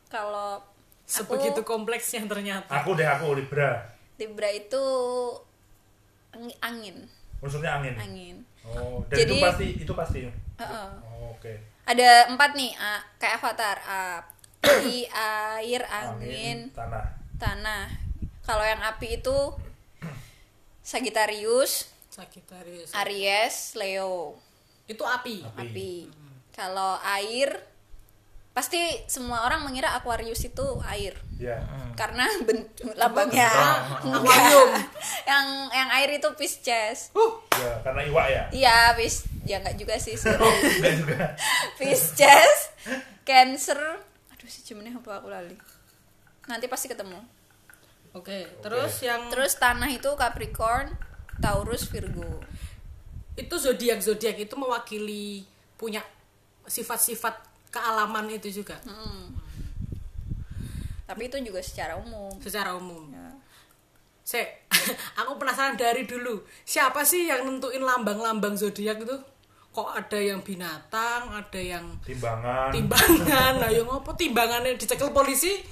kalau 0.08 0.56
Sebegitu 1.04 1.60
aku 1.60 1.68
kompleksnya 1.68 2.24
ternyata. 2.24 2.68
Aku 2.74 2.92
deh 2.92 3.04
aku 3.04 3.32
Libra. 3.32 3.80
Libra 4.16 4.48
itu 4.48 4.80
ang- 6.30 6.58
angin 6.62 7.04
Unsurnya 7.38 7.76
angin. 7.76 7.94
angin 7.94 8.36
Oh, 8.64 9.00
dan 9.08 9.24
Jadi- 9.24 9.32
itu 9.32 9.34
pasti 9.40 9.66
itu 9.78 9.92
pasti. 9.94 10.20
Heeh. 10.58 10.88
Oh, 11.00 11.32
Oke. 11.32 11.56
ada 11.84 12.28
empat 12.28 12.52
nih 12.52 12.72
a, 12.74 13.00
kayak 13.16 13.38
avatar 13.38 13.76
api 13.80 15.08
air 15.08 15.82
angin 15.86 16.68
tanah. 16.72 17.04
tanah 17.38 17.88
kalau 18.42 18.60
yang 18.60 18.80
api 18.82 19.16
itu 19.16 19.36
Sagittarius 20.82 21.88
Sagittarius. 22.18 22.90
Aries 22.98 23.56
Leo 23.78 24.34
Itu 24.90 25.06
api. 25.06 25.46
Api. 25.46 25.62
api 25.62 25.92
kalau 26.50 26.98
air 27.06 27.54
pasti 28.50 28.82
semua 29.06 29.46
orang 29.46 29.62
mengira 29.62 29.94
Aquarius 29.94 30.42
itu 30.42 30.66
air 30.82 31.14
Ya. 31.38 31.54
karena 31.94 32.26
bentuk 32.42 32.90
lambangnya 32.98 33.46
Aquarium. 34.02 34.70
yang 35.30 35.46
yang 35.70 35.88
air 35.94 36.18
itu 36.18 36.26
Pisces 36.34 37.14
Uh, 37.14 37.38
Ya, 37.54 37.78
karena 37.86 38.02
iwa 38.02 38.22
ya. 38.26 38.42
Iya, 38.50 38.78
Pis. 38.98 39.22
Ya 39.46 39.62
enggak 39.62 39.78
juga 39.78 39.94
sih. 39.98 40.18
juga. 40.98 41.34
Pisces, 41.74 42.74
Cancer. 43.22 43.78
Aduh, 44.30 44.46
si 44.46 44.62
jemennya 44.62 44.94
apa 44.94 45.18
aku 45.18 45.30
lali. 45.30 45.54
Nanti 46.46 46.66
pasti 46.66 46.86
ketemu. 46.86 47.18
Oke, 48.14 48.46
terus 48.62 48.98
yang 49.02 49.26
Terus 49.30 49.58
tanah 49.58 49.90
itu 49.90 50.10
Capricorn, 50.14 50.94
Taurus, 51.38 51.86
Virgo. 51.86 52.42
itu 53.34 53.54
zodiak 53.54 53.98
zodiak 53.98 54.34
itu 54.36 54.54
mewakili 54.54 55.46
punya 55.74 56.02
sifat-sifat 56.64 57.38
kealaman 57.70 58.26
itu 58.28 58.50
juga 58.52 58.74
Hmm. 58.82 59.30
Tapi 61.04 61.22
itu 61.24 61.38
juga 61.40 61.62
secara 61.62 61.96
umum. 61.96 62.28
secara 62.36 62.74
umum. 62.74 63.08
Ya. 63.08 63.32
Se, 64.20 64.42
aku 65.18 65.38
penasaran 65.38 65.72
dari 65.72 66.04
dulu 66.04 66.36
siapa 66.62 67.00
sih 67.00 67.24
yang 67.24 67.46
nentuin 67.46 67.80
lambang-lambang 67.80 68.52
zodiak 68.54 69.00
itu? 69.00 69.16
Kok 69.70 69.88
ada 69.94 70.18
yang 70.18 70.42
binatang, 70.42 71.30
ada 71.30 71.60
yang 71.62 71.96
Timbangan. 72.02 72.68
timbangan, 72.68 73.52
nah 73.56 73.70
yang 73.70 73.86
apa 73.86 74.10
timbangannya 74.12 74.74
dicekel 74.74 75.08
polisi? 75.10 75.62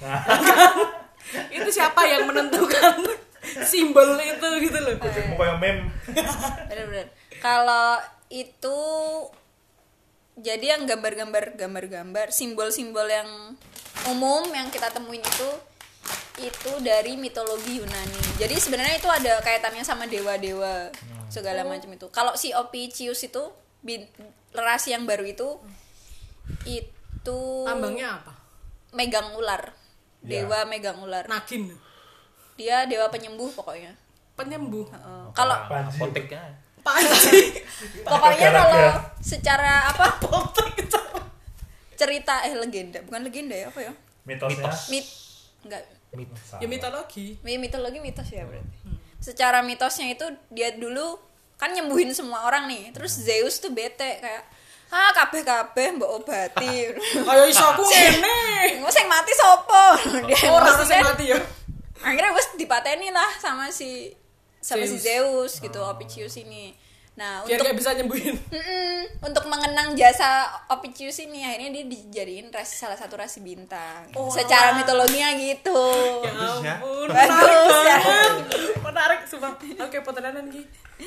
Itu 1.51 1.67
siapa 1.67 2.07
yang 2.07 2.23
menentukan 2.23 3.03
simbol 3.65 4.19
itu 4.19 4.47
gitu 4.61 4.77
loh? 4.77 4.93
Gojekmu 4.99 5.35
kayak 5.37 5.57
meme. 5.57 5.81
Bener-bener. 6.69 7.07
Kalau 7.39 7.97
itu 8.27 8.79
jadi 10.37 10.77
yang 10.77 10.85
gambar-gambar 10.85 11.57
gambar-gambar 11.57 12.29
simbol-simbol 12.29 13.07
yang 13.09 13.57
umum 14.05 14.45
yang 14.53 14.69
kita 14.69 14.93
temuin 14.93 15.23
itu 15.23 15.49
itu 16.37 16.71
dari 16.85 17.17
mitologi 17.17 17.81
Yunani. 17.81 18.37
Jadi 18.37 18.55
sebenarnya 18.61 19.01
itu 19.01 19.09
ada 19.09 19.41
kaitannya 19.41 19.81
sama 19.81 20.05
dewa-dewa 20.05 20.93
segala 21.33 21.65
macam 21.65 21.89
itu. 21.89 22.07
Kalau 22.13 22.37
si 22.37 22.53
Opicius 22.53 23.25
itu 23.25 23.49
rasi 24.53 24.93
yang 24.93 25.09
baru 25.09 25.25
itu 25.25 25.57
itu 26.69 27.39
Lambangnya 27.65 28.21
apa? 28.21 28.31
megang 28.93 29.33
ular. 29.33 29.73
Ya. 30.21 30.45
Dewa 30.45 30.69
megang 30.69 31.01
ular. 31.01 31.25
Nagin. 31.25 31.73
Dia 32.57 32.83
dewa 32.83 33.07
penyembuh 33.07 33.53
pokoknya. 33.53 33.93
Penyembuh. 34.33 34.85
Heeh. 34.85 35.23
Kalau 35.31 35.55
apoteknya 35.55 36.41
Panji. 36.79 37.61
pokoknya 38.07 38.49
kalau 38.49 38.81
secara 39.19 39.87
apa 39.87 40.07
cerita 41.93 42.45
eh 42.45 42.53
legenda 42.53 43.01
bukan 43.01 43.21
legenda 43.23 43.51
ya 43.53 43.67
apa 43.67 43.79
ya 43.81 43.93
Mitosnya. 44.23 44.63
Mitos. 44.63 44.81
mit 44.87 45.05
enggak 45.63 45.81
mit 46.13 46.29
Salah. 46.39 46.59
Ya 46.59 46.67
mitologi. 46.67 47.27
mi- 47.41 47.57
mitologi 47.57 47.99
mitos 47.99 48.29
ya 48.29 48.43
berarti 48.43 48.77
secara 49.17 49.59
mitosnya 49.61 50.07
itu 50.07 50.23
dia 50.47 50.71
dulu 50.73 51.17
kan 51.55 51.73
nyembuhin 51.73 52.13
semua 52.13 52.45
orang 52.45 52.69
nih 52.69 52.93
terus 52.93 53.17
Zeus 53.17 53.57
tuh 53.57 53.73
bete 53.73 54.21
kayak 54.21 54.45
ah 54.87 55.11
kabeh 55.11 55.41
kabeh 55.41 55.97
mbok 55.97 56.21
obati 56.21 56.93
Ayo 57.27 57.43
iso 57.45 57.65
aku 57.65 57.83
ngene. 57.83 58.79
Sing 58.87 59.05
mati 59.05 59.33
sopo 59.33 59.83
dia 60.29 60.37
harus 60.39 60.85
kan. 60.85 61.03
mati 61.03 61.25
ya. 61.27 61.39
Akhirnya 61.99 62.31
wes 62.31 62.47
dipateni 62.53 63.09
lah 63.09 63.29
sama 63.35 63.67
si 63.67 64.13
sama 64.57 64.83
si 64.83 64.95
Zeus. 64.95 65.03
Zeus 65.03 65.53
gitu 65.59 65.79
Opicius 65.79 66.37
ini 66.37 66.73
nah 67.13 67.41
Biar 67.41 67.57
untuk 67.57 67.65
gak 67.67 67.77
bisa 67.77 67.89
nyembuhin. 67.93 68.37
Untuk 69.25 69.41
mengenang 69.45 69.97
jasa 69.97 70.45
Opicius 70.67 71.17
ini 71.19 71.41
akhirnya 71.41 71.73
dia 71.73 71.85
dijadiin 71.87 72.47
rasi 72.47 72.77
salah 72.77 72.93
satu 72.93 73.17
rasi 73.17 73.41
bintang 73.41 74.05
Oh, 74.13 74.29
secara 74.29 74.77
mitologinya 74.77 75.33
gitu 75.33 75.81
Ya 76.21 76.29
ya. 76.61 76.73
ampun. 76.77 77.09
Bagus 77.09 77.73
Menarik 77.73 77.81
ya. 77.81 77.97
banget. 77.97 78.37
Menarik 78.79 79.19
sumpah. 79.25 79.49
Oke, 79.57 79.97
potenan 79.99 80.45
Ki. 80.45 80.61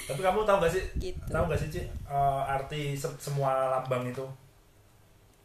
Tapi 0.04 0.18
kamu 0.20 0.42
tahu 0.42 0.56
gak 0.58 0.72
sih? 0.72 0.82
Gitu. 0.96 1.22
Tahu 1.24 1.44
gak 1.46 1.60
sih, 1.60 1.68
Ci, 1.68 1.82
eh, 1.86 2.42
arti 2.48 2.82
se- 2.92 3.20
semua 3.20 3.50
lambang 3.70 4.02
itu? 4.04 4.26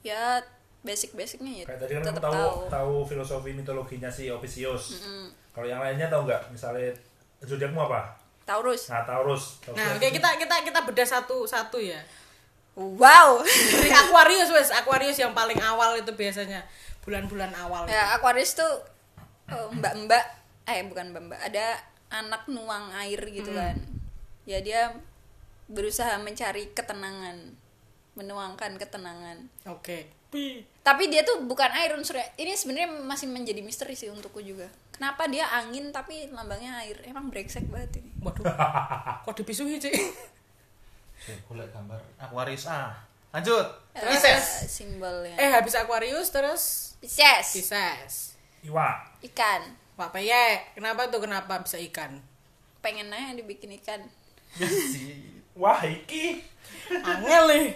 ya 0.02 0.38
basic-basicnya 0.86 1.52
ya 1.52 1.66
Kayak 1.66 1.80
tadi 1.82 1.92
kan 1.92 2.04
tetap 2.06 2.22
tahu, 2.24 2.32
tahu 2.32 2.56
tahu 2.70 2.94
filosofi 3.04 3.52
mitologinya 3.52 4.08
si 4.08 4.30
Opisius. 4.30 5.02
Kalau 5.50 5.66
yang 5.66 5.80
lainnya 5.80 6.06
tahu 6.06 6.24
nggak? 6.24 6.50
Misalnya 6.50 6.94
zodiakmu 7.42 7.82
apa? 7.82 8.14
Taurus 8.44 8.88
Nah, 8.88 9.02
Taurus. 9.02 9.58
Taurus 9.60 9.74
Nah, 9.74 9.90
itu- 9.92 9.98
oke 9.98 10.08
kita 10.14 10.30
kita 10.38 10.56
kita 10.64 10.80
bedah 10.84 11.08
satu-satu 11.10 11.78
ya. 11.80 11.98
wow 12.76 13.40
Dari 13.42 13.90
Aquarius 13.90 14.50
wes, 14.50 14.70
Aquarius 14.70 15.16
yang 15.16 15.32
paling 15.32 15.58
awal 15.58 15.96
itu 15.96 16.12
biasanya 16.12 16.62
bulan-bulan 17.02 17.50
awal. 17.56 17.88
ya 17.88 18.14
Aquarius 18.14 18.54
tuh 18.54 18.70
eh, 19.48 19.68
mbak-mbak 19.72 20.24
eh 20.66 20.82
bukan 20.84 21.10
bamba 21.10 21.38
ada 21.38 21.78
anak 22.12 22.46
nuang 22.48 22.90
air 22.96 23.22
gitu 23.24 23.50
kan 23.50 23.78
ya 24.44 24.58
dia 24.60 24.90
berusaha 25.66 26.18
mencari 26.18 26.70
ketenangan 26.72 27.54
menuangkan 28.14 28.76
ketenangan 28.76 29.38
Oke. 29.68 30.10
Tapi 30.86 31.10
dia 31.10 31.26
tuh 31.26 31.42
bukan 31.44 31.70
air 31.74 31.96
unsurnya 31.98 32.26
ini 32.38 32.54
sebenarnya 32.54 32.90
masih 33.04 33.28
menjadi 33.32 33.62
misteri 33.66 33.98
sih 33.98 34.12
untukku 34.14 34.40
juga 34.40 34.70
kenapa 34.94 35.26
dia 35.26 35.50
angin 35.50 35.90
tapi 35.90 36.30
lambangnya 36.30 36.86
air 36.86 36.98
emang 37.10 37.34
brengsek 37.34 37.66
banget 37.68 38.00
ini 38.04 38.12
Waduh. 38.26 38.42
Kok 39.26 39.36
dipisuhi, 39.38 39.78
Cik? 39.78 39.94
Oke, 39.94 41.34
golek 41.46 41.70
gambar 41.70 42.02
Aquarius 42.18 42.66
A. 42.66 42.90
Lanjut. 43.30 43.68
Eh, 43.94 44.02
Pisces. 44.02 44.66
simbolnya 44.66 45.38
Eh, 45.38 45.54
habis 45.54 45.78
Aquarius 45.78 46.34
terus 46.34 46.64
Pisces 46.98 47.54
Pisces. 47.54 48.14
Iwa. 48.66 48.98
ikan 49.30 49.62
Pak 49.96 50.10
Peyek, 50.12 50.74
kenapa 50.76 51.08
tuh 51.08 51.22
kenapa 51.24 51.62
bisa 51.62 51.78
ikan? 51.78 52.18
pengen 52.86 53.10
aja 53.10 53.34
dibikin 53.34 53.74
ikan 53.82 54.06
Wah, 55.62 55.80
iki. 55.88 56.44
Angel 56.92 57.44
nih. 57.48 57.68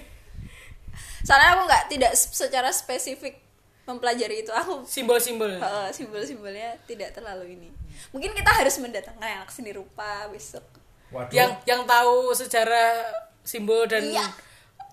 Soalnya 1.21 1.49
aku 1.53 1.63
nggak 1.65 1.83
tidak 1.87 2.11
secara 2.13 2.69
spesifik 2.69 3.39
mempelajari 3.83 4.43
itu 4.43 4.51
aku 4.51 4.85
Simbol-simbol. 4.85 5.49
eh, 5.51 5.89
simbol-simbolnya 5.89 6.77
tidak 6.85 7.09
terlalu 7.11 7.55
ini 7.55 7.69
mungkin 8.09 8.31
kita 8.31 8.51
harus 8.51 8.77
mendatangkan 8.77 9.19
anak 9.41 9.49
seni 9.49 9.71
rupa 9.71 10.27
besok 10.27 10.63
Waduh. 11.09 11.33
Yang 11.33 11.51
yang 11.65 11.81
tahu 11.83 12.29
sejarah 12.31 13.01
simbol 13.41 13.81
dan 13.83 14.05
Iya. 14.05 14.29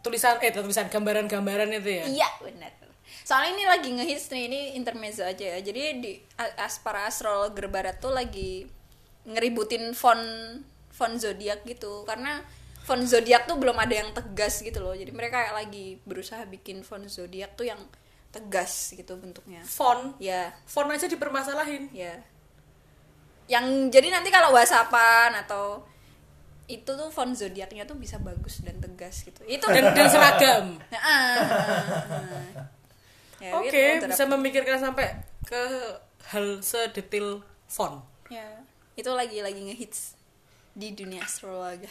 tulisan 0.00 0.40
eh 0.40 0.48
tulisan 0.48 0.88
gambaran-gambaran 0.88 1.68
itu 1.74 1.90
ya. 1.92 2.04
iya 2.08 2.28
benar 2.40 2.72
soalnya 3.20 3.52
ini 3.52 3.64
lagi 3.66 3.88
ngehits 3.90 4.30
nih 4.30 4.42
ini 4.46 4.60
intermezzo 4.74 5.20
aja 5.20 5.44
ya 5.44 5.58
jadi 5.60 5.98
di 5.98 6.14
a- 6.36 6.56
as 6.56 6.78
para 6.78 7.04
astrologer 7.04 7.66
barat 7.66 7.98
tuh 7.98 8.10
lagi 8.10 8.64
ngeributin 9.24 9.90
font 9.92 10.22
font 10.88 11.14
zodiak 11.16 11.62
gitu 11.64 12.06
karena 12.06 12.40
font 12.86 13.02
zodiak 13.02 13.50
tuh 13.50 13.58
belum 13.58 13.74
ada 13.74 13.90
yang 13.90 14.14
tegas 14.14 14.62
gitu 14.62 14.78
loh. 14.78 14.94
Jadi 14.94 15.10
mereka 15.10 15.42
kayak 15.42 15.54
lagi 15.58 15.98
berusaha 16.06 16.46
bikin 16.46 16.86
font 16.86 17.02
zodiak 17.10 17.58
tuh 17.58 17.66
yang 17.66 17.82
tegas 18.30 18.94
gitu 18.94 19.18
bentuknya. 19.18 19.66
Font, 19.66 20.14
ya. 20.22 20.54
Font 20.70 20.86
aja 20.86 21.10
dipermasalahin. 21.10 21.90
ya. 21.90 22.14
Yang 23.50 23.90
jadi 23.90 24.14
nanti 24.14 24.30
kalau 24.30 24.54
whatsappan 24.54 25.34
atau 25.34 25.82
itu 26.70 26.86
tuh 26.86 27.10
font 27.10 27.34
zodiaknya 27.34 27.86
tuh 27.90 27.98
bisa 27.98 28.22
bagus 28.22 28.62
dan 28.62 28.78
tegas 28.78 29.26
gitu. 29.26 29.42
Itu 29.50 29.66
Dan, 29.66 29.90
dan 29.90 30.06
seragam. 30.06 30.64
Nah, 30.78 31.02
ah, 31.02 31.10
ah, 31.10 31.42
ah. 31.42 32.44
Ya, 33.36 33.52
Oke, 33.58 33.68
gitu, 34.00 34.08
bisa 34.08 34.24
memikirkan 34.30 34.78
sampai 34.80 35.12
ke 35.42 35.62
hal 36.30 36.62
sedetail 36.62 37.42
font. 37.66 38.06
ya. 38.30 38.62
Itu 38.94 39.10
lagi 39.12 39.42
lagi 39.42 39.58
ngehits 39.60 40.14
di 40.72 40.94
dunia 40.94 41.24
astrologi 41.24 41.88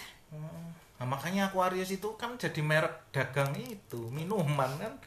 Nah, 1.06 1.22
makanya 1.22 1.54
Aquarius 1.54 1.94
itu 1.94 2.18
kan 2.18 2.34
jadi 2.34 2.66
merek 2.66 3.14
dagang 3.14 3.54
itu, 3.62 4.10
minuman 4.10 4.74
kan. 4.82 4.98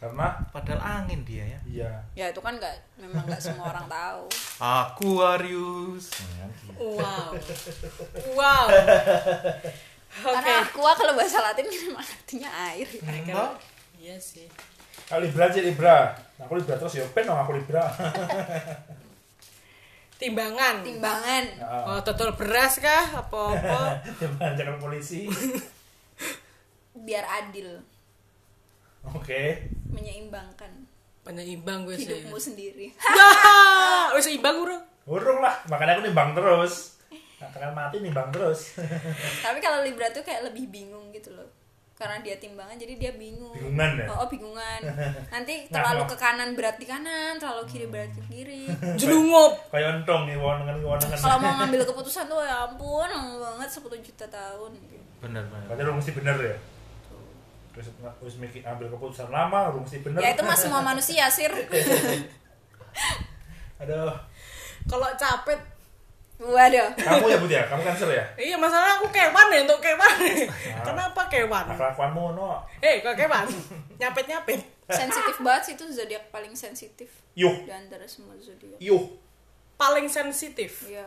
Karena 0.00 0.32
Padahal 0.48 0.80
angin 0.80 1.20
dia 1.28 1.44
ya. 1.44 1.60
iya. 1.68 1.92
ya 2.16 2.26
itu 2.32 2.40
kan 2.40 2.56
nggak 2.56 2.72
memang 2.96 3.20
nggak 3.28 3.36
semua 3.36 3.68
orang 3.68 3.84
tahu 3.84 4.24
Aquarius. 4.56 6.08
Ya, 6.16 6.44
gitu. 6.56 6.96
Wow. 6.96 7.36
wow. 8.40 8.66
Oke. 10.24 10.32
karena 10.40 10.64
aqua 10.64 10.90
kalau 10.96 11.12
bahasa 11.12 11.38
Latin 11.44 11.68
memang 11.68 12.00
artinya 12.00 12.50
air 12.72 12.88
Enggak. 13.04 13.60
Iya 14.00 14.16
sih. 14.16 14.48
Kalau 15.04 15.20
Libra 15.20 15.52
aja 15.52 15.60
Libra. 15.60 16.16
Aku 16.40 16.56
Libra 16.56 16.80
terus 16.80 16.96
ya 16.96 17.04
pen 17.12 17.28
dong 17.28 17.36
aku 17.36 17.60
Libra. 17.60 17.84
Timbangan. 20.20 20.84
timbangan 20.84 21.44
Heeh. 21.48 21.84
Oh, 21.88 22.00
total 22.04 22.36
beras 22.36 22.76
kah? 22.76 23.04
Apa-apa? 23.16 23.96
Jangan 24.20 24.52
jangan 24.52 24.76
polisi. 24.76 25.24
biar 27.00 27.24
adil 27.24 27.80
Oke. 29.16 29.64
menyeimbangkan 29.88 30.68
Penyeimbang 31.24 31.88
gue 31.88 31.96
sih. 31.96 32.04
hidupmu 32.04 32.36
sendiri 32.36 32.92
Ya, 32.92 34.12
wis 34.16 34.28
imbang 34.28 34.60
urung. 34.60 34.84
Urung 35.08 35.40
lah, 35.40 35.56
makanya 35.64 35.96
aku 35.96 36.04
nimbang 36.04 36.36
terus. 36.36 37.00
Katakan 37.40 37.72
mati 37.72 38.04
nimbang 38.04 38.28
terus. 38.28 38.76
tapi 39.40 39.58
kalau 39.58 39.80
Libra 39.80 40.12
tuh 40.12 40.20
kayak 40.20 40.52
lebih 40.52 40.68
bingung 40.68 41.08
gitu 41.08 41.32
loh 41.32 41.48
karena 42.00 42.16
dia 42.24 42.40
timbangan 42.40 42.80
jadi 42.80 42.96
dia 42.96 43.12
bingung 43.12 43.52
Bingungan 43.52 44.00
ya? 44.00 44.06
oh, 44.08 44.24
oh, 44.24 44.28
bingungan 44.32 44.80
nanti 45.36 45.68
Nah, 45.68 45.76
terlalu 45.76 46.02
ke 46.08 46.16
kanan 46.16 46.56
berat 46.56 46.80
di 46.80 46.88
kanan 46.88 47.36
terlalu 47.36 47.68
kiri 47.68 47.86
berat 47.92 48.08
ke 48.16 48.22
kiri 48.32 48.72
Jelungup. 49.00 49.60
Kayak 49.68 50.00
entong 50.00 50.24
nih 50.24 50.40
wonengan 50.40 50.80
wonengan. 50.80 51.18
kalau 51.20 51.36
mau 51.44 51.52
ngambil 51.60 51.84
keputusan 51.84 52.24
tuh 52.24 52.40
ya 52.40 52.64
ampun 52.64 53.04
lama 53.04 53.36
banget 53.36 53.68
10 53.68 53.84
juta 54.00 54.24
tahun 54.32 54.72
Bener 55.20 55.44
bener. 55.44 55.64
Berarti 55.68 55.82
lu 55.84 55.92
mesti 55.92 56.12
bener 56.16 56.36
ya. 56.40 56.56
Terus 57.76 57.86
terus 57.92 58.34
mikir 58.40 58.64
ambil 58.64 58.88
keputusan 58.90 59.28
lama, 59.28 59.68
lu 59.70 59.84
mesti 59.84 60.00
bener. 60.00 60.18
ya 60.24 60.32
itu 60.32 60.40
mah 60.42 60.56
semua 60.56 60.80
manusia 60.80 61.28
sir 61.28 61.52
Aduh. 63.80 64.16
Kalau 64.88 65.08
capek 65.14 65.60
waduh 66.40 66.88
Kamu 66.96 67.24
ya 67.26 67.36
Bud 67.36 67.52
ya? 67.52 67.62
Kamu 67.64 67.84
cancer 67.84 68.08
ya? 68.08 68.24
Iya 68.34 68.56
masalah 68.56 68.96
aku 68.96 69.06
kewan 69.08 69.46
ya 69.50 69.60
untuk 69.60 69.76
kewan. 69.78 70.12
Kenapa 70.80 71.28
kewan? 71.28 71.68
Kelakuanmu 71.68 72.32
no. 72.32 72.64
Hei 72.80 72.98
kok 72.98 73.12
kewan? 73.12 73.44
Nyapet 73.96 74.24
nyapet. 74.26 74.60
sensitif 74.90 75.38
banget 75.38 75.62
sih 75.62 75.74
itu 75.76 75.86
zodiak 75.86 76.26
paling 76.28 76.50
sensitif 76.50 77.06
Yuh, 77.38 77.62
di 77.62 77.70
antara 77.70 78.02
semua 78.02 78.34
zodiak 78.34 78.74
yuh, 78.80 79.06
Paling 79.76 80.10
sensitif 80.10 80.82
Iya, 80.82 81.06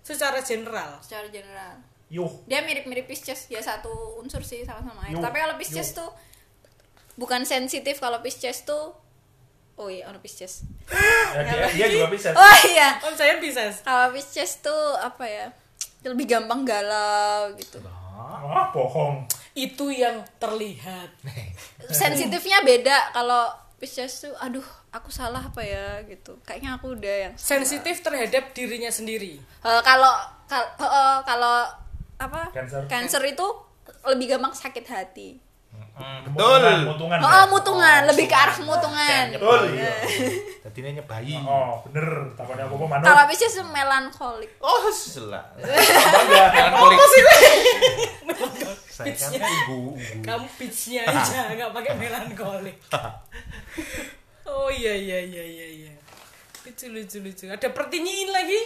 secara 0.00 0.40
general. 0.40 0.96
secara 1.04 1.28
general 1.28 1.84
yuh. 2.08 2.32
dia 2.48 2.64
mirip-mirip 2.64 3.04
Pisces 3.04 3.44
ya 3.46 3.60
satu 3.60 3.92
unsur 4.16 4.40
sih 4.40 4.64
sama-sama 4.64 5.04
air 5.04 5.14
tapi 5.14 5.36
kalau 5.36 5.60
Pisces 5.60 5.92
tuh 5.92 6.08
bukan 7.14 7.44
sensitif 7.44 8.00
kalau 8.00 8.18
Pisces 8.18 8.64
tuh 8.64 8.96
oh 9.80 9.88
iya 9.88 10.04
ono 10.04 10.20
Pisces 10.20 10.68
Ya, 11.30 11.40
dia, 11.40 11.66
dia 11.70 11.86
juga 11.88 12.06
bisa. 12.08 12.28
oh 12.30 12.56
iya 12.66 13.00
Om 13.00 13.14
saya 13.14 13.38
Pisces. 13.38 13.80
kalau 13.80 14.12
Pisces 14.12 14.60
tuh 14.60 14.76
apa 14.94 15.24
ya 15.24 15.46
lebih 16.02 16.28
gampang 16.28 16.62
galau 16.62 17.48
gitu 17.54 17.80
Ah, 18.20 18.68
bohong. 18.68 19.24
Itu 19.52 19.88
yang 19.88 20.20
terlihat. 20.36 21.08
sensitifnya 21.90 22.60
beda 22.60 23.10
kalau 23.10 23.48
Pisces 23.76 24.20
tuh 24.20 24.32
aduh 24.36 24.62
aku 24.90 25.08
salah 25.08 25.40
apa 25.40 25.58
ya 25.58 26.04
gitu 26.04 26.36
kayaknya 26.42 26.76
aku 26.76 26.92
udah 26.94 27.16
yang 27.22 27.34
Sensitif 27.34 28.00
terhadap 28.00 28.52
dirinya 28.52 28.88
sendiri. 28.88 29.40
Eh, 29.40 29.82
kalau 29.82 30.12
kal- 30.46 30.68
eh, 30.70 30.84
eh, 30.84 31.18
kalau 31.24 31.64
apa 32.18 32.52
Cancer. 32.52 32.84
Cancer 32.86 33.22
itu 33.24 33.46
lebih 34.06 34.26
gampang 34.30 34.52
sakit 34.52 34.84
hati 34.84 35.40
Hmm, 36.00 36.24
Mutungan, 36.32 36.60
betul. 36.64 36.80
mutungan. 36.88 37.18
oh, 37.20 37.28
ya? 37.28 37.36
oh, 37.36 37.44
mutungan 37.52 38.00
lebih 38.08 38.24
ke 38.24 38.36
arah 38.36 38.56
mutungan 38.64 39.24
Betul, 39.36 39.60
iya. 39.76 39.92
Jadi 40.64 40.78
ini 40.80 40.90
nyebayi. 40.96 41.36
Oh, 41.44 41.84
bener. 41.84 42.08
Takutnya 42.32 42.64
aku 42.64 42.74
mau 42.80 42.88
manut. 42.88 43.04
kalau 43.04 43.24
Pisces 43.28 43.60
melankolik 43.60 44.48
Oh. 44.64 44.80
Bangga. 44.88 45.52
Melankolik. 46.56 46.98
Saya 48.88 49.12
kan 49.12 49.30
ibu. 49.36 49.96
Kamu 50.20 50.46
pitchnya 50.56 51.04
aja 51.04 51.52
nggak 51.52 51.70
pakai 51.72 51.92
melankolik. 51.96 52.76
Oh 54.44 54.68
iya 54.68 54.96
iya 54.96 55.18
iya 55.20 55.44
iya 55.44 55.66
iya. 55.84 55.92
Lucu 56.64 56.86
lucu 56.88 57.18
lucu. 57.20 57.44
Ada 57.44 57.68
pertinyiin 57.72 58.32
lagi? 58.32 58.60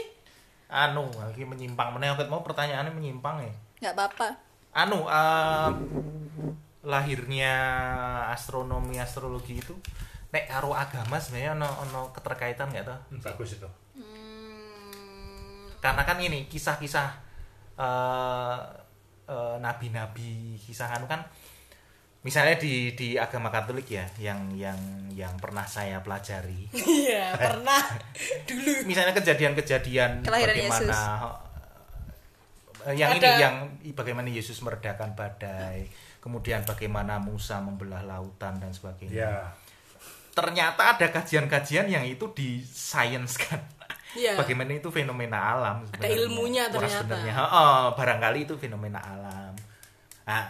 Anu, 0.67 1.07
lagi 1.15 1.43
menyimpang. 1.43 1.95
Aku 1.95 2.23
mau 2.27 2.43
pertanyaannya 2.43 2.91
menyimpang 2.91 3.43
ya. 3.43 3.53
nggak 3.83 3.95
apa-apa 3.95 4.29
Anu, 4.75 5.07
eh, 5.07 5.71
lahirnya 6.85 7.53
astronomi 8.29 8.97
astrologi 8.97 9.57
itu 9.57 9.73
nek 10.29 10.45
karo 10.47 10.71
agama 10.71 11.17
sebenarnya 11.17 11.55
ono 11.55 11.69
ono 11.81 12.01
keterkaitan 12.11 12.69
nggak 12.69 12.85
tuh? 12.85 12.99
Hmm, 13.09 13.21
Bagus 13.23 13.51
itu. 13.55 13.69
Hmm, 13.95 15.71
Karena 15.79 16.03
kan 16.03 16.19
ini 16.19 16.45
kisah-kisah 16.45 17.09
eh, 17.75 18.59
eh, 19.25 19.57
nabi-nabi 19.59 20.59
kisah 20.59 20.91
anu 20.93 21.07
kan 21.07 21.23
misalnya 22.21 22.57
di 22.57 22.93
di 22.93 23.15
agama 23.15 23.49
Katolik 23.49 23.85
ya 23.87 24.09
yang 24.17 24.49
yang 24.55 24.77
yang 25.13 25.37
pernah 25.37 25.65
saya 25.65 26.01
pelajari 26.01 26.73
Iya 26.73 27.37
pernah 27.43 27.85
dulu. 28.45 28.71
misalnya 28.85 29.13
kejadian-kejadian 29.13 30.25
Kelahiran 30.25 30.57
bagaimana 30.57 30.99
eh, 32.83 32.95
yang 32.97 33.13
ini 33.13 33.21
Ada- 33.21 33.39
yang 33.39 33.57
bagaimana 33.93 34.29
Yesus 34.29 34.57
meredakan 34.61 35.13
badai 35.13 35.85
kemudian 36.25 36.65
bagaimana 36.65 37.21
Musa 37.21 37.61
membelah 37.61 38.01
lautan 38.03 38.57
dan 38.57 38.73
sebagainya 38.73 39.13
Ya. 39.15 39.53
ternyata 40.33 40.97
ada 40.97 41.07
kajian-kajian 41.11 41.87
yang 41.87 42.03
itu 42.03 42.25
disainskan 42.33 43.61
Iya. 44.15 44.35
bagaimana 44.35 44.73
itu 44.73 44.89
fenomena 44.89 45.53
alam 45.53 45.85
sebenarnya. 45.85 46.15
ilmunya 46.17 46.63
Wah, 46.65 46.73
ternyata. 46.73 46.99
sebenarnya 47.03 47.35
heeh, 47.35 47.81
barangkali 47.93 48.39
itu 48.43 48.55
fenomena 48.57 48.99
alam 48.99 49.53
nah 50.25 50.43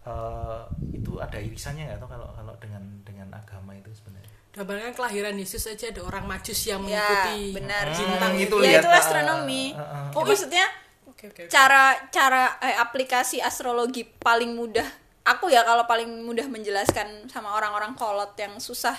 eh, 0.00 0.60
itu 0.92 1.18
ada 1.18 1.36
irisannya 1.36 1.84
nggak 1.84 1.98
atau 1.98 2.08
kalau 2.08 2.28
kalau 2.32 2.54
dengan 2.56 2.80
dengan 3.02 3.28
agama 3.30 3.76
itu 3.76 3.92
sebenarnya 3.92 4.28
Gambarkan 4.50 4.90
kelahiran 4.90 5.36
Yesus 5.36 5.62
aja 5.64 5.90
ada 5.90 6.02
orang 6.02 6.26
Majus 6.26 6.58
yang 6.64 6.82
ya 6.82 6.98
mengikuti 6.98 7.54
benar 7.54 7.86
bintang 7.88 8.32
Hmm, 8.32 8.42
itu. 8.42 8.50
itu 8.50 8.56
ya 8.56 8.66
lihat, 8.66 8.82
itu 8.82 8.88
uh, 8.88 8.98
astronomi 8.98 9.64
uh, 9.70 9.78
uh. 9.78 10.06
oh 10.10 10.22
maksudnya 10.24 10.66
Oke 11.06 11.24
oke. 11.28 11.42
oke. 11.44 11.50
cara 11.50 11.82
cara 12.08 12.58
eh, 12.58 12.74
aplikasi 12.74 13.38
astrologi 13.38 14.02
paling 14.02 14.50
mudah 14.50 14.86
aku 15.24 15.52
ya 15.52 15.62
kalau 15.62 15.84
paling 15.84 16.08
mudah 16.24 16.46
menjelaskan 16.48 17.28
sama 17.28 17.52
orang-orang 17.54 17.92
kolot 17.94 18.32
yang 18.40 18.56
susah. 18.56 18.96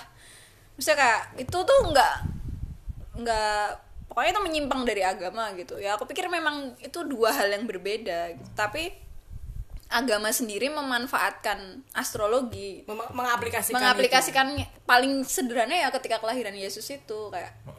Misalnya 0.77 0.97
kayak 1.01 1.21
itu 1.47 1.57
tuh 1.57 1.79
nggak 1.89 2.13
nggak 3.21 3.65
pokoknya 4.07 4.29
itu 4.35 4.41
menyimpang 4.43 4.81
dari 4.87 5.03
agama 5.03 5.51
gitu. 5.57 5.77
Ya 5.81 5.95
aku 5.95 6.07
pikir 6.07 6.27
memang 6.31 6.75
itu 6.79 6.99
dua 7.07 7.31
hal 7.33 7.47
yang 7.51 7.65
berbeda 7.67 8.35
gitu. 8.37 8.49
tapi 8.55 8.91
agama 9.91 10.31
sendiri 10.31 10.71
memanfaatkan 10.71 11.83
astrologi. 11.91 12.87
Mem- 12.87 13.11
mengaplikasikan 13.11 13.75
mengaplikasikan 13.75 14.47
paling 14.87 15.27
sederhana 15.27 15.75
ya 15.75 15.91
ketika 15.91 16.23
kelahiran 16.23 16.55
Yesus 16.55 16.87
itu 16.87 17.19
kayak 17.27 17.51
Oh, 17.67 17.75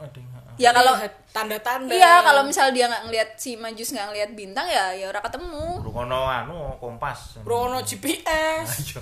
ya 0.63 0.71
kalau 0.71 0.93
tanda-tanda. 1.35 1.91
iya 1.91 2.23
kalau 2.23 2.47
misal 2.47 2.71
dia 2.71 2.87
nggak 2.87 3.03
ngelihat 3.09 3.29
si 3.35 3.59
majus 3.59 3.91
nggak 3.91 4.07
ngelihat 4.13 4.29
bintang 4.31 4.63
ya 4.69 4.95
ya 4.95 5.11
ora 5.11 5.19
ketemu. 5.19 5.83
Rukono 5.83 6.23
anu 6.23 6.79
kompas. 6.79 7.43
Brono 7.43 7.83
GPS. 7.83 8.95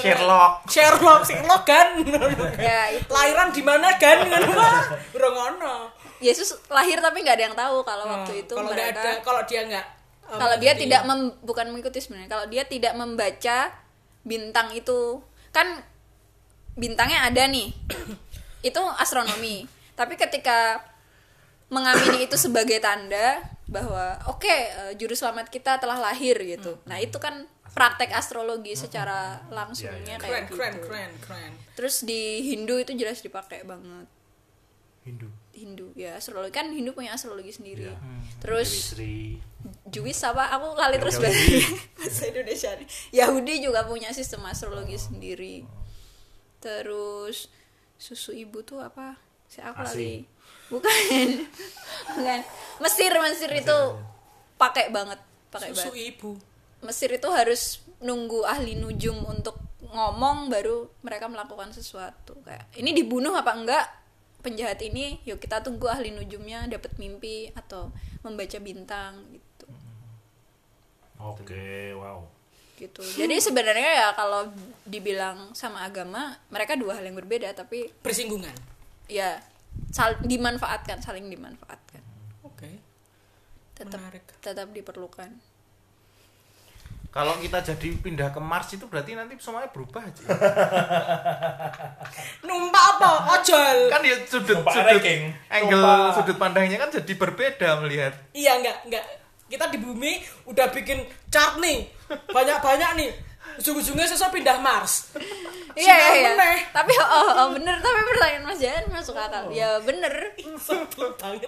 Sherlock. 0.00 0.64
Sherlock, 0.64 1.20
Sherlock 1.28 1.62
kan. 1.68 2.00
ya 2.70 2.96
itu. 2.96 3.10
Lahiran 3.12 3.52
di 3.52 3.60
mana 3.60 3.92
kan? 4.00 4.24
Brono. 5.12 5.92
Yesus 6.24 6.56
lahir 6.72 7.04
tapi 7.04 7.20
nggak 7.20 7.36
ada 7.36 7.44
yang 7.52 7.56
tahu 7.58 7.84
kalau 7.84 8.08
waktu 8.08 8.48
itu 8.48 8.54
kalau 8.56 8.72
nggak 8.72 8.96
mereka 8.96 9.02
ada, 9.04 9.20
kalau 9.20 9.42
dia 9.44 9.60
nggak 9.68 9.86
um, 10.32 10.38
kalau 10.40 10.56
dia 10.56 10.72
di- 10.72 10.88
tidak 10.88 11.02
mem- 11.04 11.36
bukan 11.44 11.68
mengikuti 11.68 12.00
sebenarnya 12.00 12.30
kalau 12.32 12.46
dia 12.48 12.64
tidak 12.64 12.96
membaca 12.96 13.58
bintang 14.24 14.72
itu 14.72 15.20
kan 15.52 15.84
bintangnya 16.80 17.28
ada 17.28 17.44
nih. 17.44 17.68
Itu 18.64 18.80
astronomi 18.96 19.68
tapi 19.94 20.18
ketika 20.18 20.82
mengamini 21.72 22.28
itu 22.28 22.36
sebagai 22.36 22.78
tanda 22.78 23.40
bahwa 23.64 24.20
oke 24.28 24.46
eh, 24.46 24.92
juru 25.00 25.16
selamat 25.16 25.48
kita 25.48 25.80
telah 25.80 25.96
lahir 25.98 26.36
gitu. 26.38 26.76
Nah 26.84 27.00
itu 27.00 27.16
kan 27.16 27.48
praktek 27.74 28.14
astrologi 28.14 28.78
secara 28.78 29.42
langsungnya 29.50 30.20
keren 30.20 30.30
kayak 30.30 30.42
gitu. 30.46 30.54
keren 30.54 30.74
keren. 30.78 31.10
Keren. 31.18 31.52
terus 31.74 32.06
di 32.06 32.54
Hindu 32.54 32.78
itu 32.78 32.94
jelas 32.94 33.24
dipakai 33.24 33.66
banget. 33.66 34.06
Hindu. 35.02 35.28
Hindu 35.54 35.86
ya. 35.98 36.14
Astrologi 36.16 36.54
kan 36.54 36.70
Hindu 36.70 36.94
punya 36.94 37.16
astrologi 37.16 37.50
sendiri. 37.50 37.90
Iya. 37.90 37.98
terus 38.38 38.94
Sri. 38.94 39.42
Jewish 39.88 40.20
apa 40.22 40.52
aku 40.52 40.76
lali 40.76 41.00
terus 41.00 41.16
Yahudi. 41.16 41.60
bahasa 41.96 42.22
Indonesia 42.28 42.70
nih. 42.76 42.88
Yahudi 43.16 43.54
juga 43.64 43.88
punya 43.88 44.12
sistem 44.12 44.44
astrologi 44.44 45.00
sendiri. 45.00 45.64
Terus 46.60 47.48
susu 47.96 48.36
ibu 48.36 48.60
tuh 48.60 48.84
apa 48.84 49.16
saya 49.54 49.70
aku 49.70 49.86
lali 49.86 50.26
bukan. 50.66 50.90
Bukan. 52.18 52.40
Mesir 52.82 53.12
Mesir 53.14 53.50
itu 53.54 53.78
pakai 54.58 54.90
banget 54.90 55.20
pakai 55.54 55.70
Susu 55.70 55.94
banget. 55.94 56.10
ibu. 56.14 56.30
Mesir 56.82 57.10
itu 57.14 57.28
harus 57.30 57.80
nunggu 58.02 58.42
ahli 58.44 58.74
nujum 58.76 59.22
untuk 59.24 59.56
ngomong 59.94 60.50
baru 60.50 60.90
mereka 61.06 61.30
melakukan 61.30 61.70
sesuatu. 61.70 62.34
Kayak 62.42 62.66
ini 62.74 62.90
dibunuh 62.90 63.32
apa 63.32 63.54
enggak? 63.54 63.86
Penjahat 64.44 64.82
ini 64.84 65.22
yuk 65.24 65.40
kita 65.40 65.64
tunggu 65.64 65.88
ahli 65.88 66.12
nujumnya 66.12 66.68
dapat 66.68 66.98
mimpi 67.00 67.48
atau 67.56 67.88
membaca 68.20 68.58
bintang 68.60 69.24
gitu. 69.32 69.66
Oke, 71.16 71.94
wow. 71.96 72.20
gitu. 72.76 73.00
Jadi 73.00 73.40
sebenarnya 73.40 73.90
ya 74.04 74.08
kalau 74.12 74.50
dibilang 74.84 75.56
sama 75.56 75.86
agama 75.86 76.36
mereka 76.52 76.76
dua 76.76 76.98
hal 77.00 77.06
yang 77.06 77.16
berbeda 77.16 77.56
tapi 77.56 77.88
Bersinggungan. 78.04 78.73
Ya 79.06 79.36
sal 79.90 80.16
dimanfaatkan 80.20 80.98
saling 80.98 81.26
dimanfaatkan 81.26 82.00
Oke. 82.42 82.78
tetap 83.72 83.98
Menarik. 83.98 84.24
tetap 84.38 84.68
diperlukan 84.70 85.30
kalau 87.08 87.38
kita 87.38 87.62
jadi 87.62 87.94
pindah 87.96 88.28
ke 88.28 88.40
Mars 88.40 88.70
itu 88.70 88.84
berarti 88.84 89.14
nanti 89.14 89.38
semuanya 89.38 89.70
berubah 89.70 90.02
aja 90.02 90.24
Numpak 92.42 92.84
apa? 92.96 93.10
Ojol. 93.38 93.86
kan 93.86 94.02
ya 94.02 94.18
sudut 94.24 94.58
Numpak 94.58 94.72
sudut 94.74 94.98
ranking. 94.98 95.30
angle 95.48 95.78
Numpak. 95.78 96.10
sudut 96.12 96.36
pandangnya 96.36 96.76
kan 96.76 96.90
jadi 96.90 97.12
berbeda 97.14 97.68
melihat 97.80 98.12
Iya 98.30 98.58
enggak, 98.58 98.78
enggak. 98.84 99.04
Kita 99.44 99.70
di 99.70 99.78
bumi 99.78 100.12
udah 100.46 100.66
bikin 100.72 100.98
chart 101.28 101.60
nih. 101.60 101.86
Banyak-banyak 102.08 102.90
nih. 102.98 103.10
Ujung-ujungnya 103.58 104.06
sesuatu 104.06 104.32
pindah 104.32 104.58
Mars. 104.58 105.14
iya 105.74 105.90
iya, 105.90 106.10
iya. 106.14 106.30
meneh. 106.38 106.58
tapi 106.70 106.94
oh, 106.94 107.30
oh 107.34 107.48
bener 107.50 107.74
tapi 107.82 107.98
pertanyaan 108.06 108.46
Mas 108.46 108.62
Jan 108.62 108.86
masuk 108.94 109.18
akal 109.18 109.50
ya 109.50 109.74
bener 109.82 110.30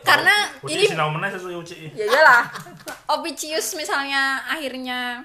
karena 0.03 0.51
Uci 0.67 0.75
ini 0.75 0.85
sinau 0.91 1.15
meneh 1.15 1.31
sesuai 1.31 1.55
uci. 1.63 1.95
ya 1.95 2.05
iyalah 2.11 2.43
Opicius 3.15 3.79
misalnya 3.79 4.43
akhirnya 4.51 5.23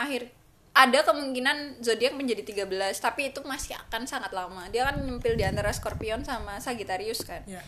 akhir 0.00 0.32
ada 0.72 1.04
kemungkinan 1.04 1.84
zodiak 1.84 2.16
menjadi 2.16 2.64
13 2.64 2.72
tapi 3.04 3.34
itu 3.34 3.44
masih 3.44 3.76
akan 3.76 4.08
sangat 4.08 4.32
lama 4.32 4.64
dia 4.72 4.88
kan 4.88 4.96
nyempil 5.04 5.36
di 5.36 5.44
antara 5.44 5.68
Scorpion 5.68 6.24
sama 6.24 6.56
Sagittarius 6.64 7.20
kan 7.20 7.44
Ya. 7.44 7.60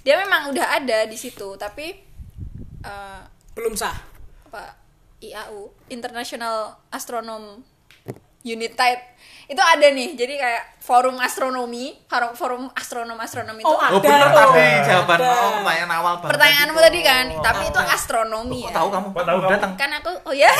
dia 0.00 0.16
memang 0.24 0.56
udah 0.56 0.80
ada 0.80 1.04
di 1.04 1.20
situ 1.20 1.52
tapi 1.60 2.00
eh, 2.80 3.20
Belum 3.52 3.76
sah. 3.76 3.94
apa 4.48 4.72
IAU 5.20 5.60
International 5.88 6.56
Astronom 6.88 7.62
Unit 8.42 8.72
Type. 8.72 9.02
Itu 9.44 9.58
ada 9.58 9.86
nih 9.86 10.12
jadi 10.14 10.34
kayak 10.36 10.62
forum 10.78 11.16
astronomi 11.16 11.96
forum 12.04 12.32
forum 12.32 12.62
astronom 12.72 13.16
astronom 13.16 13.54
itu 13.54 13.64
Oh, 13.64 13.72
oh 13.72 13.80
Ada, 13.80 13.96
benar 13.98 14.20
oh, 14.22 14.32
tadi 14.34 14.60
ada. 14.60 14.84
jawaban. 14.84 15.18
Oh 15.18 15.50
pertanyaan 15.54 15.90
awal 15.92 16.14
banget 16.14 16.30
pertanyaanmu 16.32 16.78
tadi 16.78 17.00
kan 17.00 17.24
tapi 17.40 17.62
itu 17.66 17.78
Oh. 17.78 17.88
astronomi 17.90 18.58
Kok 18.58 18.68
ya? 18.68 18.74
tahu 18.74 18.88
kamu? 18.90 19.08
Kok 19.10 19.22
tahu 19.22 19.36
Udah 19.36 19.44
kamu? 19.44 19.54
datang. 19.54 19.72
Kan 19.76 19.90
aku 19.94 20.10
oh 20.22 20.34
ya. 20.38 20.52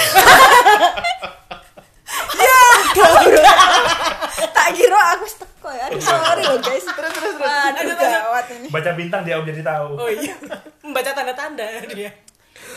Tak 4.46 4.68
kira 4.72 5.00
aku 5.12 5.24
teko 5.34 5.70
ya. 5.70 5.86
Sorry 5.98 6.42
loh 6.42 6.58
guys. 6.58 6.84
Terus 6.86 7.12
terus 7.12 7.34
terus. 7.34 7.36
Lanjut. 7.42 7.96
gawat 7.98 8.46
ini. 8.50 8.66
Baca 8.70 8.90
bintang 8.94 9.20
dia 9.22 9.34
om 9.36 9.44
jadi 9.44 9.60
tahu. 9.60 9.88
Oh 9.98 10.08
iya. 10.08 10.34
Membaca 10.80 11.10
tanda-tanda 11.10 11.64
dia. 11.90 12.10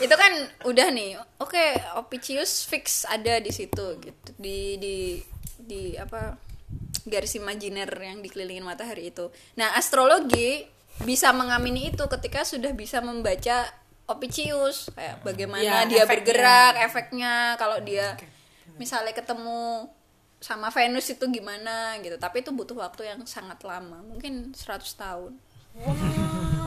Itu 0.02 0.10
kan 0.10 0.32
udah 0.66 0.88
nih 0.90 1.14
oke 1.38 1.64
Opicius 1.96 2.66
fix 2.66 3.06
ada 3.06 3.38
di 3.38 3.50
situ 3.54 3.98
gitu 4.02 4.30
di 4.36 4.74
di 4.76 4.96
di 5.58 5.82
apa 5.94 6.34
garis 7.08 7.38
imajiner 7.38 7.88
yang 7.88 8.20
dikelilingin 8.20 8.66
matahari 8.66 9.08
itu. 9.08 9.30
Nah 9.56 9.72
astrologi 9.78 10.66
bisa 11.06 11.30
mengamini 11.30 11.94
itu 11.94 12.04
ketika 12.10 12.42
sudah 12.42 12.74
bisa 12.74 12.98
membaca 13.00 13.64
Opicius 14.08 14.88
kayak 14.96 15.20
bagaimana 15.20 15.62
Ya, 15.62 15.78
dia 15.84 16.02
efeknya. 16.02 16.08
bergerak 16.08 16.74
efeknya 16.84 17.32
kalau 17.60 17.78
dia 17.84 18.16
misalnya 18.80 19.12
ketemu 19.12 19.88
sama 20.38 20.70
Venus 20.70 21.06
itu 21.10 21.24
gimana 21.28 21.98
gitu. 22.00 22.16
Tapi 22.16 22.40
itu 22.40 22.50
butuh 22.54 22.78
waktu 22.78 23.10
yang 23.10 23.20
sangat 23.28 23.60
lama 23.62 24.00
mungkin 24.02 24.52
100 24.56 24.84
tahun 24.96 25.32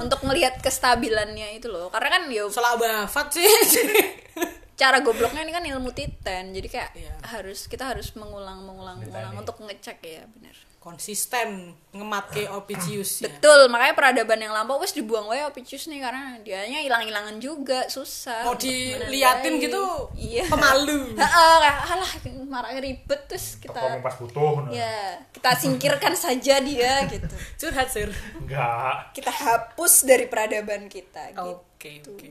untuk 0.01 0.19
melihat 0.25 0.57
kestabilannya 0.59 1.55
itu 1.55 1.69
loh 1.69 1.87
karena 1.87 2.09
kan 2.11 2.23
ya 2.27 2.43
Salah 2.49 2.75
wafat 2.75 3.27
sih. 3.31 3.45
cara 4.81 4.97
gobloknya 5.05 5.45
ini 5.45 5.53
kan 5.53 5.61
ilmu 5.61 5.93
titan 5.93 6.49
jadi 6.51 6.65
kayak 6.65 6.89
Iya. 6.97 7.13
harus 7.37 7.69
kita 7.69 7.85
harus 7.85 8.17
mengulang 8.17 8.65
mengulang 8.65 8.97
mengulang 8.97 9.37
untuk 9.37 9.61
ngecek 9.61 10.01
ya 10.01 10.25
benar 10.25 10.57
Konsisten 10.81 11.77
ngematke 11.93 12.49
Opicius 12.49 13.21
ya. 13.21 13.29
betul 13.29 13.69
makanya 13.69 13.93
peradaban 13.93 14.41
yang 14.41 14.49
lampau 14.49 14.81
wes 14.81 14.97
dibuang 14.97 15.29
wae 15.29 15.45
Opicius 15.45 15.85
nih 15.85 16.01
karena 16.01 16.41
dianya 16.41 16.81
hilang-hilangan 16.81 17.37
juga 17.37 17.85
susah 17.85 18.49
Mau 18.49 18.57
untuk 18.57 18.65
diliatin 18.65 19.61
gitu 19.61 20.09
iya 20.17 20.41
pemalu. 20.49 21.13
Heeh, 21.21 21.61
alah 21.85 22.09
marah 22.49 22.73
ribet 22.81 23.29
terus 23.29 23.61
kita 23.61 23.77
Ngomong 23.77 24.01
pas 24.01 24.17
butuh. 24.17 24.65
nah. 24.65 24.73
ya 24.73 25.21
kita 25.29 25.53
singkirkan 25.53 26.17
saja 26.17 26.57
dia 26.65 26.93
gitu 27.13 27.29
Curhat 27.61 27.85
sir. 27.85 28.09
Enggak. 28.41 29.13
kita 29.13 29.29
hapus 29.29 30.01
dari 30.01 30.25
peradaban 30.25 30.89
kita 30.89 31.29
gitu 31.29 31.61
Oke 31.61 32.01
oke. 32.09 32.27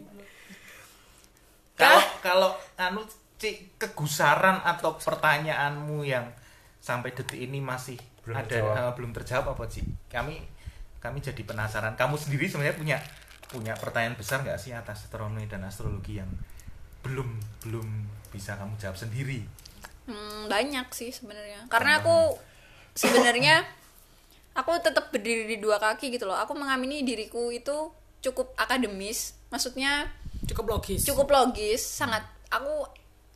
kalau 1.79 2.03
kalau 2.19 2.51
anu 2.77 3.07
Ci, 3.41 3.73
kegusaran 3.81 4.61
atau 4.61 5.01
pertanyaanmu 5.01 6.05
yang 6.05 6.29
sampai 6.77 7.17
detik 7.17 7.41
ini 7.41 7.57
masih 7.57 7.97
Belum 8.23 8.37
ada 8.37 8.47
terjawab. 8.47 8.75
eh, 8.77 8.93
belum 8.97 9.11
terjawab 9.17 9.47
apa 9.53 9.65
sih? 9.69 9.85
Kami 10.07 10.37
kami 11.01 11.19
jadi 11.19 11.43
penasaran. 11.43 11.97
Kamu 11.97 12.15
sendiri 12.15 12.45
sebenarnya 12.45 12.77
punya 12.77 12.99
punya 13.51 13.75
pertanyaan 13.75 14.15
besar 14.15 14.45
nggak 14.45 14.59
sih 14.59 14.71
atas 14.71 15.09
astronomi 15.09 15.43
dan 15.45 15.65
astrologi 15.65 16.21
yang 16.21 16.31
belum 17.03 17.27
belum 17.65 17.87
bisa 18.31 18.55
kamu 18.55 18.77
jawab 18.77 18.95
sendiri? 18.95 19.43
Hmm, 20.07 20.47
banyak 20.47 20.87
sih 20.93 21.11
sebenarnya. 21.11 21.67
Karena 21.67 21.99
aku 21.99 22.37
sebenarnya 22.93 23.65
aku 24.53 24.71
tetap 24.83 25.09
berdiri 25.11 25.47
di 25.47 25.57
dua 25.59 25.79
kaki 25.79 26.13
gitu 26.13 26.29
loh. 26.29 26.37
Aku 26.37 26.53
mengamini 26.55 27.03
diriku 27.03 27.49
itu 27.49 27.91
cukup 28.21 28.53
akademis. 28.55 29.35
Maksudnya 29.49 30.13
Cukup 30.47 30.67
logis. 30.69 31.07
cukup 31.07 31.31
logis 31.31 31.81
sangat. 31.81 32.23
Aku 32.51 32.87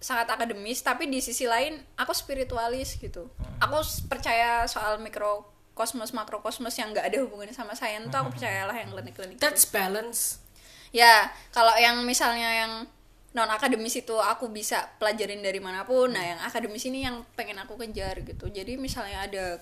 sangat 0.05 0.28
akademis 0.28 0.84
tapi 0.84 1.09
di 1.09 1.16
sisi 1.18 1.48
lain 1.48 1.80
aku 1.96 2.12
spiritualis 2.12 3.00
gitu 3.00 3.24
aku 3.57 3.80
s- 3.80 4.05
percaya 4.05 4.68
soal 4.68 5.00
mikrokosmos 5.00 6.12
makrokosmos 6.12 6.76
yang 6.76 6.92
nggak 6.92 7.09
ada 7.09 7.24
hubungannya 7.24 7.57
sama 7.57 7.72
sains 7.72 8.12
tuh 8.12 8.20
aku 8.20 8.28
percayalah 8.36 8.76
yang 8.76 8.92
klinik-klinik 8.92 9.36
itu. 9.36 9.42
That's 9.42 9.64
balance. 9.64 10.44
ya 10.92 11.26
kalau 11.50 11.72
yang 11.74 12.05
misalnya 12.05 12.46
yang 12.55 12.72
non 13.32 13.50
akademis 13.50 13.96
itu 13.96 14.14
aku 14.14 14.46
bisa 14.46 14.94
pelajarin 14.94 15.40
dari 15.40 15.59
mana 15.59 15.82
pun 15.82 16.07
nah 16.07 16.22
yang 16.22 16.38
akademis 16.38 16.86
ini 16.86 17.02
yang 17.02 17.24
pengen 17.34 17.59
aku 17.59 17.74
kejar 17.74 18.20
gitu 18.22 18.46
jadi 18.46 18.78
misalnya 18.78 19.26
ada 19.26 19.59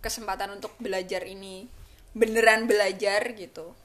kesempatan 0.00 0.56
untuk 0.56 0.72
belajar 0.78 1.20
ini 1.24 1.68
beneran 2.14 2.64
belajar 2.64 3.34
gitu 3.34 3.76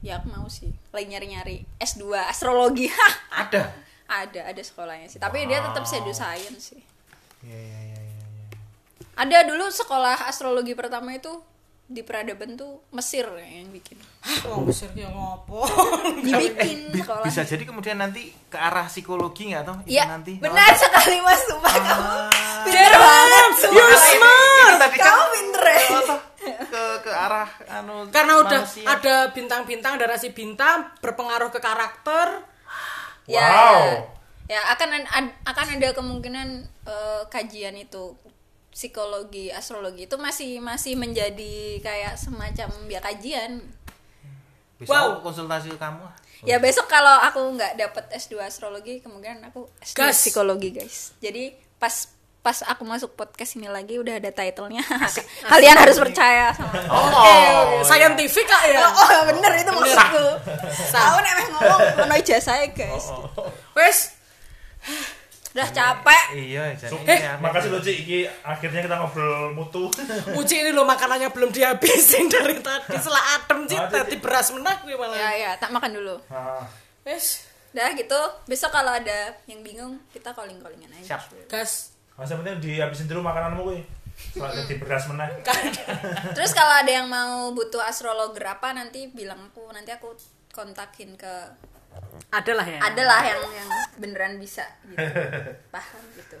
ya 0.00 0.18
aku 0.18 0.32
mau 0.32 0.48
sih 0.48 0.72
lagi 0.88 1.06
nyari-nyari 1.06 1.68
S2 1.78 2.16
astrologi 2.16 2.88
Ada. 3.42 3.91
Ada 4.14 4.40
ada 4.44 4.60
sekolahnya 4.60 5.08
sih 5.08 5.18
tapi 5.18 5.44
dia 5.44 5.60
tetap 5.60 5.82
pseudo 5.82 6.12
science 6.12 6.70
sih 6.70 6.82
Iya 7.42 7.58
iya 7.58 7.80
iya 7.82 7.98
iya. 7.98 8.22
iya. 8.22 8.24
ada 9.14 9.38
dulu 9.44 9.66
sekolah 9.66 10.24
astrologi 10.24 10.72
pertama 10.72 11.10
itu 11.10 11.42
di 11.84 12.00
peradaban 12.00 12.54
tuh 12.54 12.80
Mesir 12.90 13.26
yang 13.34 13.68
bikin 13.68 13.98
Oh, 14.46 14.62
Mesir 14.62 14.88
ki 14.90 15.02
ngopo? 15.04 15.66
dibikin 16.16 16.88
sekolah 16.96 17.20
Bisa 17.22 17.42
jadi 17.42 17.60
kemudian 17.62 17.96
nanti 17.96 18.30
ke 18.46 18.54
arah 18.54 18.86
psikologi 18.86 19.50
nggak 19.50 19.62
toh? 19.62 19.76
Itu 19.82 19.90
Iya, 19.90 20.04
nanti. 20.08 20.38
benar 20.38 20.72
sekali 20.72 21.18
Mas 21.18 21.42
Sumpah 21.42 21.68
kamu 21.68 22.08
Ah. 22.32 22.64
pinter 22.64 22.94
banget. 22.94 23.50
You're 23.68 23.98
smart. 23.98 24.78
Kan 24.78 24.90
Kamu 24.94 25.24
pinter 25.28 25.64
ya. 25.66 25.80
oh, 25.92 26.20
ke 26.62 26.82
ke 27.02 27.10
arah 27.10 27.48
anu 27.68 28.06
Karena 28.08 28.38
udah 28.38 28.60
manusia. 28.62 28.86
ada 28.86 29.14
bintang-bintang, 29.28 29.92
ada 29.94 30.06
rasi 30.08 30.30
bintang 30.30 30.86
berpengaruh 30.98 31.50
ke 31.50 31.58
karakter. 31.58 32.46
Ya, 33.24 33.38
Wow. 33.38 34.02
ya 34.46 34.60
akan 34.68 34.88
ad- 35.00 35.36
akan 35.44 35.66
ada 35.76 35.88
kemungkinan 35.92 36.48
eh, 36.82 37.22
kajian 37.26 37.76
itu 37.76 38.18
psikologi 38.68 39.48
astrologi 39.48 40.04
itu 40.04 40.16
masih 40.16 40.58
masih 40.58 40.94
menjadi 40.94 41.54
kayak 41.78 42.16
semacam 42.16 42.68
ya 42.86 42.98
kajian 42.98 43.60
Bisa 44.76 44.90
Wow. 44.90 45.22
konsultasi 45.22 45.68
ke 45.68 45.78
kamu. 45.78 46.02
ya 46.42 46.58
besok 46.58 46.86
kalau 46.86 47.22
aku 47.22 47.38
nggak 47.54 47.76
dapet 47.76 48.02
S2 48.10 48.42
astrologi 48.42 48.98
kemungkinan 48.98 49.46
aku 49.46 49.70
S2 49.78 49.94
Gas. 49.94 50.16
psikologi 50.18 50.68
guys 50.72 51.14
jadi 51.18 51.54
pas 51.76 52.10
pas 52.42 52.58
aku 52.66 52.82
masuk 52.82 53.14
podcast 53.14 53.54
ini 53.54 53.66
lagi 53.66 53.96
udah 53.96 54.18
ada 54.18 54.28
titlenya 54.28 54.82
kalian 55.52 55.78
harus 55.78 55.94
percaya 55.94 56.50
sama 56.50 56.74
aku. 56.74 56.90
Oh, 56.90 57.06
Oke, 57.22 57.34
oke. 57.54 57.76
Scientific 57.86 58.44
kak 58.44 58.62
ya. 58.66 58.82
oh 58.82 59.20
bener 59.24 59.52
itu 59.56 59.70
maksudku 59.70 60.26
nek 60.90 61.30
emang 61.32 61.48
ngomong 61.54 61.80
ono 62.02 62.14
ijazah 62.16 62.66
guys 62.68 63.06
Wes, 63.72 63.98
udah 65.52 65.68
capek 65.70 66.24
Iya, 66.34 66.74
jadi 66.74 66.90
So, 66.90 66.96
ini 66.98 67.12
aneh. 67.12 67.38
makasih 67.38 67.68
loh 67.68 67.78
Ci, 67.78 67.92
iki 67.94 68.18
akhirnya 68.42 68.80
kita 68.80 68.96
ngobrol 68.96 69.52
mutu. 69.52 69.86
Uci 70.40 70.54
ini 70.58 70.70
lo 70.70 70.82
makanannya 70.82 71.28
belum 71.28 71.52
dihabisin 71.52 72.26
dari 72.26 72.56
tadi. 72.58 72.96
Setelah 72.96 73.22
adem 73.36 73.60
sih, 73.66 73.76
Ada, 73.76 74.02
tadi 74.02 74.16
beras 74.16 74.48
menah 74.50 74.80
gue 74.80 74.90
ya 74.90 74.98
malah. 74.98 75.32
ya 75.32 75.50
tak 75.56 75.70
makan 75.70 75.92
dulu 75.92 76.16
Nah, 76.26 76.64
Wes, 77.04 77.46
Udah 77.70 77.88
gitu, 77.94 78.20
besok 78.44 78.68
kalau 78.70 78.92
ada 78.92 79.32
yang 79.46 79.60
bingung, 79.60 79.96
kita 80.10 80.32
calling-callingan 80.32 80.90
aja. 80.94 81.16
Siap. 81.16 81.48
gas. 81.48 81.91
Masa 82.16 82.38
penting 82.38 82.60
dihabisin 82.60 83.08
dulu 83.08 83.24
makananmu 83.24 83.62
kuwi. 83.64 83.80
Soalnya 84.36 84.68
jadi 84.68 84.76
beras 84.78 85.08
meneh. 85.08 85.28
Terus 86.36 86.52
kalau 86.52 86.74
ada 86.84 86.92
yang 86.92 87.08
mau 87.08 87.50
butuh 87.56 87.80
astrologer 87.80 88.44
apa 88.44 88.76
nanti 88.76 89.08
bilang 89.10 89.50
aku, 89.50 89.72
nanti 89.72 89.90
aku 89.90 90.12
kontakin 90.52 91.16
ke 91.16 91.32
Ada 92.32 92.52
lah 92.56 92.64
ya. 92.64 92.80
adalah 92.80 93.20
yang 93.20 93.40
yang 93.52 93.68
beneran 94.00 94.40
bisa 94.40 94.64
gitu. 94.88 95.00
Paham 95.68 96.02
gitu. 96.16 96.36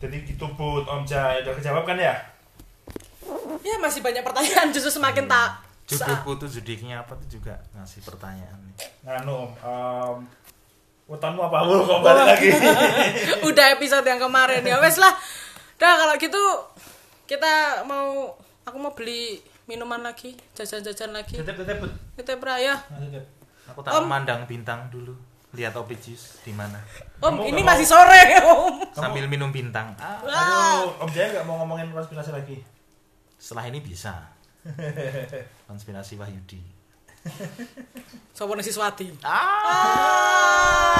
Jadi 0.00 0.16
gitu 0.26 0.46
Bud, 0.54 0.86
Om 0.86 1.02
Jai 1.02 1.42
udah 1.42 1.54
kejawab 1.58 1.82
kan 1.86 1.98
ya? 1.98 2.14
Ya 3.66 3.76
masih 3.82 4.00
banyak 4.00 4.22
pertanyaan 4.22 4.70
justru 4.74 4.94
semakin 4.94 5.26
tak. 5.26 5.62
Jodohku 5.90 6.38
tuh 6.38 6.46
zodiaknya 6.46 7.02
apa 7.02 7.18
tuh 7.18 7.38
juga 7.38 7.58
ngasih 7.74 8.06
pertanyaan 8.06 8.58
nih. 8.70 8.76
Nganu 9.02 9.34
Om, 9.34 9.50
um, 9.66 10.16
wetonmu 11.10 11.42
apa 11.42 11.66
kok 11.66 12.00
balik 12.06 12.24
lagi? 12.30 12.48
Udah 13.50 13.74
episode 13.74 14.06
yang 14.06 14.22
kemarin 14.22 14.62
ya 14.62 14.78
wes 14.78 14.94
lah. 15.02 15.10
Udah 15.74 15.92
kalau 16.06 16.14
gitu 16.14 16.42
kita 17.26 17.82
mau 17.82 18.38
aku 18.62 18.76
mau 18.78 18.94
beli 18.94 19.42
minuman 19.66 20.06
lagi, 20.06 20.38
jajan-jajan 20.54 21.10
lagi. 21.10 21.42
Tetep 21.42 21.58
tetep 21.58 21.82
Bud. 21.82 21.90
Kita 22.14 22.38
ya. 22.62 22.78
Nah, 22.78 22.98
tetep. 23.02 23.24
Aku 23.74 23.82
tak 23.82 23.90
memandang 24.02 24.46
bintang 24.46 24.86
dulu. 24.90 25.14
Lihat 25.50 25.74
Opijus 25.74 26.38
di 26.46 26.54
mana. 26.54 26.78
Om, 27.18 27.42
Kamu 27.42 27.50
ini 27.50 27.62
masih 27.66 27.82
sore, 27.82 28.38
Om. 28.38 28.94
Sambil 28.94 29.26
minum 29.26 29.50
bintang. 29.50 29.98
Ah, 29.98 30.22
Aduh, 30.22 30.94
Om 31.02 31.10
Jai 31.10 31.34
nggak 31.34 31.42
mau 31.42 31.58
ngomongin 31.62 31.90
konspirasi 31.90 32.30
lagi. 32.30 32.62
setelah 33.40 33.66
ini 33.66 33.82
bisa. 33.82 34.30
Konspirasi 35.70 36.14
Wahyudi. 36.20 36.60
Sopo 38.36 38.54
Siswati. 38.60 39.10
Ah. 39.24 40.90